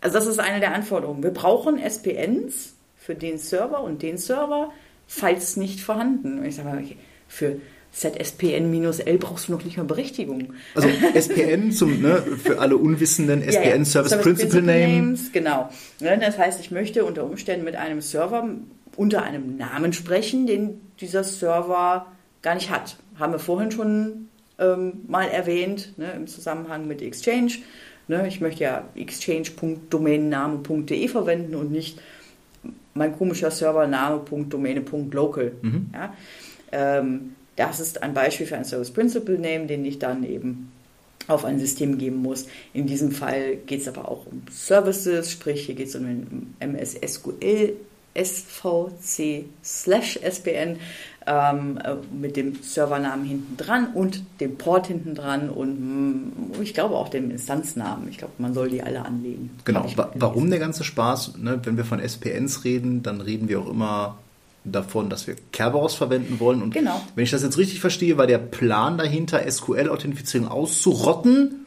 Also 0.00 0.18
das 0.18 0.26
ist 0.26 0.38
eine 0.38 0.60
der 0.60 0.74
Anforderungen. 0.74 1.22
Wir 1.22 1.32
brauchen 1.32 1.78
SPNs 1.78 2.74
für 2.96 3.14
den 3.14 3.38
Server 3.38 3.82
und 3.82 4.02
den 4.02 4.16
Server, 4.16 4.72
falls 5.06 5.56
nicht 5.56 5.80
vorhanden. 5.80 6.38
Und 6.38 6.46
ich 6.46 6.56
sage 6.56 6.68
mal, 6.68 6.78
okay, 6.78 6.96
für 7.28 7.56
ZSPN-L 7.92 9.18
brauchst 9.18 9.48
du 9.48 9.52
noch 9.52 9.64
nicht 9.64 9.76
mal 9.76 9.84
Berechtigung. 9.84 10.52
Also 10.74 10.88
SPN 11.14 11.70
zum, 11.70 12.02
ne, 12.02 12.22
für 12.42 12.58
alle 12.58 12.76
Unwissenden, 12.76 13.40
Ja, 13.40 13.52
ja. 13.52 13.60
SPN 13.60 13.84
Service, 13.84 14.18
Principal 14.20 14.62
Name. 14.62 14.88
Names, 14.88 15.30
genau. 15.32 15.70
Ne, 16.00 16.18
Das 16.18 16.36
heißt, 16.38 16.58
ich 16.60 16.72
möchte 16.72 17.04
unter 17.04 17.24
Umständen 17.24 17.64
mit 17.64 17.76
einem 17.76 18.00
Server 18.00 18.48
unter 18.96 19.22
einem 19.22 19.56
Namen 19.56 19.92
sprechen, 19.92 20.46
den 20.46 20.80
dieser 21.00 21.24
Server 21.24 22.06
gar 22.42 22.54
nicht 22.54 22.70
hat. 22.70 22.96
Haben 23.18 23.32
wir 23.32 23.38
vorhin 23.40 23.70
schon 23.72 24.28
ähm, 24.58 25.00
mal 25.08 25.26
erwähnt, 25.28 25.94
ne, 25.98 26.12
im 26.12 26.26
Zusammenhang 26.26 26.86
mit 26.86 27.02
Exchange. 27.02 27.52
Ne, 28.06 28.26
ich 28.28 28.40
möchte 28.40 28.62
ja 28.64 28.84
exchange.domainname.de 28.94 31.08
verwenden 31.08 31.54
und 31.54 31.72
nicht 31.72 31.98
mein 32.94 33.16
komischer 33.16 33.50
Server 33.50 33.86
name.domäne.local. 33.86 35.52
Ja? 35.92 36.14
Ähm, 36.72 37.34
das 37.56 37.80
ist 37.80 38.02
ein 38.02 38.14
Beispiel 38.14 38.46
für 38.46 38.56
einen 38.56 38.64
Service 38.64 38.90
Principal 38.90 39.36
Name, 39.36 39.66
den 39.66 39.84
ich 39.84 39.98
dann 39.98 40.24
eben 40.24 40.72
auf 41.28 41.44
ein 41.44 41.58
System 41.58 41.98
geben 41.98 42.16
muss. 42.16 42.46
In 42.72 42.86
diesem 42.86 43.12
Fall 43.12 43.56
geht 43.66 43.80
es 43.80 43.88
aber 43.88 44.08
auch 44.08 44.26
um 44.26 44.42
Services, 44.50 45.30
sprich 45.30 45.66
hier 45.66 45.74
geht 45.74 45.88
es 45.88 45.94
um 45.94 46.04
den 46.04 46.54
MS 46.60 46.98
SQL 47.06 47.74
SVC 48.14 49.44
slash 49.64 50.18
SPN 50.22 50.78
ähm, 51.26 51.78
äh, 51.82 51.94
mit 52.14 52.36
dem 52.36 52.62
Servernamen 52.62 53.24
hinten 53.24 53.56
dran 53.56 53.88
und 53.94 54.22
dem 54.40 54.56
Port 54.56 54.86
hinten 54.86 55.14
dran 55.14 55.48
und 55.48 55.80
mm, 56.58 56.62
ich 56.62 56.74
glaube 56.74 56.94
auch 56.96 57.08
dem 57.08 57.30
Instanznamen. 57.30 58.08
Ich 58.08 58.18
glaube, 58.18 58.34
man 58.38 58.54
soll 58.54 58.68
die 58.68 58.82
alle 58.82 59.04
anlegen. 59.04 59.50
Genau. 59.64 59.86
Warum 60.14 60.50
der 60.50 60.58
ganze 60.58 60.84
Spaß? 60.84 61.38
Ne? 61.38 61.60
Wenn 61.62 61.76
wir 61.76 61.84
von 61.84 62.00
SPNs 62.00 62.64
reden, 62.64 63.02
dann 63.02 63.20
reden 63.20 63.48
wir 63.48 63.60
auch 63.60 63.68
immer 63.68 64.18
davon, 64.64 65.10
dass 65.10 65.26
wir 65.26 65.36
Kerberos 65.52 65.94
verwenden 65.94 66.40
wollen. 66.40 66.62
Und 66.62 66.72
Genau. 66.72 67.00
wenn 67.14 67.24
ich 67.24 67.30
das 67.30 67.42
jetzt 67.42 67.58
richtig 67.58 67.80
verstehe, 67.80 68.16
war 68.16 68.26
der 68.26 68.38
Plan 68.38 68.96
dahinter, 68.98 69.40
SQL-Authentifizierung 69.50 70.48
auszurotten 70.48 71.63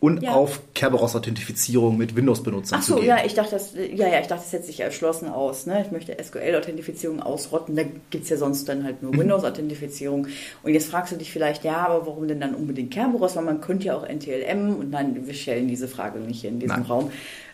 und 0.00 0.22
Ja. 0.22 0.32
auf 0.32 0.60
Kerberos-Authentifizierung 0.74 1.98
mit 1.98 2.16
Windows-Benutzern 2.16 2.78
Ach 2.80 2.84
zu 2.84 2.92
so, 2.92 2.96
gehen. 2.98 3.08
ja, 3.08 3.18
ich 3.24 3.34
dachte, 3.34 3.50
das, 3.52 3.74
ja, 3.74 4.08
ja, 4.08 4.20
ich 4.20 4.26
dachte, 4.28 4.42
das 4.42 4.50
setzt 4.50 4.66
sich 4.66 4.80
erschlossen 4.80 5.28
aus. 5.28 5.66
Ne? 5.66 5.82
Ich 5.84 5.92
möchte 5.92 6.16
SQL-Authentifizierung 6.22 7.22
ausrotten. 7.22 7.76
Da 7.76 7.82
gibt 8.10 8.24
es 8.24 8.30
ja 8.30 8.38
sonst 8.38 8.66
dann 8.68 8.84
halt 8.84 9.02
Mhm. 9.02 9.10
nur 9.10 9.18
Windows-Authentifizierung. 9.20 10.26
Und 10.62 10.72
jetzt 10.72 10.90
fragst 10.90 11.12
du 11.12 11.16
dich 11.16 11.30
vielleicht, 11.30 11.64
ja, 11.64 11.76
aber 11.86 12.06
warum 12.06 12.26
denn 12.28 12.40
dann 12.40 12.54
unbedingt 12.54 12.90
Kerberos? 12.92 13.36
Weil 13.36 13.44
man 13.44 13.60
könnte 13.60 13.86
ja 13.86 13.94
auch 13.96 14.06
NTLM 14.08 14.74
und 14.74 14.90
nein, 14.90 15.26
wir 15.26 15.34
stellen 15.34 15.68
diese 15.68 15.86
Frage 15.86 16.18
nicht 16.20 16.40
hier 16.40 16.50
in 16.50 16.60
diesem 16.60 16.76
Nein. 16.76 16.86
Raum. 16.86 17.10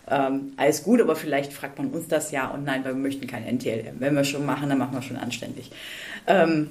Ähm, 0.09 0.53
alles 0.57 0.85
gut, 0.85 1.01
aber 1.01 1.17
vielleicht 1.17 1.53
fragt 1.53 1.79
man 1.79 1.89
uns 1.91 2.07
das 2.07 2.31
ja 2.31 2.49
und 2.53 2.63
nein, 2.63 2.85
weil 2.85 2.95
wir 2.95 3.01
möchten 3.03 3.27
kein 3.27 3.43
NTLM. 3.45 3.97
Wenn 3.99 4.15
wir 4.15 4.23
schon 4.23 4.47
machen, 4.47 4.69
dann 4.69 4.79
machen 4.79 4.95
wir 4.95 5.03
schon 5.03 5.17
anständig. 5.17 5.73
Ähm, 6.29 6.69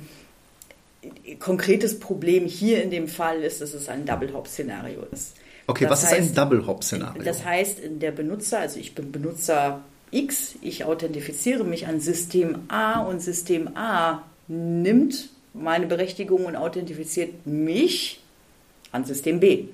konkretes 1.40 2.00
Problem 2.00 2.46
hier 2.46 2.82
in 2.82 2.92
dem 2.92 3.08
Fall 3.10 3.42
ist, 3.44 3.60
dass 3.62 3.74
es 3.74 3.90
ein 3.90 4.06
Double-Hop-Szenario 4.06 5.02
ist. 5.12 5.34
Okay, 5.68 5.86
Das 5.86 5.92
was 6.04 6.04
ist 6.12 6.18
ein 6.18 6.24
heißt- 6.26 6.34
Double-Hop-Szenario? 6.38 7.24
Das 7.24 7.44
heißt, 7.44 7.80
der 8.02 8.12
Benutzer, 8.12 8.60
also 8.60 8.80
ich 8.80 8.94
bin 8.96 9.12
Benutzer 9.12 9.82
X, 10.12 10.56
ich 10.62 10.84
authentifiziere 10.86 11.64
mich 11.64 11.88
an 11.88 12.00
System 12.00 12.60
A 12.68 13.00
und 13.02 13.22
System 13.22 13.76
A 13.76 14.22
nimmt 14.48 15.30
meine 15.54 15.88
Berechtigung 15.88 16.46
und 16.46 16.56
authentifiziert 16.56 17.48
mich 17.48 18.22
an 18.92 19.04
System 19.04 19.40
B. 19.42 19.66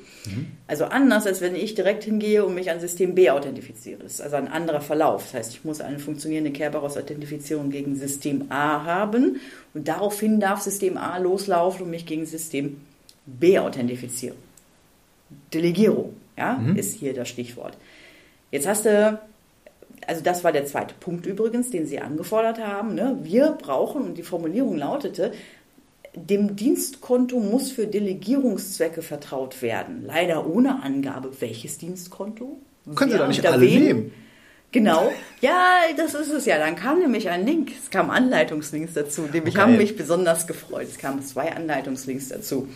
Also 0.67 0.85
anders, 0.85 1.27
als 1.27 1.41
wenn 1.41 1.55
ich 1.55 1.75
direkt 1.75 2.03
hingehe 2.05 2.43
und 2.45 2.55
mich 2.55 2.71
an 2.71 2.79
System 2.79 3.13
B 3.13 3.29
authentifiziere. 3.29 4.01
Das 4.01 4.13
ist 4.13 4.21
also 4.21 4.35
ein 4.37 4.47
anderer 4.47 4.81
Verlauf. 4.81 5.23
Das 5.25 5.33
heißt, 5.35 5.53
ich 5.53 5.63
muss 5.65 5.81
eine 5.81 5.99
funktionierende 5.99 6.51
Kerberos-Authentifizierung 6.51 7.69
gegen 7.69 7.95
System 7.95 8.45
A 8.49 8.83
haben 8.83 9.39
und 9.73 9.87
daraufhin 9.87 10.39
darf 10.39 10.61
System 10.61 10.97
A 10.97 11.17
loslaufen 11.17 11.83
und 11.83 11.89
mich 11.91 12.05
gegen 12.07 12.25
System 12.25 12.77
B 13.25 13.59
authentifizieren. 13.59 14.37
Delegierung, 15.53 16.13
ja, 16.37 16.61
ist 16.75 16.95
hier 16.95 17.13
das 17.13 17.29
Stichwort. 17.29 17.77
Jetzt 18.51 18.67
hast 18.67 18.85
du, 18.85 19.19
also 20.07 20.21
das 20.23 20.43
war 20.43 20.51
der 20.51 20.65
zweite 20.65 20.93
Punkt 20.99 21.25
übrigens, 21.25 21.69
den 21.69 21.85
Sie 21.85 21.99
angefordert 21.99 22.59
haben. 22.59 22.95
Ne? 22.95 23.17
Wir 23.23 23.51
brauchen, 23.61 24.01
und 24.03 24.17
die 24.17 24.23
Formulierung 24.23 24.77
lautete, 24.77 25.31
dem 26.13 26.55
Dienstkonto 26.57 27.39
muss 27.39 27.71
für 27.71 27.87
Delegierungszwecke 27.87 29.01
vertraut 29.01 29.61
werden. 29.61 30.03
Leider 30.05 30.45
ohne 30.45 30.83
Angabe, 30.83 31.31
welches 31.39 31.77
Dienstkonto. 31.77 32.57
Können 32.95 33.11
Sie 33.11 33.17
doch 33.17 33.27
nicht 33.27 33.45
alle 33.45 33.61
wen. 33.61 33.83
nehmen. 33.83 34.13
Genau, 34.73 35.11
ja, 35.41 35.79
das 35.97 36.13
ist 36.13 36.31
es 36.31 36.45
ja. 36.45 36.57
Dann 36.57 36.75
kam 36.77 36.99
nämlich 36.99 37.29
ein 37.29 37.45
Link. 37.45 37.71
Es 37.81 37.89
kamen 37.89 38.09
Anleitungslinks 38.09 38.93
dazu. 38.93 39.27
Die 39.33 39.39
Okay. 39.41 39.55
haben 39.57 39.77
mich 39.77 39.97
besonders 39.97 40.47
gefreut. 40.47 40.87
Es 40.89 40.97
kamen 40.97 41.21
zwei 41.23 41.51
Anleitungslinks 41.53 42.29
dazu. 42.29 42.67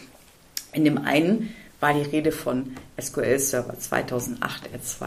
In 0.73 0.83
dem 0.83 0.97
einen 0.97 1.53
war 1.85 1.93
die 1.93 2.01
Rede 2.01 2.31
von 2.31 2.71
SQL 2.99 3.37
Server 3.37 3.77
2008 3.77 4.69
R2. 4.73 5.05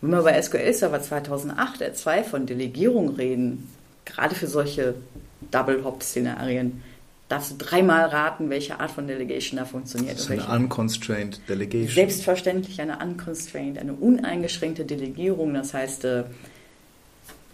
wenn 0.00 0.10
wir 0.10 0.22
bei 0.22 0.40
SQL 0.40 0.72
Server 0.72 1.02
2008 1.02 1.82
R2 1.82 2.24
von 2.24 2.46
Delegierung 2.46 3.10
reden, 3.16 3.70
gerade 4.06 4.34
für 4.34 4.46
solche 4.46 4.94
Double-Hop-Szenarien, 5.50 6.82
darfst 7.28 7.52
du 7.52 7.56
dreimal 7.58 8.06
raten, 8.06 8.48
welche 8.48 8.80
Art 8.80 8.92
von 8.92 9.06
Delegation 9.06 9.58
da 9.58 9.66
funktioniert. 9.66 10.14
Das 10.14 10.22
ist 10.22 10.30
eine 10.30 10.46
unconstrained 10.48 11.42
Delegation. 11.46 11.96
Selbstverständlich 11.96 12.80
eine 12.80 12.98
unconstrained, 13.00 13.78
eine 13.78 13.92
uneingeschränkte 13.92 14.86
Delegierung. 14.86 15.52
Das 15.52 15.74
heißt, 15.74 16.06
äh, 16.06 16.24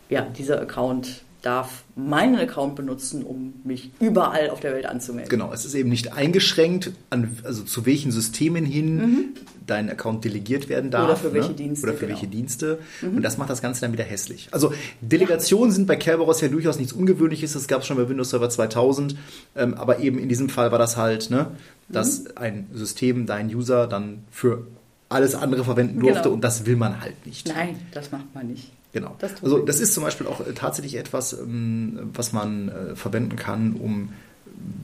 ja, 0.09 0.23
dieser 0.23 0.61
Account 0.61 1.25
darf 1.43 1.85
meinen 1.95 2.37
Account 2.37 2.75
benutzen, 2.75 3.23
um 3.23 3.55
mich 3.63 3.91
überall 4.01 4.51
auf 4.51 4.61
der 4.61 4.73
Welt 4.73 4.87
anzumelden. 4.87 5.31
Genau, 5.31 5.53
es 5.53 5.65
ist 5.65 5.75
eben 5.75 5.89
nicht 5.89 6.13
eingeschränkt, 6.13 6.93
an, 7.11 7.39
also 7.45 7.63
zu 7.63 7.87
welchen 7.87 8.11
Systemen 8.11 8.65
hin 8.65 8.97
mhm. 8.97 9.25
dein 9.67 9.89
Account 9.89 10.25
delegiert 10.25 10.69
werden 10.69 10.91
darf. 10.91 11.05
Oder 11.05 11.17
für 11.17 11.35
welche 11.35 11.51
ne? 11.51 11.55
Dienste. 11.55 11.87
Oder 11.87 11.95
für 11.95 12.07
genau. 12.07 12.19
welche 12.19 12.27
Dienste. 12.27 12.79
Mhm. 13.03 13.17
Und 13.17 13.23
das 13.23 13.39
macht 13.39 13.51
das 13.51 13.63
Ganze 13.63 13.83
dann 13.83 13.93
wieder 13.93 14.05
hässlich. 14.05 14.49
Also 14.51 14.73
Delegationen 15.01 15.71
ja. 15.71 15.75
sind 15.77 15.87
bei 15.87 15.97
Kerberos 15.97 16.41
ja 16.41 16.49
durchaus 16.49 16.79
nichts 16.79 16.93
Ungewöhnliches. 16.93 17.53
Das 17.53 17.69
gab 17.69 17.83
es 17.83 17.87
schon 17.87 17.97
bei 17.97 18.09
Windows 18.09 18.31
Server 18.31 18.51
2000. 18.51 19.15
Ähm, 19.55 19.75
aber 19.75 20.01
eben 20.01 20.19
in 20.19 20.29
diesem 20.29 20.49
Fall 20.49 20.73
war 20.73 20.79
das 20.79 20.97
halt, 20.97 21.31
ne, 21.31 21.53
dass 21.89 22.21
mhm. 22.21 22.31
ein 22.35 22.67
System, 22.73 23.27
dein 23.27 23.55
User 23.55 23.87
dann 23.87 24.25
für 24.31 24.67
alles 25.09 25.35
andere 25.35 25.65
verwenden 25.65 26.01
durfte. 26.01 26.23
Genau. 26.25 26.35
Und 26.35 26.43
das 26.43 26.67
will 26.67 26.77
man 26.77 27.01
halt 27.01 27.27
nicht. 27.27 27.49
Nein, 27.49 27.79
das 27.93 28.11
macht 28.11 28.35
man 28.35 28.49
nicht. 28.49 28.73
Genau. 28.99 29.15
Das 29.21 29.43
also 29.43 29.61
das 29.61 29.79
ist 29.79 29.95
zum 29.95 30.03
Beispiel 30.03 30.27
auch 30.27 30.41
äh, 30.41 30.53
tatsächlich 30.55 30.97
etwas, 30.97 31.33
ähm, 31.33 32.11
was 32.15 32.33
man 32.33 32.69
äh, 32.69 32.97
verwenden 32.97 33.37
kann, 33.37 33.75
um 33.75 34.13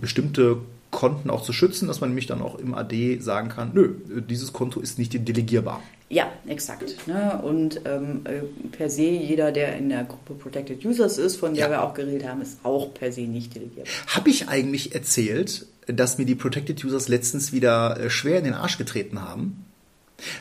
bestimmte 0.01 0.59
Konten 0.93 1.31
auch 1.31 1.43
zu 1.43 1.53
schützen, 1.53 1.89
dass 1.89 2.01
man 2.01 2.11
nämlich 2.11 2.27
dann 2.27 2.41
auch 2.41 2.57
im 2.57 2.75
AD 2.75 3.19
sagen 3.19 3.49
kann, 3.49 3.73
nö, 3.75 3.95
dieses 4.31 4.53
Konto 4.53 4.79
ist 4.79 5.01
nicht 5.01 5.13
delegierbar. 5.13 5.83
Ja, 6.09 6.31
exakt. 6.47 7.09
Ne? 7.09 7.41
Und 7.43 7.81
ähm, 7.87 8.21
äh, 8.25 8.43
per 8.69 8.89
se, 8.89 9.03
jeder, 9.03 9.51
der 9.51 9.77
in 9.77 9.89
der 9.89 10.05
Gruppe 10.05 10.35
Protected 10.35 10.85
Users 10.85 11.19
ist, 11.19 11.37
von 11.37 11.55
der 11.55 11.65
ja. 11.65 11.71
wir 11.71 11.83
auch 11.83 11.95
geredet 11.95 12.29
haben, 12.29 12.41
ist 12.41 12.59
auch 12.63 12.95
per 12.95 13.11
se 13.11 13.23
nicht 13.23 13.57
delegierbar. 13.57 13.93
Habe 14.07 14.31
ich 14.31 14.49
eigentlich 14.49 14.95
erzählt, 14.95 15.67
dass 15.89 16.19
mir 16.19 16.27
die 16.27 16.37
Protected 16.37 16.85
Users 16.85 17.09
letztens 17.09 17.53
wieder 17.53 18.09
schwer 18.09 18.39
in 18.39 18.45
den 18.45 18.55
Arsch 18.55 18.79
getreten 18.79 19.21
haben? 19.21 19.65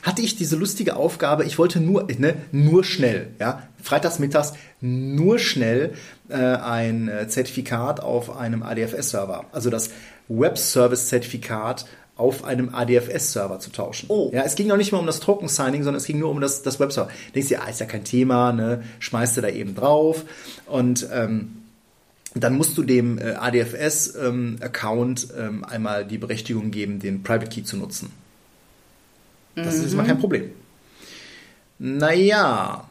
Hatte 0.02 0.22
ich 0.22 0.36
diese 0.36 0.56
lustige 0.56 0.96
Aufgabe, 0.96 1.46
ich 1.46 1.58
wollte 1.58 1.80
nur, 1.80 2.08
ne, 2.18 2.36
nur 2.52 2.84
schnell, 2.84 3.28
ja, 3.40 3.64
freitags 3.82 4.20
mittags 4.20 4.54
nur 4.82 5.40
schnell 5.40 5.94
äh, 6.30 6.36
ein 6.36 7.08
äh, 7.08 7.28
Zertifikat 7.28 8.00
auf 8.00 8.36
einem 8.36 8.64
ADFS-Server, 8.64 9.46
also 9.52 9.70
das 9.70 9.90
Web-Service-Zertifikat 10.28 11.86
auf 12.16 12.44
einem 12.44 12.74
ADFS-Server 12.74 13.60
zu 13.60 13.72
tauschen. 13.72 14.06
Oh. 14.10 14.30
Ja, 14.32 14.44
es 14.44 14.56
ging 14.56 14.68
noch 14.68 14.78
nicht 14.78 14.92
mal 14.92 15.00
um 15.00 15.08
das 15.08 15.20
Token-Signing, 15.20 15.84
sondern 15.84 16.00
es 16.00 16.06
ging 16.06 16.20
nur 16.20 16.30
um 16.30 16.40
das, 16.40 16.62
das 16.62 16.80
Web-Server. 16.80 17.10
Denkst 17.34 17.50
du, 17.50 17.56
ja, 17.56 17.66
ist 17.66 17.80
ja 17.80 17.88
kein 17.88 18.04
Thema, 18.04 18.54
ne? 18.54 18.84
schmeißt 19.00 19.38
du 19.38 19.42
da 19.42 19.50
eben 19.50 19.74
drauf 19.74 20.24
und 20.68 21.08
ähm, 21.12 21.64
dann 22.36 22.56
musst 22.56 22.78
du 22.78 22.84
dem 22.84 23.18
äh, 23.18 23.34
ADFS-Account 23.34 25.28
ähm, 25.38 25.46
ähm, 25.46 25.66
einmal 25.66 26.06
die 26.06 26.18
Berechtigung 26.18 26.72
geben, 26.72 27.00
den 27.00 27.24
Private 27.24 27.50
Key 27.50 27.64
zu 27.64 27.78
nutzen. 27.78 28.12
Das 29.56 29.78
mhm. 29.78 29.86
ist 29.86 29.94
immer 29.94 30.04
kein 30.04 30.20
Problem. 30.20 30.52
Naja, 31.80 32.88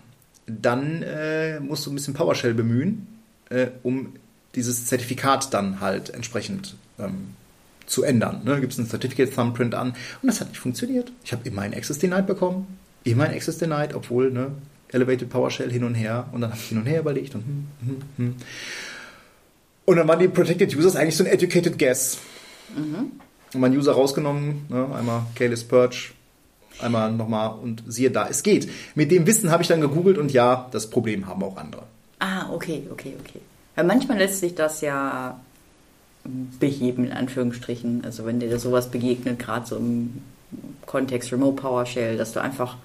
dann 0.47 1.03
äh, 1.03 1.61
musst 1.61 1.87
du 1.87 1.91
ein 1.91 1.95
bisschen 1.95 2.15
PowerShell 2.15 2.55
bemühen, 2.55 3.07
äh, 3.49 3.69
um 3.83 4.15
dieses 4.55 4.87
Zertifikat 4.87 5.55
dann 5.55 5.81
halt 5.81 6.11
entsprechend 6.11 6.77
ähm, 6.99 7.35
zu 7.87 8.03
ändern. 8.03 8.43
Ne? 8.45 8.61
Gibt 8.61 8.73
es 8.73 8.79
ein 8.79 8.87
Certificate 8.87 9.33
Thumbprint 9.33 9.75
an 9.75 9.95
und 10.23 10.27
das 10.27 10.41
hat 10.41 10.49
nicht 10.49 10.61
funktioniert. 10.61 11.13
Ich 11.25 11.33
habe 11.33 11.47
immer 11.49 11.63
ein 11.63 11.75
Access 11.75 11.99
Denied 11.99 12.27
bekommen, 12.27 12.79
immer 13.05 13.25
ein 13.25 13.35
Access 13.35 13.59
Denied, 13.59 13.95
obwohl 13.95 14.31
ne, 14.31 14.53
Elevated 14.91 15.31
PowerShell 15.31 15.71
hin 15.71 15.85
und 15.85 15.95
her 15.95 16.29
und 16.33 16.43
dann 16.43 16.51
habe 16.51 16.61
ich 16.61 16.69
hin 16.69 16.79
und 16.79 16.87
her 16.87 17.01
überlegt 17.01 17.35
und 17.35 17.45
hm, 17.45 17.67
hm, 17.87 18.03
hm. 18.17 18.35
und 19.87 19.97
dann 19.97 20.07
waren 20.07 20.19
die 20.19 20.29
Protected 20.29 20.77
Users 20.77 20.97
eigentlich 20.97 21.17
so 21.17 21.25
ein 21.25 21.31
Educated 21.31 21.79
Guess. 21.79 22.19
Mhm. 22.77 23.13
Und 23.55 23.61
mein 23.61 23.77
User 23.77 23.93
rausgenommen, 23.93 24.65
ne? 24.71 24.89
einmal 24.95 25.27
Keyless 25.35 25.65
Purge, 25.65 26.13
einmal 26.81 27.13
nochmal 27.13 27.59
und 27.63 27.83
siehe 27.87 28.11
da, 28.11 28.29
es 28.29 28.43
geht. 28.43 28.69
Mit 28.95 29.11
dem 29.11 29.27
Wissen 29.27 29.51
habe 29.51 29.63
ich 29.63 29.69
dann 29.69 29.81
gegoogelt 29.81 30.19
und 30.19 30.33
ja, 30.33 30.69
das 30.73 30.89
Problem 30.89 31.27
haben 31.27 31.43
auch 31.43 31.57
andere. 31.57 31.85
Ah, 32.19 32.51
okay, 32.53 32.87
okay, 32.91 33.15
okay. 33.21 33.41
Weil 33.75 33.85
manchmal 33.85 34.19
lässt 34.19 34.41
sich 34.41 34.55
das 34.55 34.81
ja 34.81 35.41
beheben, 36.61 37.07
in 37.07 37.13
Anführungsstrichen. 37.13 38.05
Also 38.05 38.25
wenn 38.25 38.41
dir 38.41 38.59
sowas 38.59 38.91
begegnet, 38.91 39.39
gerade 39.39 39.67
so 39.67 39.77
im 39.77 40.23
Kontext 40.87 41.33
Remote 41.33 41.61
PowerShell, 41.61 42.17
dass 42.17 42.33
du 42.33 42.41
einfach, 42.41 42.77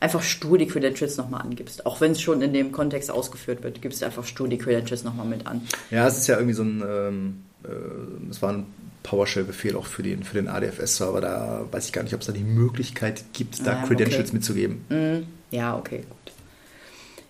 einfach 0.00 0.22
stur 0.22 0.58
die 0.58 0.66
Credentials 0.66 1.16
nochmal 1.16 1.42
angibst. 1.42 1.86
Auch 1.86 2.00
wenn 2.00 2.12
es 2.12 2.20
schon 2.20 2.42
in 2.42 2.52
dem 2.52 2.72
Kontext 2.72 3.10
ausgeführt 3.10 3.62
wird, 3.62 3.80
gibst 3.82 4.02
du 4.02 4.06
einfach 4.06 4.24
stur 4.24 4.48
die 4.48 4.58
Credentials 4.58 5.04
nochmal 5.04 5.26
mit 5.26 5.46
an. 5.46 5.62
Ja, 5.90 6.06
es 6.06 6.18
ist 6.18 6.26
ja 6.26 6.36
irgendwie 6.36 6.54
so 6.54 6.64
ein, 6.64 6.82
ähm, 6.86 7.42
äh, 7.64 8.30
es 8.30 8.42
war 8.42 8.52
ein 8.52 8.66
PowerShell-Befehl 9.04 9.76
auch 9.76 9.86
für 9.86 10.02
den, 10.02 10.24
für 10.24 10.34
den 10.34 10.48
ADFS-Server. 10.48 11.20
Da 11.20 11.64
weiß 11.70 11.86
ich 11.86 11.92
gar 11.92 12.02
nicht, 12.02 12.14
ob 12.14 12.22
es 12.22 12.26
da 12.26 12.32
die 12.32 12.42
Möglichkeit 12.42 13.22
gibt, 13.32 13.64
da 13.64 13.82
ah, 13.82 13.86
Credentials 13.86 14.30
okay. 14.30 14.36
mitzugeben. 14.36 14.84
Mm, 14.88 15.54
ja, 15.54 15.76
okay, 15.76 15.98
gut. 15.98 16.34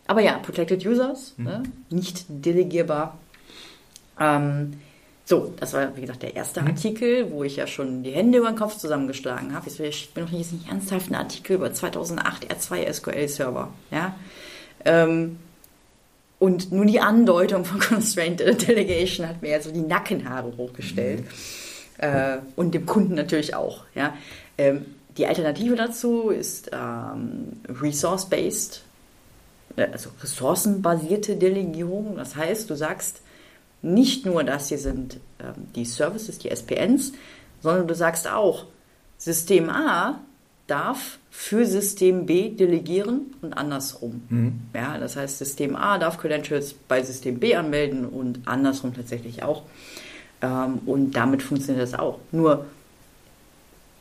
Aber 0.07 0.21
ja, 0.21 0.39
Protected 0.39 0.87
Users, 0.87 1.35
mhm. 1.37 1.45
ne? 1.45 1.63
nicht 1.91 2.25
delegierbar. 2.29 3.19
Ähm, 4.19 4.75
so, 5.27 5.55
das 5.59 5.73
war 5.73 5.97
wie 5.97 6.03
gesagt 6.03 6.23
der 6.23 6.37
erste 6.37 6.61
mhm. 6.61 6.69
Artikel, 6.69 7.31
wo 7.31 7.43
ich 7.45 7.57
ja 7.57 7.67
schon 7.67 8.03
die 8.03 8.11
Hände 8.11 8.39
über 8.39 8.49
den 8.49 8.57
Kopf 8.57 8.77
zusammengeschlagen 8.77 9.55
habe. 9.55 9.69
Ich 9.69 10.11
bin 10.13 10.25
noch 10.25 10.31
jetzt 10.31 10.53
nicht 10.53 10.69
ernsthaft 10.69 11.11
ein 11.11 11.15
Artikel 11.15 11.57
über 11.57 11.73
2008 11.73 12.53
R2 12.53 12.93
SQL 12.93 13.29
Server. 13.29 13.73
Ja? 13.91 14.15
Ähm, 14.85 15.39
und 16.39 16.73
nur 16.73 16.85
die 16.85 17.01
Andeutung 17.01 17.65
von 17.65 17.81
Constraint 17.81 18.41
Delegation 18.41 19.27
hat 19.27 19.43
mir 19.43 19.53
ja 19.53 19.61
so 19.61 19.73
die 19.73 19.81
Nackenhaare 19.81 20.57
hochgestellt. 20.57 21.23
Mhm. 21.23 21.64
Äh, 21.99 22.39
und 22.57 22.75
dem 22.75 22.87
Kunden 22.87 23.15
natürlich 23.15 23.55
auch. 23.55 23.85
Ja? 23.95 24.15
Ähm, 24.59 24.85
die 25.17 25.27
Alternative 25.27 25.77
dazu 25.77 26.31
ist 26.31 26.71
ähm, 26.73 27.61
Resource-based, 27.69 28.83
äh, 29.77 29.87
also 29.93 30.11
ressourcenbasierte 30.23 31.37
Delegierung. 31.37 32.17
Das 32.17 32.37
heißt, 32.37 32.69
du 32.69 32.75
sagst 32.75 33.21
nicht 33.83 34.27
nur, 34.27 34.43
dass 34.45 34.69
hier 34.69 34.79
sind 34.79 35.21
ähm, 35.39 35.69
die 35.75 35.85
Services, 35.85 36.39
die 36.39 36.51
SPNs, 36.51 37.13
sondern 37.61 37.87
du 37.87 37.95
sagst 37.95 38.29
auch, 38.29 38.67
System 39.19 39.71
A 39.71 40.21
darf 40.67 41.19
für 41.31 41.67
System 41.67 42.27
B 42.27 42.51
delegieren 42.51 43.35
und 43.43 43.53
andersrum. 43.53 44.23
Mhm. 44.29 44.61
Ja, 44.75 44.99
das 44.99 45.17
heißt, 45.17 45.39
System 45.39 45.77
A 45.77 45.99
darf 45.99 46.19
Credentials 46.19 46.75
bei 46.75 47.03
System 47.03 47.39
B 47.39 47.55
anmelden 47.55 48.07
und 48.07 48.41
andersrum 48.47 48.95
tatsächlich 48.95 49.43
auch. 49.43 49.63
Ähm, 50.45 50.81
und 50.85 51.13
damit 51.13 51.43
funktioniert 51.43 51.83
das 51.83 51.99
auch. 51.99 52.19
Nur, 52.31 52.67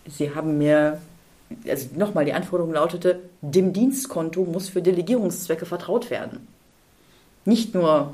sie 0.08 0.36
haben 0.36 0.58
mir, 0.58 1.02
also 1.68 1.88
nochmal, 1.96 2.26
die 2.26 2.34
Anforderung 2.34 2.74
lautete, 2.74 3.22
dem 3.42 3.72
Dienstkonto 3.72 4.44
muss 4.44 4.70
für 4.70 4.82
Delegierungszwecke 4.82 5.66
vertraut 5.66 6.10
werden. 6.10 6.48
Nicht 7.46 7.74
nur 7.74 8.14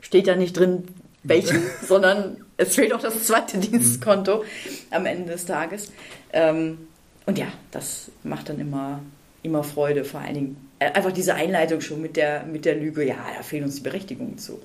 steht 0.00 0.26
da 0.26 0.34
nicht 0.34 0.56
drin, 0.56 0.84
welchen, 1.22 1.62
sondern 1.86 2.38
es 2.56 2.74
fehlt 2.74 2.94
auch 2.94 3.02
das 3.02 3.26
zweite 3.26 3.58
Dienstkonto 3.58 4.44
am 4.90 5.06
Ende 5.06 5.32
des 5.32 5.44
Tages. 5.44 5.92
Ähm, 6.32 6.86
und 7.26 7.38
ja, 7.38 7.48
das 7.70 8.10
macht 8.24 8.48
dann 8.48 8.58
immer, 8.58 9.00
immer 9.42 9.62
Freude, 9.62 10.04
vor 10.04 10.20
allen 10.20 10.34
Dingen 10.34 10.70
äh, 10.78 10.86
einfach 10.86 11.12
diese 11.12 11.34
Einleitung 11.34 11.82
schon 11.82 12.00
mit 12.00 12.16
der, 12.16 12.44
mit 12.44 12.64
der 12.64 12.76
Lüge, 12.76 13.06
ja, 13.06 13.16
da 13.36 13.42
fehlen 13.42 13.64
uns 13.64 13.76
die 13.76 13.82
Berechtigungen 13.82 14.38
zu. 14.38 14.60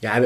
Ja, 0.00 0.20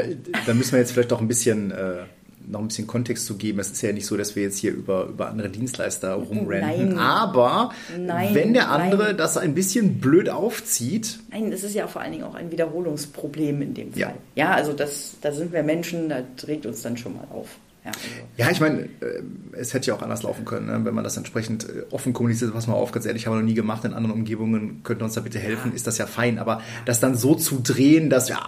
da 0.45 0.53
müssen 0.53 0.73
wir 0.73 0.79
jetzt 0.79 0.91
vielleicht 0.91 1.13
auch 1.13 1.21
ein 1.21 1.27
bisschen, 1.27 1.71
äh, 1.71 2.03
noch 2.47 2.59
ein 2.59 2.67
bisschen 2.67 2.87
Kontext 2.87 3.25
zu 3.25 3.37
geben. 3.37 3.59
Es 3.59 3.71
ist 3.71 3.81
ja 3.81 3.93
nicht 3.93 4.05
so, 4.05 4.17
dass 4.17 4.35
wir 4.35 4.43
jetzt 4.43 4.57
hier 4.57 4.71
über, 4.71 5.05
über 5.05 5.29
andere 5.29 5.49
Dienstleister 5.49 6.13
rumrennen. 6.13 6.89
Nein. 6.89 6.97
Aber 6.97 7.71
nein, 7.97 8.35
wenn 8.35 8.53
der 8.53 8.69
andere 8.69 9.03
nein. 9.03 9.17
das 9.17 9.37
ein 9.37 9.53
bisschen 9.53 9.99
blöd 9.99 10.29
aufzieht. 10.29 11.19
Nein, 11.31 11.51
es 11.51 11.63
ist 11.63 11.73
ja 11.73 11.87
vor 11.87 12.01
allen 12.01 12.11
Dingen 12.11 12.23
auch 12.23 12.35
ein 12.35 12.51
Wiederholungsproblem 12.51 13.61
in 13.61 13.73
dem 13.73 13.91
Fall. 13.93 13.99
Ja, 13.99 14.13
ja 14.35 14.51
also 14.51 14.73
das, 14.73 15.15
da 15.21 15.31
sind 15.31 15.53
wir 15.53 15.63
Menschen, 15.63 16.09
da 16.09 16.23
trägt 16.35 16.65
uns 16.65 16.81
dann 16.81 16.97
schon 16.97 17.15
mal 17.15 17.27
auf. 17.31 17.47
Ja, 17.83 17.91
also. 17.91 18.07
ja, 18.37 18.51
ich 18.51 18.59
meine, 18.59 18.81
äh, 18.81 19.23
es 19.53 19.73
hätte 19.73 19.87
ja 19.87 19.95
auch 19.95 20.03
anders 20.03 20.21
laufen 20.21 20.45
können, 20.45 20.67
ne? 20.67 20.85
wenn 20.85 20.93
man 20.93 21.03
das 21.03 21.17
entsprechend 21.17 21.67
äh, 21.67 21.83
offen 21.89 22.13
kommuniziert. 22.13 22.53
Was 22.53 22.67
mal 22.67 22.75
auf, 22.75 22.91
ganz 22.91 23.07
ehrlich, 23.07 23.25
haben 23.25 23.33
wir 23.33 23.39
noch 23.39 23.47
nie 23.47 23.55
gemacht 23.55 23.83
in 23.85 23.93
anderen 23.93 24.15
Umgebungen, 24.15 24.83
könnten 24.83 25.03
uns 25.03 25.15
da 25.15 25.21
bitte 25.21 25.39
helfen, 25.39 25.71
ja. 25.71 25.75
ist 25.75 25.87
das 25.87 25.97
ja 25.97 26.05
fein. 26.05 26.37
Aber 26.37 26.61
das 26.85 26.99
dann 26.99 27.15
so 27.15 27.33
zu 27.33 27.59
drehen, 27.59 28.11
dass, 28.11 28.29
ja, 28.29 28.39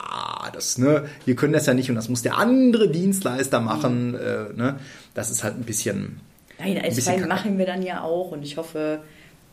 das, 0.53 0.77
ne, 0.77 1.05
wir 1.25 1.35
können 1.35 1.53
das 1.53 1.65
ja 1.65 1.73
nicht 1.73 1.89
und 1.89 1.95
das 1.95 2.09
muss 2.09 2.21
der 2.21 2.37
andere 2.37 2.89
Dienstleister 2.89 3.59
machen, 3.59 4.09
mhm. 4.09 4.15
äh, 4.15 4.53
ne? 4.55 4.79
das 5.15 5.31
ist 5.31 5.43
halt 5.43 5.55
ein 5.57 5.63
bisschen. 5.63 6.19
Nein, 6.59 6.79
als 6.83 6.95
bisschen 6.95 7.19
fein 7.19 7.27
machen 7.27 7.57
wir 7.57 7.65
dann 7.65 7.81
ja 7.81 8.03
auch 8.03 8.31
und 8.31 8.43
ich 8.43 8.57
hoffe, 8.57 8.99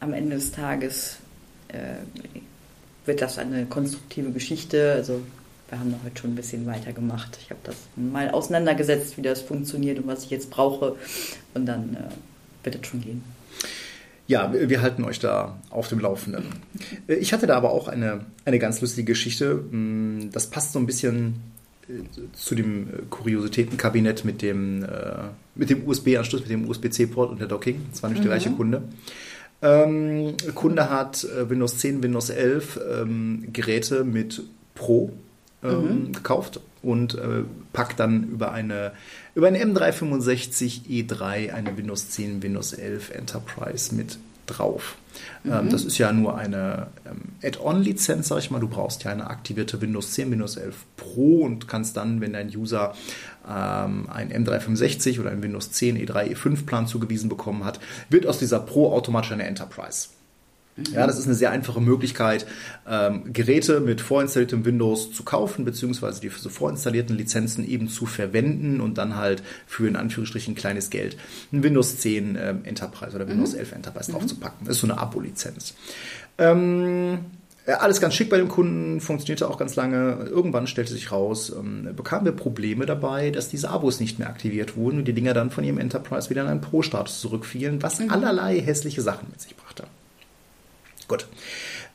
am 0.01 0.13
Ende 0.13 0.37
des 0.37 0.53
Tages 0.53 1.17
äh, 1.69 1.77
wird 3.07 3.23
das 3.23 3.39
eine 3.39 3.67
konstruktive 3.67 4.31
Geschichte. 4.31 4.93
Also 4.93 5.23
wir 5.71 5.79
haben 5.79 5.95
heute 6.05 6.21
schon 6.21 6.33
ein 6.33 6.37
bisschen 6.37 6.67
weitergemacht. 6.67 7.39
Ich 7.43 7.51
habe 7.51 7.61
das 7.63 7.77
mal 7.95 8.31
auseinandergesetzt, 8.31 9.17
wie 9.17 9.23
das 9.23 9.41
funktioniert 9.41 9.99
und 9.99 10.07
was 10.09 10.25
ich 10.25 10.31
jetzt 10.31 10.51
brauche. 10.51 10.97
Und 11.55 11.67
dann 11.67 11.95
äh, 11.95 12.65
wird 12.65 12.77
es 12.83 12.87
schon 12.87 13.01
gehen. 13.01 13.23
Ja, 14.27 14.53
wir 14.53 14.83
halten 14.83 15.05
euch 15.05 15.19
da 15.19 15.59
auf 15.71 15.89
dem 15.89 16.01
Laufenden. 16.01 16.45
Äh, 17.09 17.15
ich 17.15 17.33
hatte 17.33 17.47
da 17.47 17.57
aber 17.57 17.71
auch 17.71 17.87
eine, 17.87 18.27
eine 18.45 18.59
ganz 18.59 18.81
lustige 18.81 19.13
Geschichte. 19.13 19.55
Mm, 19.55 20.31
das 20.33 20.49
passt 20.49 20.73
so 20.73 20.81
ein 20.81 20.87
bisschen 20.87 21.37
äh, 21.89 21.93
zu 22.33 22.57
dem 22.57 22.89
äh, 22.89 22.93
Kuriositätenkabinett 23.09 24.25
mit 24.25 24.43
dem, 24.43 24.85
mit 25.55 25.71
dem 25.71 25.87
USB-Anschluss, 25.87 26.41
mit 26.43 26.51
dem 26.51 26.69
USB-C-Port 26.69 27.31
und 27.31 27.41
der 27.41 27.49
Docking. 27.49 27.81
Das 27.93 28.03
war 28.03 28.11
nicht 28.11 28.19
mhm. 28.19 28.25
der 28.25 28.33
gleiche 28.33 28.51
Kunde. 28.51 28.83
Ähm, 29.63 30.35
Kunde 30.55 30.91
hat 30.91 31.27
Windows 31.49 31.79
10, 31.79 32.03
Windows 32.03 32.31
11 32.31 32.81
ähm, 33.03 33.49
Geräte 33.53 34.05
mit 34.05 34.43
Pro 34.75 35.13
ähm, 35.63 36.07
mhm. 36.07 36.13
gekauft 36.13 36.61
und 36.83 37.15
äh, 37.15 37.45
packt 37.73 38.01
dann 38.01 38.25
über 38.25 38.53
eine, 38.53 38.93
über 39.35 39.49
eine 39.49 39.63
M365 39.63 40.87
E3 40.89 41.53
eine 41.53 41.77
Windows 41.77 42.11
10, 42.11 42.43
Windows 42.43 42.73
11 42.73 43.11
Enterprise 43.11 43.95
mit 43.95 44.19
drauf. 44.47 44.97
Ähm, 45.45 45.67
mhm. 45.67 45.71
das 45.71 45.85
ist 45.85 45.99
ja 45.99 46.13
nur 46.13 46.37
eine 46.37 46.89
ähm, 47.07 47.33
Add-on-Lizenz, 47.43 48.29
sag 48.29 48.39
ich 48.39 48.51
mal. 48.51 48.61
Du 48.61 48.69
brauchst 48.69 49.05
ja 49.05 49.11
eine 49.11 49.29
aktivierte 49.29 49.81
Windows 49.81 50.13
10, 50.13 50.31
Windows 50.31 50.57
11 50.57 50.77
Pro 50.97 51.43
und 51.43 51.69
kannst 51.69 51.97
dann, 51.97 52.21
wenn 52.21 52.33
dein 52.33 52.49
User 52.49 52.95
ähm, 53.49 54.09
ein 54.11 54.33
M365 54.33 55.21
oder 55.21 55.31
ein 55.31 55.43
Windows 55.43 55.73
10 55.73 55.99
E3, 55.99 56.35
E5 56.35 56.67
Plan 56.67 56.87
zugewiesen 56.87 57.29
bekommen 57.29 57.65
hat, 57.65 57.81
wird 58.09 58.27
aus 58.27 58.39
dieser 58.39 58.61
Pro 58.61 58.93
automatisch 58.93 59.33
eine 59.33 59.47
Enterprise. 59.47 60.09
Ja, 60.93 61.07
das 61.07 61.19
ist 61.19 61.27
eine 61.27 61.35
sehr 61.35 61.51
einfache 61.51 61.81
Möglichkeit, 61.81 62.47
ähm, 62.89 63.33
Geräte 63.33 63.81
mit 63.81 64.01
vorinstalliertem 64.01 64.65
Windows 64.65 65.13
zu 65.13 65.23
kaufen, 65.23 65.65
beziehungsweise 65.65 66.21
die 66.21 66.29
so 66.29 66.49
vorinstallierten 66.49 67.17
Lizenzen 67.17 67.67
eben 67.67 67.89
zu 67.89 68.07
verwenden 68.07 68.81
und 68.81 68.99
dann 68.99 69.17
halt 69.17 69.43
für 69.67 69.87
in 69.87 69.97
Anführungsstrichen 69.97 70.55
kleines 70.55 70.91
Geld 70.91 71.17
ein 71.53 71.63
Windows 71.63 71.99
10 71.99 72.39
ähm, 72.41 72.61
Enterprise 72.65 73.15
oder 73.15 73.29
Windows 73.29 73.55
11 73.55 73.71
mhm. 73.71 73.77
Enterprise 73.77 74.11
mhm. 74.11 74.17
draufzupacken. 74.17 74.67
Das 74.67 74.77
ist 74.77 74.81
so 74.81 74.87
eine 74.87 74.99
Abo-Lizenz. 74.99 75.75
Ähm, 76.39 77.19
alles 77.67 78.01
ganz 78.01 78.15
schick 78.15 78.31
bei 78.31 78.39
dem 78.39 78.49
Kunden, 78.49 79.01
funktionierte 79.01 79.49
auch 79.49 79.59
ganz 79.59 79.77
lange. 79.77 80.27
Irgendwann 80.29 80.67
stellte 80.67 80.93
sich 80.93 81.13
raus, 81.13 81.53
ähm, 81.57 81.89
bekamen 81.95 82.25
wir 82.25 82.33
Probleme 82.33 82.87
dabei, 82.87 83.31
dass 83.31 83.49
diese 83.49 83.69
Abos 83.69 84.01
nicht 84.01 84.19
mehr 84.19 84.29
aktiviert 84.29 84.77
wurden 84.77 84.99
und 84.99 85.05
die 85.07 85.13
Dinger 85.13 85.35
dann 85.35 85.51
von 85.51 85.65
ihrem 85.65 85.79
Enterprise 85.79 86.31
wieder 86.31 86.43
in 86.43 86.49
einen 86.49 86.61
Pro-Status 86.61 87.21
zurückfielen, 87.21 87.83
was 87.83 88.01
mhm. 88.01 88.11
allerlei 88.11 88.61
hässliche 88.61 89.03
Sachen 89.03 89.29
mit 89.31 89.41
sich 89.41 89.57
brachte. 89.57 89.85
Gut. 91.11 91.27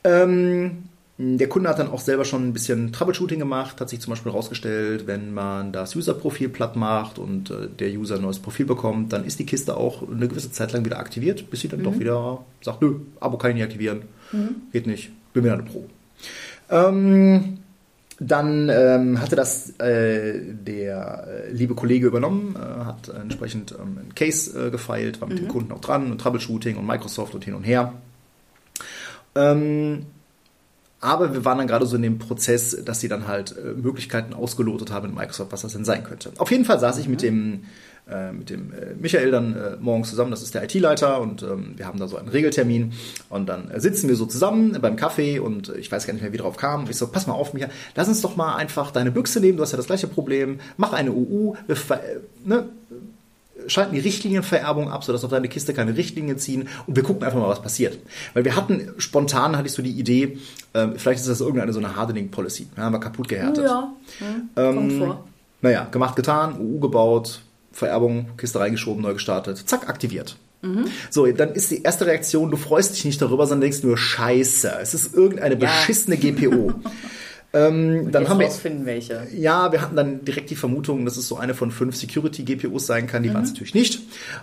Ähm, 0.03 0.89
der 1.17 1.47
Kunde 1.47 1.69
hat 1.69 1.79
dann 1.79 1.87
auch 1.87 2.01
selber 2.01 2.25
schon 2.25 2.45
ein 2.45 2.51
bisschen 2.51 2.91
Troubleshooting 2.91 3.39
gemacht, 3.39 3.79
hat 3.79 3.87
sich 3.87 4.01
zum 4.01 4.11
Beispiel 4.11 4.33
herausgestellt, 4.33 5.07
wenn 5.07 5.33
man 5.33 5.71
das 5.71 5.95
User-Profil 5.95 6.49
platt 6.49 6.75
macht 6.75 7.17
und 7.17 7.49
äh, 7.49 7.69
der 7.69 7.89
User 7.91 8.15
ein 8.15 8.21
neues 8.21 8.39
Profil 8.39 8.65
bekommt, 8.65 9.13
dann 9.13 9.23
ist 9.23 9.39
die 9.39 9.45
Kiste 9.45 9.77
auch 9.77 10.03
eine 10.05 10.27
gewisse 10.27 10.51
Zeit 10.51 10.73
lang 10.73 10.83
wieder 10.83 10.99
aktiviert, 10.99 11.49
bis 11.49 11.61
sie 11.61 11.69
dann 11.69 11.79
mhm. 11.79 11.83
doch 11.85 11.99
wieder 11.99 12.43
sagt, 12.61 12.81
nö, 12.81 12.95
Abo 13.21 13.37
kann 13.37 13.51
ich 13.51 13.55
nicht 13.55 13.63
aktivieren, 13.63 14.01
mhm. 14.33 14.55
geht 14.73 14.87
nicht, 14.87 15.11
bin 15.31 15.45
wieder 15.45 15.53
eine 15.53 15.63
Pro. 15.63 15.85
Ähm, 16.69 17.59
dann 18.19 18.69
ähm, 18.69 19.21
hatte 19.21 19.37
das 19.37 19.69
äh, 19.79 20.41
der 20.41 21.27
äh, 21.27 21.51
liebe 21.51 21.75
Kollege 21.75 22.07
übernommen, 22.07 22.57
äh, 22.57 22.83
hat 22.83 23.07
entsprechend 23.07 23.71
ähm, 23.71 23.97
einen 23.99 24.15
Case 24.15 24.67
äh, 24.67 24.69
gefeilt, 24.69 25.21
war 25.21 25.29
mit 25.29 25.37
mhm. 25.37 25.45
dem 25.45 25.47
Kunden 25.47 25.71
auch 25.71 25.79
dran 25.79 26.11
und 26.11 26.19
Troubleshooting 26.19 26.75
und 26.75 26.85
Microsoft 26.85 27.33
und 27.35 27.45
hin 27.45 27.53
und 27.53 27.63
her. 27.63 27.93
Ähm, 29.35 30.05
aber 31.01 31.33
wir 31.33 31.45
waren 31.45 31.59
dann 31.59 31.67
gerade 31.67 31.85
so 31.85 31.97
in 31.97 32.01
dem 32.01 32.17
Prozess, 32.17 32.83
dass 32.83 32.99
sie 32.99 33.07
dann 33.07 33.27
halt 33.27 33.55
äh, 33.57 33.73
Möglichkeiten 33.79 34.33
ausgelotet 34.33 34.91
haben 34.91 35.07
mit 35.07 35.15
Microsoft, 35.15 35.51
was 35.51 35.61
das 35.61 35.73
denn 35.73 35.85
sein 35.85 36.03
könnte. 36.03 36.31
Auf 36.37 36.49
jeden 36.49 36.65
Fall 36.65 36.79
saß 36.79 36.97
ich 36.97 37.07
mit 37.07 37.21
dem, 37.21 37.65
äh, 38.09 38.31
mit 38.31 38.49
dem 38.49 38.73
äh, 38.73 38.95
Michael 38.99 39.29
dann 39.29 39.55
äh, 39.55 39.77
morgens 39.79 40.09
zusammen, 40.09 40.31
das 40.31 40.41
ist 40.41 40.55
der 40.55 40.63
IT-Leiter 40.63 41.21
und 41.21 41.43
ähm, 41.43 41.73
wir 41.75 41.85
haben 41.85 41.99
da 41.99 42.07
so 42.07 42.17
einen 42.17 42.29
Regeltermin. 42.29 42.93
Und 43.29 43.47
dann 43.47 43.69
äh, 43.69 43.79
sitzen 43.79 44.09
wir 44.09 44.15
so 44.15 44.25
zusammen 44.25 44.77
beim 44.81 44.95
Kaffee 44.95 45.37
und 45.37 45.69
ich 45.77 45.91
weiß 45.91 46.07
gar 46.07 46.13
nicht 46.13 46.23
mehr, 46.23 46.33
wie 46.33 46.37
drauf 46.37 46.57
kam. 46.57 46.89
Ich 46.89 46.97
so, 46.97 47.07
pass 47.07 47.27
mal 47.27 47.33
auf, 47.33 47.53
Michael, 47.53 47.71
lass 47.93 48.07
uns 48.07 48.21
doch 48.21 48.35
mal 48.35 48.55
einfach 48.55 48.89
deine 48.89 49.11
Büchse 49.11 49.39
nehmen, 49.41 49.57
du 49.57 49.63
hast 49.63 49.73
ja 49.73 49.77
das 49.77 49.87
gleiche 49.87 50.07
Problem, 50.07 50.59
mach 50.77 50.93
eine 50.93 51.11
UU, 51.11 51.53
wir, 51.67 51.75
äh, 51.75 52.19
ne, 52.45 52.65
schalten 53.67 53.93
die 53.93 54.01
Richtlinienvererbung 54.01 54.91
ab, 54.91 55.03
sodass 55.03 55.23
auf 55.23 55.31
deine 55.31 55.47
Kiste 55.47 55.73
keine 55.73 55.95
Richtlinien 55.95 56.37
ziehen 56.37 56.67
und 56.87 56.95
wir 56.95 57.03
gucken 57.03 57.23
einfach 57.23 57.39
mal, 57.39 57.47
was 57.47 57.61
passiert. 57.61 57.97
Weil 58.33 58.45
wir 58.45 58.55
hatten, 58.55 58.93
spontan 58.97 59.57
hatte 59.57 59.67
ich 59.67 59.73
so 59.73 59.81
die 59.81 59.91
Idee, 59.91 60.37
äh, 60.73 60.89
vielleicht 60.97 61.21
ist 61.21 61.29
das 61.29 61.41
irgendeine 61.41 61.73
so 61.73 61.79
eine 61.79 61.95
Hardening-Policy. 61.95 62.67
Ja, 62.77 62.83
haben 62.83 62.93
wir 62.93 62.99
kaputt 62.99 63.27
gehärtet. 63.27 63.65
Ja, 63.65 63.91
ja 64.55 64.71
kommt 64.71 64.91
ähm, 64.91 64.99
vor. 64.99 65.23
Naja, 65.61 65.87
gemacht, 65.89 66.15
getan, 66.15 66.59
UU 66.59 66.79
gebaut, 66.79 67.41
Vererbung, 67.71 68.29
Kiste 68.37 68.59
reingeschoben, 68.59 69.01
neu 69.01 69.13
gestartet, 69.13 69.57
zack, 69.65 69.89
aktiviert. 69.89 70.37
Mhm. 70.61 70.85
So, 71.09 71.25
dann 71.27 71.53
ist 71.53 71.71
die 71.71 71.83
erste 71.83 72.05
Reaktion, 72.05 72.51
du 72.51 72.57
freust 72.57 72.95
dich 72.95 73.05
nicht 73.05 73.21
darüber, 73.21 73.45
sondern 73.47 73.61
denkst 73.61 73.83
nur, 73.83 73.97
scheiße, 73.97 74.77
es 74.81 74.93
ist 74.93 75.13
irgendeine 75.13 75.55
ja. 75.55 75.61
beschissene 75.61 76.17
GPO. 76.17 76.73
Ähm, 77.55 78.11
dann 78.11 78.27
haben 78.27 78.39
wir 78.39 78.49
welche. 78.85 79.27
Ja, 79.33 79.71
wir 79.71 79.81
hatten 79.81 79.95
dann 79.95 80.25
direkt 80.25 80.49
die 80.49 80.57
Vermutung, 80.57 81.05
dass 81.05 81.15
es 81.15 81.27
so 81.27 81.37
eine 81.37 81.53
von 81.53 81.71
fünf 81.71 81.95
Security-GPUs 81.95 82.85
sein 82.85 83.07
kann. 83.07 83.23
Die 83.23 83.29
mhm. 83.29 83.35
waren 83.35 83.43
es 83.45 83.51
natürlich 83.51 83.73
nicht. 83.73 84.01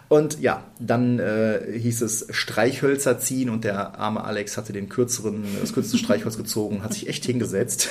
Und 0.08 0.40
ja, 0.40 0.64
dann 0.80 1.18
äh, 1.18 1.60
hieß 1.78 2.00
es 2.00 2.26
Streichhölzer 2.30 3.18
ziehen 3.18 3.50
und 3.50 3.64
der 3.64 3.98
arme 3.98 4.24
Alex 4.24 4.56
hatte 4.56 4.72
den 4.72 4.88
kürzeren, 4.88 5.44
das 5.60 5.74
kürzeste 5.74 5.98
Streichholz 5.98 6.38
gezogen, 6.38 6.82
hat 6.82 6.94
sich 6.94 7.08
echt 7.08 7.26
hingesetzt 7.26 7.90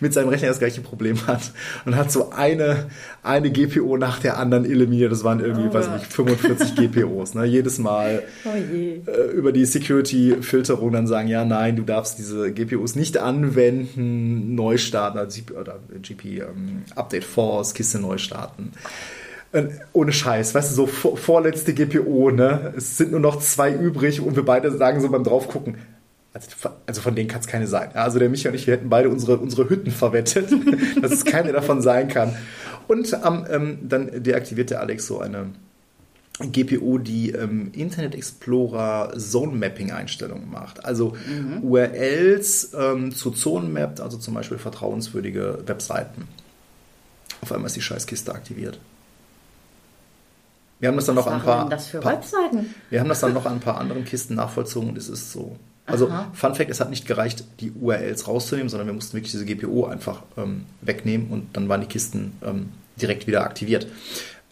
mit 0.00 0.12
seinem 0.12 0.28
Rechner 0.28 0.48
das 0.48 0.58
gleiche 0.58 0.80
Problem 0.80 1.26
hat 1.26 1.52
und 1.84 1.96
hat 1.96 2.10
so 2.10 2.30
eine, 2.30 2.86
eine 3.22 3.50
GPO 3.50 3.96
nach 3.96 4.18
der 4.18 4.38
anderen 4.38 4.64
eliminiert. 4.64 5.12
Das 5.12 5.24
waren 5.24 5.40
irgendwie, 5.40 5.68
oh, 5.68 5.74
weiß 5.74 5.90
nicht, 5.90 6.06
45 6.06 6.74
GPOs. 6.74 7.34
Ne? 7.34 7.44
Jedes 7.44 7.78
Mal 7.78 8.22
oh 8.44 9.10
äh, 9.10 9.30
über 9.32 9.52
die 9.52 9.64
Security-Filterung 9.64 10.92
dann 10.92 11.06
sagen, 11.06 11.28
ja, 11.28 11.44
nein, 11.44 11.76
du 11.76 11.82
darfst 11.82 12.18
diese 12.18 12.52
GPOs 12.52 12.94
nicht 12.96 13.18
anwenden, 13.18 14.54
neu 14.54 14.76
starten, 14.78 15.18
also 15.18 15.40
oder 15.58 15.78
GP 16.02 16.24
ähm, 16.24 16.82
Update 16.94 17.24
Force, 17.24 17.74
Kiste 17.74 17.98
neu 17.98 18.18
starten. 18.18 18.72
Ohne 19.92 20.12
Scheiß, 20.12 20.54
weißt 20.54 20.70
du, 20.70 20.74
so 20.74 20.86
vor, 20.86 21.16
vorletzte 21.16 21.74
GPO, 21.74 22.30
ne? 22.30 22.72
Es 22.76 22.96
sind 22.96 23.10
nur 23.10 23.18
noch 23.18 23.40
zwei 23.40 23.72
übrig 23.72 24.20
und 24.20 24.36
wir 24.36 24.44
beide 24.44 24.70
sagen 24.70 25.00
so 25.00 25.08
beim 25.08 25.24
draufgucken, 25.24 25.76
also, 26.32 26.48
also 26.86 27.00
von 27.00 27.14
denen 27.14 27.28
kann 27.28 27.40
es 27.40 27.46
keine 27.46 27.66
sein. 27.66 27.90
Also 27.94 28.18
der 28.18 28.28
Micha 28.28 28.50
und 28.50 28.54
ich, 28.54 28.66
wir 28.66 28.74
hätten 28.74 28.88
beide 28.88 29.08
unsere, 29.08 29.38
unsere 29.38 29.68
Hütten 29.68 29.90
verwettet, 29.90 30.50
dass 31.02 31.12
es 31.12 31.24
keine 31.24 31.52
davon 31.52 31.82
sein 31.82 32.08
kann. 32.08 32.36
Und 32.86 33.16
ähm, 33.24 33.78
dann 33.82 34.22
deaktiviert 34.22 34.70
der 34.70 34.80
Alex 34.80 35.06
so 35.06 35.20
eine 35.20 35.46
GPU, 36.40 36.98
die 36.98 37.30
ähm, 37.30 37.70
Internet 37.74 38.14
Explorer 38.14 39.12
Zone 39.18 39.56
Mapping 39.56 39.90
Einstellungen 39.90 40.50
macht. 40.50 40.84
Also 40.84 41.16
mhm. 41.28 41.62
URLs 41.62 42.72
ähm, 42.74 43.14
zu 43.14 43.30
Zonen 43.30 43.72
mappt, 43.72 44.00
also 44.00 44.16
zum 44.16 44.34
Beispiel 44.34 44.58
vertrauenswürdige 44.58 45.62
Webseiten. 45.66 46.28
Auf 47.42 47.52
einmal 47.52 47.66
ist 47.66 47.76
die 47.76 47.82
Scheißkiste 47.82 48.34
aktiviert. 48.34 48.78
Wir 50.78 50.88
haben 50.88 50.96
das 50.96 51.06
dann 51.06 51.16
Was 51.16 51.26
noch 51.26 51.32
ein 51.32 51.42
paar, 51.42 51.68
das 51.68 51.88
für 51.88 52.00
paar, 52.00 52.14
Webseiten? 52.14 52.74
Wir 52.88 53.00
haben 53.00 53.08
das 53.08 53.20
dann 53.20 53.34
noch 53.34 53.44
an 53.44 53.54
ein 53.54 53.60
paar 53.60 53.78
anderen 53.78 54.04
Kisten 54.04 54.34
nachvollzogen 54.34 54.90
und 54.90 54.98
es 54.98 55.08
ist 55.08 55.32
so. 55.32 55.56
Also 55.90 56.08
Aha. 56.08 56.30
Fun 56.32 56.54
Fact, 56.54 56.70
es 56.70 56.80
hat 56.80 56.90
nicht 56.90 57.06
gereicht, 57.06 57.44
die 57.60 57.72
URLs 57.72 58.28
rauszunehmen, 58.28 58.68
sondern 58.68 58.86
wir 58.86 58.94
mussten 58.94 59.14
wirklich 59.14 59.32
diese 59.32 59.44
GPO 59.44 59.86
einfach 59.86 60.22
ähm, 60.36 60.62
wegnehmen 60.80 61.28
und 61.28 61.56
dann 61.56 61.68
waren 61.68 61.80
die 61.80 61.86
Kisten 61.86 62.32
ähm, 62.44 62.70
direkt 63.00 63.26
wieder 63.26 63.42
aktiviert. 63.42 63.86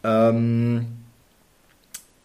Ähm, 0.04 0.86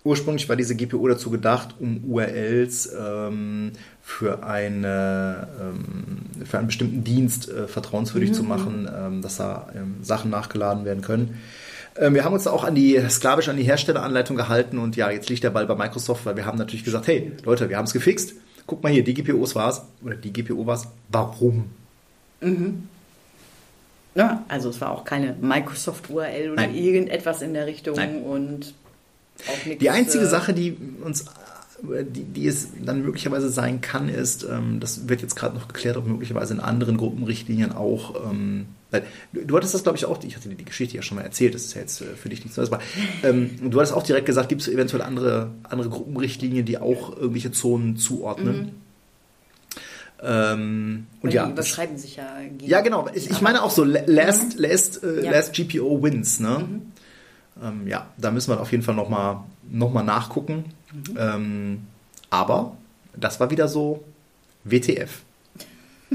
ursprünglich 0.04 0.50
war 0.50 0.56
diese 0.56 0.76
GPO 0.76 1.08
dazu 1.08 1.30
gedacht, 1.30 1.76
um 1.80 2.04
URLs 2.04 2.92
ähm, 2.98 3.72
für, 4.02 4.44
eine, 4.44 5.48
ähm, 5.60 6.46
für 6.46 6.58
einen 6.58 6.68
bestimmten 6.68 7.04
Dienst 7.04 7.50
äh, 7.50 7.68
vertrauenswürdig 7.68 8.32
mhm. 8.32 8.34
zu 8.34 8.44
machen, 8.44 8.90
ähm, 8.94 9.22
dass 9.22 9.38
da 9.38 9.70
Sachen 10.02 10.30
nachgeladen 10.30 10.86
werden 10.86 11.02
können. 11.02 11.40
Wir 11.96 12.26
haben 12.26 12.34
uns 12.34 12.48
auch 12.48 12.64
an 12.64 12.74
die, 12.74 13.00
sklavisch 13.08 13.50
an 13.50 13.58
die 13.58 13.66
Herstelleranleitung 13.66 14.36
gehalten 14.36 14.80
und 14.80 14.96
ja, 14.96 15.12
jetzt 15.12 15.30
liegt 15.30 15.44
der 15.44 15.52
Ball 15.52 15.68
bei 15.68 15.76
Microsoft, 15.76 16.26
weil 16.26 16.36
wir 16.36 16.44
haben 16.44 16.58
natürlich 16.58 16.84
gesagt, 16.84 17.06
hey 17.06 17.34
Leute, 17.44 17.70
wir 17.70 17.78
haben 17.78 17.86
es 17.86 17.94
gefixt 17.94 18.34
guck 18.68 18.84
mal 18.84 18.92
hier, 18.92 19.04
die 19.04 19.14
GPOs 19.14 19.56
war 19.56 19.70
es, 19.70 19.82
oder 20.04 20.16
die 20.16 20.32
GPO 20.32 20.66
war 20.66 20.76
es, 20.76 20.88
warum? 21.10 21.66
Mhm. 22.42 22.88
Ja, 24.16 24.46
also 24.48 24.70
es 24.70 24.80
war 24.80 24.92
auch 24.92 25.06
keine 25.06 25.36
Microsoft-URL 25.42 26.52
oder 26.52 26.62
Nein. 26.62 26.76
irgendetwas 26.76 27.42
in 27.42 27.54
der 27.54 27.66
Richtung 27.66 27.96
Nein. 27.96 28.22
und 28.22 28.74
auch 29.48 29.66
nichts. 29.66 29.80
Die 29.80 29.90
einzige 29.90 30.26
äh, 30.26 30.28
Sache, 30.28 30.54
die 30.54 30.78
uns 31.04 31.26
die, 31.84 32.24
die 32.24 32.48
es 32.48 32.70
dann 32.84 33.02
möglicherweise 33.02 33.50
sein 33.50 33.82
kann, 33.82 34.08
ist, 34.08 34.44
ähm, 34.44 34.80
das 34.80 35.10
wird 35.10 35.22
jetzt 35.22 35.36
gerade 35.36 35.56
noch 35.56 35.68
geklärt, 35.68 35.98
ob 35.98 36.08
möglicherweise 36.08 36.54
in 36.54 36.60
anderen 36.60 36.98
Gruppenrichtlinien 36.98 37.74
auch, 37.74 38.32
ähm, 38.32 38.68
du, 39.34 39.46
du, 39.46 39.56
hattest 39.58 39.74
das 39.74 39.84
glaube 39.84 39.98
ich 39.98 40.06
auch, 40.06 40.22
ich 40.24 40.36
hatte 40.36 40.50
dir 40.50 40.56
die 40.56 40.66
Geschichte 40.66 40.96
ja 40.96 41.02
schon 41.02 41.18
mal 41.18 41.24
erzählt, 41.24 41.54
das 41.56 41.64
ist 41.64 41.74
ja 41.74 41.82
jetzt 41.82 42.02
äh, 42.02 42.06
für 42.16 42.30
dich 42.30 42.44
nichts 42.44 42.58
Neues, 42.58 42.72
aber 42.72 42.82
ähm, 43.24 43.70
du 43.72 43.78
hattest 43.80 43.94
auch 43.94 44.04
direkt 44.04 44.26
gesagt, 44.26 44.50
gibt 44.50 44.62
es 44.62 44.68
eventuell 44.68 45.02
andere, 45.02 45.52
andere 45.64 45.90
Gruppenrichtlinien, 45.90 46.66
die 46.66 46.78
auch 46.78 47.16
irgendwelche 47.18 47.52
Zonen 47.52 47.98
zuordnen. 47.98 48.58
Mhm. 48.58 48.70
Ähm, 50.26 51.08
und 51.22 51.34
ja, 51.34 51.48
die 51.48 51.56
das, 51.56 51.68
überschreiben 51.68 51.98
sich 51.98 52.16
ja. 52.16 52.38
ja, 52.62 52.80
genau. 52.82 53.10
Ich, 53.14 53.30
ich 53.30 53.42
meine 53.42 53.62
auch 53.62 53.72
so 53.72 53.84
la- 53.84 54.04
last, 54.06 54.58
last, 54.58 55.04
äh, 55.04 55.08
Mhm. 55.08 55.16
Ja. 55.18 55.22
Mhm. 55.24 55.32
last 55.32 55.54
GPO 55.54 56.02
wins. 56.04 56.40
Ne? 56.40 56.66
Ähm, 57.62 57.88
ja, 57.88 58.08
da 58.18 58.32
müssen 58.32 58.52
wir 58.52 58.62
auf 58.62 58.72
jeden 58.72 58.84
Fall 58.84 58.96
nochmal 58.96 59.40
noch 59.70 59.92
mal 59.92 60.04
nachgucken. 60.04 60.66
Mhm. 60.94 61.18
Ähm, 61.18 61.80
aber 62.30 62.78
das 63.18 63.40
war 63.40 63.52
wieder 63.52 63.68
so 63.68 64.04
WTF. 64.64 65.22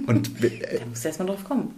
Und 0.06 0.42
äh, 0.42 0.78
Da 0.78 0.86
musst 0.86 1.04
du 1.04 1.08
erstmal 1.08 1.28
drauf 1.28 1.44
kommen. 1.44 1.74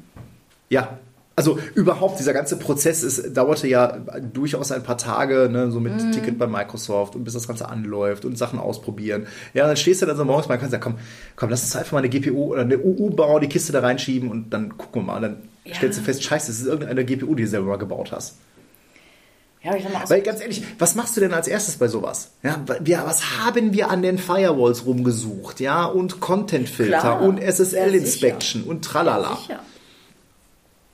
Ja, 0.70 0.98
also 1.36 1.58
überhaupt 1.74 2.18
dieser 2.18 2.32
ganze 2.34 2.56
Prozess 2.58 3.02
ist, 3.02 3.34
dauerte 3.36 3.66
ja 3.66 3.96
durchaus 4.32 4.72
ein 4.72 4.82
paar 4.82 4.98
Tage, 4.98 5.48
ne, 5.50 5.70
so 5.70 5.80
mit 5.80 5.94
Mhm. 6.04 6.12
Ticket 6.12 6.38
bei 6.38 6.46
Microsoft 6.46 7.14
und 7.16 7.24
bis 7.24 7.32
das 7.34 7.46
Ganze 7.48 7.68
anläuft 7.68 8.24
und 8.26 8.36
Sachen 8.36 8.58
ausprobieren. 8.58 9.26
Ja, 9.54 9.66
dann 9.66 9.76
stehst 9.76 10.02
du 10.02 10.06
dann 10.06 10.16
so 10.18 10.24
morgens, 10.26 10.48
man 10.48 10.60
kann 10.60 10.68
sagen, 10.70 10.82
komm, 10.82 10.94
komm, 11.36 11.48
lass 11.48 11.62
uns 11.62 11.74
einfach 11.76 11.92
mal 11.92 11.98
eine 12.00 12.10
GPU 12.10 12.52
oder 12.52 12.60
eine 12.62 12.78
UU 12.78 13.10
bauen, 13.10 13.40
die 13.40 13.48
Kiste 13.48 13.72
da 13.72 13.80
reinschieben 13.80 14.30
und 14.30 14.50
dann 14.50 14.76
gucken 14.76 15.02
wir 15.02 15.06
mal. 15.06 15.16
Und 15.16 15.22
dann 15.22 15.36
Ja. 15.64 15.74
stellst 15.76 15.98
du 15.98 16.02
fest, 16.02 16.22
scheiße, 16.24 16.48
das 16.48 16.60
ist 16.60 16.66
irgendeine 16.66 17.04
GPU, 17.06 17.34
die 17.34 17.44
du 17.44 17.48
selber 17.48 17.66
mal 17.68 17.76
gebaut 17.78 18.12
hast. 18.12 18.36
Ja, 19.62 19.74
ich 19.76 19.84
mal, 19.84 20.02
Weil 20.08 20.22
ganz 20.22 20.40
ehrlich, 20.40 20.62
was 20.78 20.94
machst 20.94 21.16
du 21.16 21.20
denn 21.20 21.34
als 21.34 21.46
erstes 21.46 21.76
bei 21.76 21.86
sowas? 21.86 22.30
Ja, 22.42 22.62
wir, 22.80 23.02
was 23.04 23.38
haben 23.40 23.72
wir 23.74 23.90
an 23.90 24.00
den 24.02 24.16
Firewalls 24.18 24.86
rumgesucht? 24.86 25.60
Ja, 25.60 25.84
und 25.84 26.20
Content-Filter 26.20 27.20
und 27.20 27.38
Ja, 27.42 27.44
SSL-Inspection 27.52 28.64
und 28.64 28.84
tralala. 28.84 29.36
Sicher. 29.36 29.60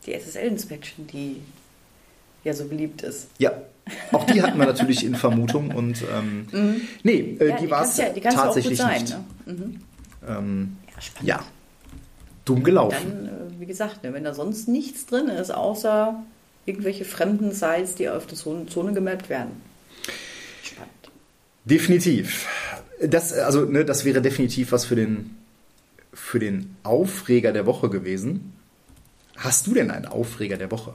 Die 0.06 0.12
SSL-Inspection, 0.14 1.06
die 1.06 1.42
ja 2.44 2.54
so 2.54 2.66
beliebt 2.66 3.02
ist. 3.02 3.28
Ja, 3.38 3.52
auch 4.12 4.24
die 4.24 4.42
hatten 4.42 4.58
wir 4.58 4.66
natürlich 4.66 5.04
in 5.04 5.14
Vermutung 5.14 5.70
und 5.72 6.02
ähm, 6.14 6.80
nee, 7.02 7.36
äh, 7.40 7.48
Ja, 7.48 7.56
die 7.56 7.70
war 7.70 7.84
es 7.84 7.96
ja, 7.96 8.08
tatsächlich 8.10 8.78
sein, 8.78 9.02
nicht. 9.02 9.16
Ne? 9.46 9.52
Mhm. 9.52 9.80
Ähm, 10.28 10.76
Ja, 10.94 11.00
spannend. 11.00 11.28
ja, 11.28 11.44
dumm 12.44 12.62
gelaufen. 12.62 12.96
Dann, 13.04 13.26
äh, 13.26 13.60
wie 13.60 13.66
gesagt, 13.66 14.02
ne, 14.02 14.12
wenn 14.12 14.24
da 14.24 14.34
sonst 14.34 14.68
nichts 14.68 15.06
drin 15.06 15.28
ist, 15.28 15.50
außer 15.50 16.22
irgendwelche 16.66 17.04
fremden 17.04 17.52
Sites, 17.52 17.94
die 17.94 18.08
auf 18.08 18.26
der 18.26 18.36
Zone, 18.36 18.92
gemappt 18.92 19.28
werden. 19.28 19.52
Spannend. 20.62 20.90
Definitiv. 21.64 22.48
Das, 23.00 23.32
also, 23.32 23.64
ne, 23.64 23.84
das 23.84 24.04
wäre 24.04 24.22
definitiv 24.22 24.72
was 24.72 24.84
für 24.84 24.96
den, 24.96 25.36
für 26.12 26.38
den 26.38 26.76
Aufreger 26.82 27.52
der 27.52 27.66
Woche 27.66 27.88
gewesen. 27.90 28.52
Hast 29.36 29.66
du 29.66 29.74
denn 29.74 29.90
einen 29.90 30.06
Aufreger 30.06 30.56
der 30.56 30.70
Woche? 30.70 30.92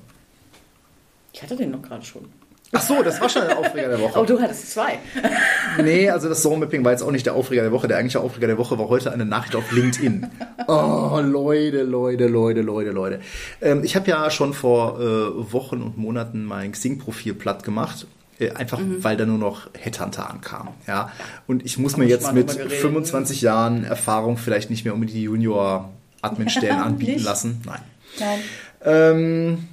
Ich 1.33 1.41
hatte 1.41 1.55
den 1.55 1.71
noch 1.71 1.81
gerade 1.81 2.03
schon. 2.03 2.25
Ach 2.73 2.81
so, 2.81 3.03
das 3.03 3.19
war 3.19 3.27
schon 3.27 3.41
ein 3.43 3.57
Aufreger 3.57 3.89
der 3.89 3.99
Woche. 3.99 4.17
Oh, 4.19 4.23
du 4.25 4.39
hattest 4.39 4.71
zwei. 4.71 4.99
Nee, 5.81 6.09
also 6.09 6.27
das 6.29 6.41
Zone-Mapping 6.41 6.83
war 6.83 6.91
jetzt 6.91 7.01
auch 7.01 7.11
nicht 7.11 7.25
der 7.25 7.33
Aufreger 7.33 7.61
der 7.63 7.71
Woche. 7.71 7.87
Der 7.87 7.97
eigentliche 7.97 8.19
Aufreger 8.19 8.47
der 8.47 8.57
Woche 8.57 8.77
war 8.77 8.87
heute 8.89 9.11
eine 9.11 9.25
Nachricht 9.25 9.55
auf 9.55 9.71
LinkedIn. 9.71 10.27
Oh, 10.67 11.19
Leute, 11.21 11.81
Leute, 11.83 12.27
Leute, 12.27 12.61
Leute, 12.61 12.91
Leute. 12.91 13.19
Ähm, 13.61 13.83
ich 13.83 13.95
habe 13.95 14.09
ja 14.09 14.29
schon 14.29 14.53
vor 14.53 14.99
äh, 15.01 15.51
Wochen 15.51 15.81
und 15.81 15.97
Monaten 15.97 16.45
mein 16.45 16.71
Xing-Profil 16.71 17.33
platt 17.33 17.63
gemacht. 17.63 18.05
Äh, 18.39 18.51
einfach 18.51 18.79
weil 18.99 19.17
da 19.17 19.25
nur 19.25 19.39
noch 19.39 19.69
Headhunter 19.77 20.29
ankam. 20.29 20.69
Ja? 20.87 21.11
Und 21.47 21.65
ich 21.65 21.77
muss 21.77 21.93
Haben 21.93 22.01
mir 22.03 22.07
jetzt 22.09 22.31
mit 22.31 22.49
drüber 22.49 22.63
geredet. 22.63 22.79
25 22.79 23.41
Jahren 23.41 23.83
Erfahrung 23.83 24.37
vielleicht 24.37 24.69
nicht 24.69 24.85
mehr 24.85 24.93
unbedingt 24.93 25.17
die 25.17 25.23
Junior-Admin-Stellen 25.23 26.77
anbieten 26.79 27.13
Nicht? 27.13 27.25
lassen. 27.25 27.61
Nein. 27.65 27.81
Nein. 28.19 28.39
Ähm, 28.83 29.67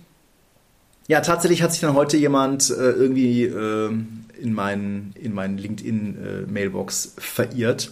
ja, 1.09 1.21
tatsächlich 1.21 1.63
hat 1.63 1.73
sich 1.73 1.81
dann 1.81 1.95
heute 1.95 2.17
jemand 2.17 2.71
äh, 2.71 2.75
irgendwie 2.75 3.45
ähm, 3.45 4.25
in 4.41 4.53
meinen 4.53 5.15
in 5.15 5.35
meinen 5.35 5.59
LinkedIn-Mailbox 5.59 7.15
verirrt, 7.17 7.91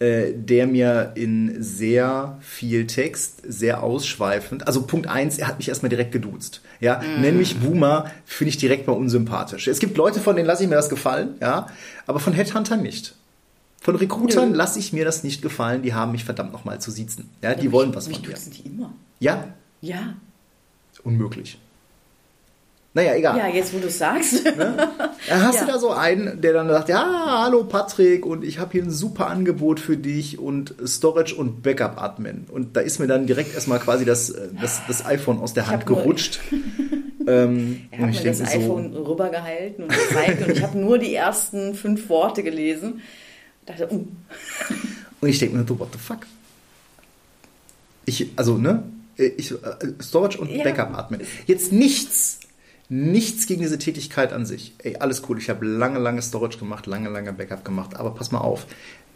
äh, 0.00 0.32
der 0.34 0.66
mir 0.66 1.12
in 1.14 1.62
sehr 1.62 2.38
viel 2.40 2.86
Text, 2.86 3.42
sehr 3.46 3.82
ausschweifend, 3.82 4.66
also 4.66 4.82
Punkt 4.82 5.06
eins, 5.06 5.38
er 5.38 5.46
hat 5.46 5.58
mich 5.58 5.68
erstmal 5.68 5.90
direkt 5.90 6.12
geduzt. 6.12 6.62
Ja, 6.80 7.02
nenn 7.20 7.36
mich 7.36 7.58
Boomer, 7.58 8.10
finde 8.24 8.48
ich 8.48 8.56
direkt 8.56 8.86
mal 8.86 8.94
unsympathisch. 8.94 9.68
Es 9.68 9.78
gibt 9.78 9.96
Leute, 9.96 10.18
von 10.18 10.34
denen 10.34 10.46
lasse 10.46 10.62
ich 10.62 10.68
mir 10.68 10.76
das 10.76 10.88
gefallen, 10.88 11.34
ja, 11.40 11.66
aber 12.06 12.18
von 12.18 12.32
Headhuntern 12.32 12.82
nicht. 12.82 13.14
Von 13.82 13.96
Recruitern 13.96 14.54
lasse 14.54 14.78
ich 14.78 14.92
mir 14.92 15.04
das 15.04 15.22
nicht 15.22 15.40
gefallen, 15.40 15.82
die 15.82 15.94
haben 15.94 16.12
mich 16.12 16.24
verdammt 16.24 16.52
nochmal 16.52 16.80
zu 16.80 16.90
siezen. 16.90 17.30
Ja, 17.42 17.54
die 17.54 17.70
wollen 17.70 17.94
was 17.94 18.08
mich 18.08 18.18
von 18.18 18.26
duzen 18.26 18.52
die 18.52 18.68
immer. 18.68 18.92
Ja, 19.20 19.54
Ja. 19.80 20.14
unmöglich. 21.04 21.58
Naja, 22.92 23.14
egal. 23.14 23.38
Ja, 23.38 23.46
jetzt 23.46 23.72
wo 23.72 23.78
du 23.78 23.86
es 23.86 23.98
sagst. 23.98 24.44
Da 24.44 24.90
hast 25.42 25.54
Ja. 25.60 25.64
du 25.64 25.72
da 25.72 25.78
so 25.78 25.90
einen, 25.92 26.40
der 26.40 26.52
dann 26.54 26.68
sagt, 26.68 26.88
ja, 26.88 27.42
hallo 27.44 27.62
Patrick 27.64 28.26
und 28.26 28.42
ich 28.42 28.58
habe 28.58 28.72
hier 28.72 28.82
ein 28.82 28.90
super 28.90 29.28
Angebot 29.28 29.78
für 29.78 29.96
dich 29.96 30.38
und 30.40 30.74
Storage 30.84 31.36
und 31.36 31.62
Backup 31.62 32.02
Admin. 32.02 32.46
Und 32.50 32.76
da 32.76 32.80
ist 32.80 32.98
mir 32.98 33.06
dann 33.06 33.26
direkt 33.28 33.54
erstmal 33.54 33.78
quasi 33.78 34.04
das, 34.04 34.30
äh, 34.30 34.48
das, 34.60 34.80
das 34.88 35.06
iPhone 35.06 35.38
aus 35.38 35.54
der 35.54 35.68
Hand 35.68 35.82
hab 35.82 35.88
nur- 35.88 35.98
gerutscht. 36.00 36.40
ähm, 37.28 37.82
Er 37.92 38.00
und 38.00 38.06
hat 38.08 38.14
ich 38.16 38.24
mir 38.24 38.30
das 38.30 38.38
denke 38.38 38.52
iPhone 38.64 38.92
so, 38.92 39.02
rübergehalten 39.04 39.84
und 39.84 39.92
gezeigt 39.92 40.42
und 40.42 40.50
ich 40.50 40.62
habe 40.62 40.76
nur 40.76 40.98
die 40.98 41.14
ersten 41.14 41.74
fünf 41.76 42.08
Worte 42.08 42.42
gelesen. 42.42 43.02
dachte, 43.66 43.88
uh, 43.92 44.04
und 45.20 45.28
ich 45.28 45.38
denke 45.38 45.56
mir 45.56 45.64
so, 45.66 45.78
what 45.78 45.88
the 45.92 45.98
fuck? 45.98 46.26
Ich, 48.04 48.26
also, 48.34 48.58
ne? 48.58 48.82
Ich, 49.24 49.52
äh, 49.52 49.56
Storage 50.00 50.38
und 50.38 50.50
Ja. 50.50 50.64
Backup 50.64 50.96
Admin. 50.96 51.20
Jetzt 51.46 51.72
nichts, 51.72 52.40
nichts 52.88 53.46
gegen 53.46 53.60
diese 53.62 53.78
Tätigkeit 53.78 54.32
an 54.32 54.46
sich. 54.46 54.74
Ey, 54.78 54.96
alles 54.96 55.22
cool. 55.28 55.38
Ich 55.38 55.48
habe 55.50 55.64
lange, 55.66 55.98
lange 55.98 56.22
Storage 56.22 56.58
gemacht, 56.58 56.86
lange, 56.86 57.08
lange 57.08 57.32
Backup 57.32 57.64
gemacht. 57.64 57.96
Aber 57.96 58.10
pass 58.10 58.32
mal 58.32 58.38
auf. 58.38 58.66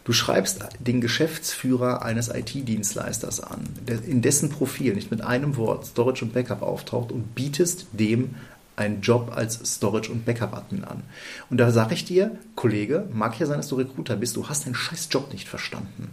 Du 0.05 0.13
schreibst 0.13 0.63
den 0.79 1.01
Geschäftsführer 1.01 2.03
eines 2.03 2.29
IT-Dienstleisters 2.29 3.39
an, 3.39 3.61
der 3.87 4.03
in 4.03 4.21
dessen 4.21 4.51
Profil 4.51 4.93
nicht 4.93 5.09
mit 5.09 5.21
einem 5.21 5.57
Wort 5.57 5.87
Storage 5.87 6.23
und 6.23 6.33
Backup 6.33 6.61
auftaucht 6.61 7.11
und 7.11 7.33
bietest 7.33 7.87
dem 7.91 8.35
einen 8.75 9.01
Job 9.01 9.31
als 9.33 9.59
Storage 9.75 10.11
und 10.11 10.25
Backup 10.25 10.53
Admin 10.53 10.83
an. 10.83 11.01
Und 11.49 11.57
da 11.57 11.71
sage 11.71 11.95
ich 11.95 12.05
dir, 12.05 12.37
Kollege, 12.55 13.07
mag 13.13 13.39
ja 13.39 13.47
sein, 13.47 13.57
dass 13.57 13.69
du 13.69 13.77
Recruiter 13.77 14.15
bist, 14.15 14.35
du 14.35 14.47
hast 14.47 14.65
deinen 14.65 14.75
scheiß 14.75 15.07
Job 15.09 15.31
nicht 15.33 15.47
verstanden. 15.47 16.09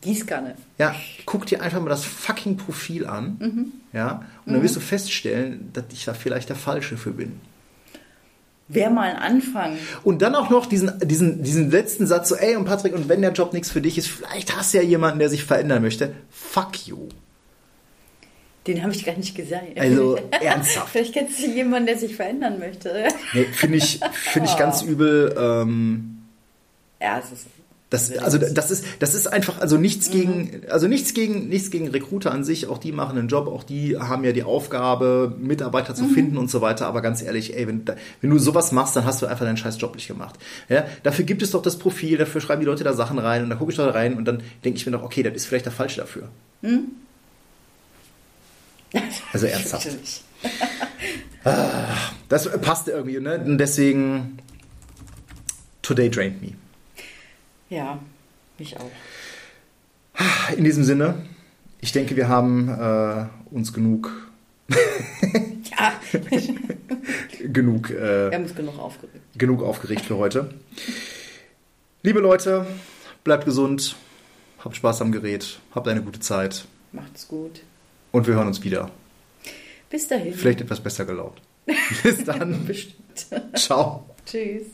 Gießkanne. 0.00 0.54
Ja, 0.78 0.94
guck 1.26 1.46
dir 1.46 1.60
einfach 1.62 1.80
mal 1.80 1.88
das 1.90 2.04
fucking 2.04 2.56
Profil 2.56 3.06
an. 3.06 3.72
Ja, 3.92 4.22
und 4.46 4.52
dann 4.52 4.62
wirst 4.62 4.76
du 4.76 4.80
feststellen, 4.80 5.70
dass 5.72 5.84
ich 5.92 6.04
da 6.04 6.14
vielleicht 6.14 6.48
der 6.48 6.56
Falsche 6.56 6.96
für 6.96 7.10
bin. 7.10 7.40
Wäre 8.68 8.90
mal 8.90 9.10
ein 9.10 9.16
Anfang. 9.16 9.78
Und 10.04 10.20
dann 10.20 10.34
auch 10.34 10.50
noch 10.50 10.66
diesen, 10.66 10.92
diesen, 11.02 11.42
diesen 11.42 11.70
letzten 11.70 12.06
Satz 12.06 12.28
so, 12.28 12.34
ey 12.36 12.54
und 12.54 12.66
Patrick, 12.66 12.94
und 12.94 13.08
wenn 13.08 13.22
der 13.22 13.32
Job 13.32 13.54
nichts 13.54 13.70
für 13.70 13.80
dich 13.80 13.96
ist, 13.96 14.08
vielleicht 14.08 14.54
hast 14.54 14.74
du 14.74 14.78
ja 14.78 14.84
jemanden, 14.84 15.18
der 15.20 15.30
sich 15.30 15.42
verändern 15.44 15.80
möchte. 15.82 16.12
Fuck 16.30 16.86
you. 16.86 17.08
Den 18.66 18.82
habe 18.82 18.92
ich 18.92 19.06
gar 19.06 19.16
nicht 19.16 19.34
gesagt. 19.34 19.78
Also, 19.78 20.16
ernsthaft. 20.30 20.90
Vielleicht 20.90 21.14
kennst 21.14 21.38
du 21.42 21.46
jemanden, 21.50 21.86
der 21.86 21.96
sich 21.96 22.14
verändern 22.14 22.58
möchte. 22.58 23.08
Nee, 23.32 23.44
finde 23.44 23.78
ich, 23.78 24.00
finde 24.12 24.48
ich 24.50 24.56
ganz 24.58 24.82
übel. 24.82 25.34
Ähm, 25.38 26.18
Ja, 27.00 27.18
es 27.18 27.32
ist. 27.32 27.46
Das, 27.90 28.14
also 28.18 28.36
das 28.36 28.70
ist, 28.70 28.84
das 28.98 29.14
ist 29.14 29.28
einfach, 29.28 29.60
also 29.62 29.78
nichts 29.78 30.10
gegen, 30.10 30.60
also 30.68 30.88
nichts 30.88 31.14
gegen, 31.14 31.48
nichts 31.48 31.70
gegen 31.70 31.88
Recruiter 31.88 32.32
an 32.32 32.44
sich. 32.44 32.66
Auch 32.66 32.76
die 32.76 32.92
machen 32.92 33.16
einen 33.16 33.28
Job, 33.28 33.46
auch 33.46 33.64
die 33.64 33.96
haben 33.96 34.24
ja 34.24 34.32
die 34.32 34.42
Aufgabe, 34.42 35.34
Mitarbeiter 35.40 35.94
zu 35.94 36.04
finden 36.06 36.36
und 36.36 36.50
so 36.50 36.60
weiter. 36.60 36.86
Aber 36.86 37.00
ganz 37.00 37.22
ehrlich, 37.22 37.56
ey, 37.56 37.66
wenn, 37.66 37.86
da- 37.86 37.96
wenn 38.20 38.28
du 38.28 38.38
sowas 38.38 38.72
machst, 38.72 38.94
dann 38.94 39.06
hast 39.06 39.22
du 39.22 39.26
einfach 39.26 39.46
deinen 39.46 39.56
scheiß 39.56 39.80
Job 39.80 39.94
nicht 39.94 40.06
gemacht. 40.06 40.34
Ja, 40.68 40.84
dafür 41.02 41.24
gibt 41.24 41.40
es 41.40 41.52
doch 41.52 41.62
das 41.62 41.78
Profil, 41.78 42.18
dafür 42.18 42.42
schreiben 42.42 42.60
die 42.60 42.66
Leute 42.66 42.84
da 42.84 42.92
Sachen 42.92 43.18
rein 43.18 43.42
und 43.44 43.48
dann 43.48 43.58
gucke 43.58 43.70
ich 43.70 43.78
da 43.78 43.88
rein 43.88 44.18
und 44.18 44.26
dann 44.26 44.42
denke 44.66 44.78
ich 44.78 44.84
mir 44.84 44.92
doch, 44.92 45.02
okay, 45.02 45.22
das 45.22 45.32
ist 45.34 45.46
vielleicht 45.46 45.64
der 45.64 45.72
Falsche 45.72 46.00
dafür. 46.02 46.28
Also 49.32 49.46
ernsthaft. 49.50 49.86
Natürlich. 49.86 50.22
Das 52.28 52.50
passt 52.60 52.88
irgendwie, 52.88 53.18
ne? 53.20 53.38
Und 53.42 53.56
deswegen, 53.56 54.38
today 55.80 56.10
drained 56.10 56.42
me. 56.42 56.52
Ja, 57.70 57.98
mich 58.58 58.76
auch. 58.76 58.90
In 60.56 60.64
diesem 60.64 60.84
Sinne, 60.84 61.14
ich 61.80 61.92
denke, 61.92 62.16
wir 62.16 62.28
haben 62.28 62.68
äh, 62.68 63.26
uns 63.54 63.72
genug, 63.72 64.10
Ja, 65.78 65.92
genug, 67.52 67.90
wir 67.90 68.30
äh, 68.30 68.34
haben 68.34 68.42
uns 68.44 68.54
genug 68.54 68.78
aufgeregt. 68.78 69.22
genug 69.36 69.62
aufgeregt 69.62 70.02
für 70.02 70.16
heute. 70.16 70.54
Liebe 72.02 72.20
Leute, 72.20 72.66
bleibt 73.24 73.44
gesund, 73.44 73.96
habt 74.58 74.76
Spaß 74.76 75.02
am 75.02 75.12
Gerät, 75.12 75.60
habt 75.74 75.86
eine 75.88 76.02
gute 76.02 76.20
Zeit 76.20 76.64
Macht's 76.92 77.28
gut. 77.28 77.60
und 78.12 78.26
wir 78.26 78.34
hören 78.34 78.48
uns 78.48 78.62
wieder. 78.64 78.90
Bis 79.90 80.08
dahin. 80.08 80.34
Vielleicht 80.34 80.60
etwas 80.60 80.80
besser 80.80 81.04
gelaunt. 81.04 81.40
Bis 82.02 82.24
dann. 82.24 82.64
Bestimmt. 82.66 83.26
Ciao. 83.54 84.04
Tschüss. 84.26 84.64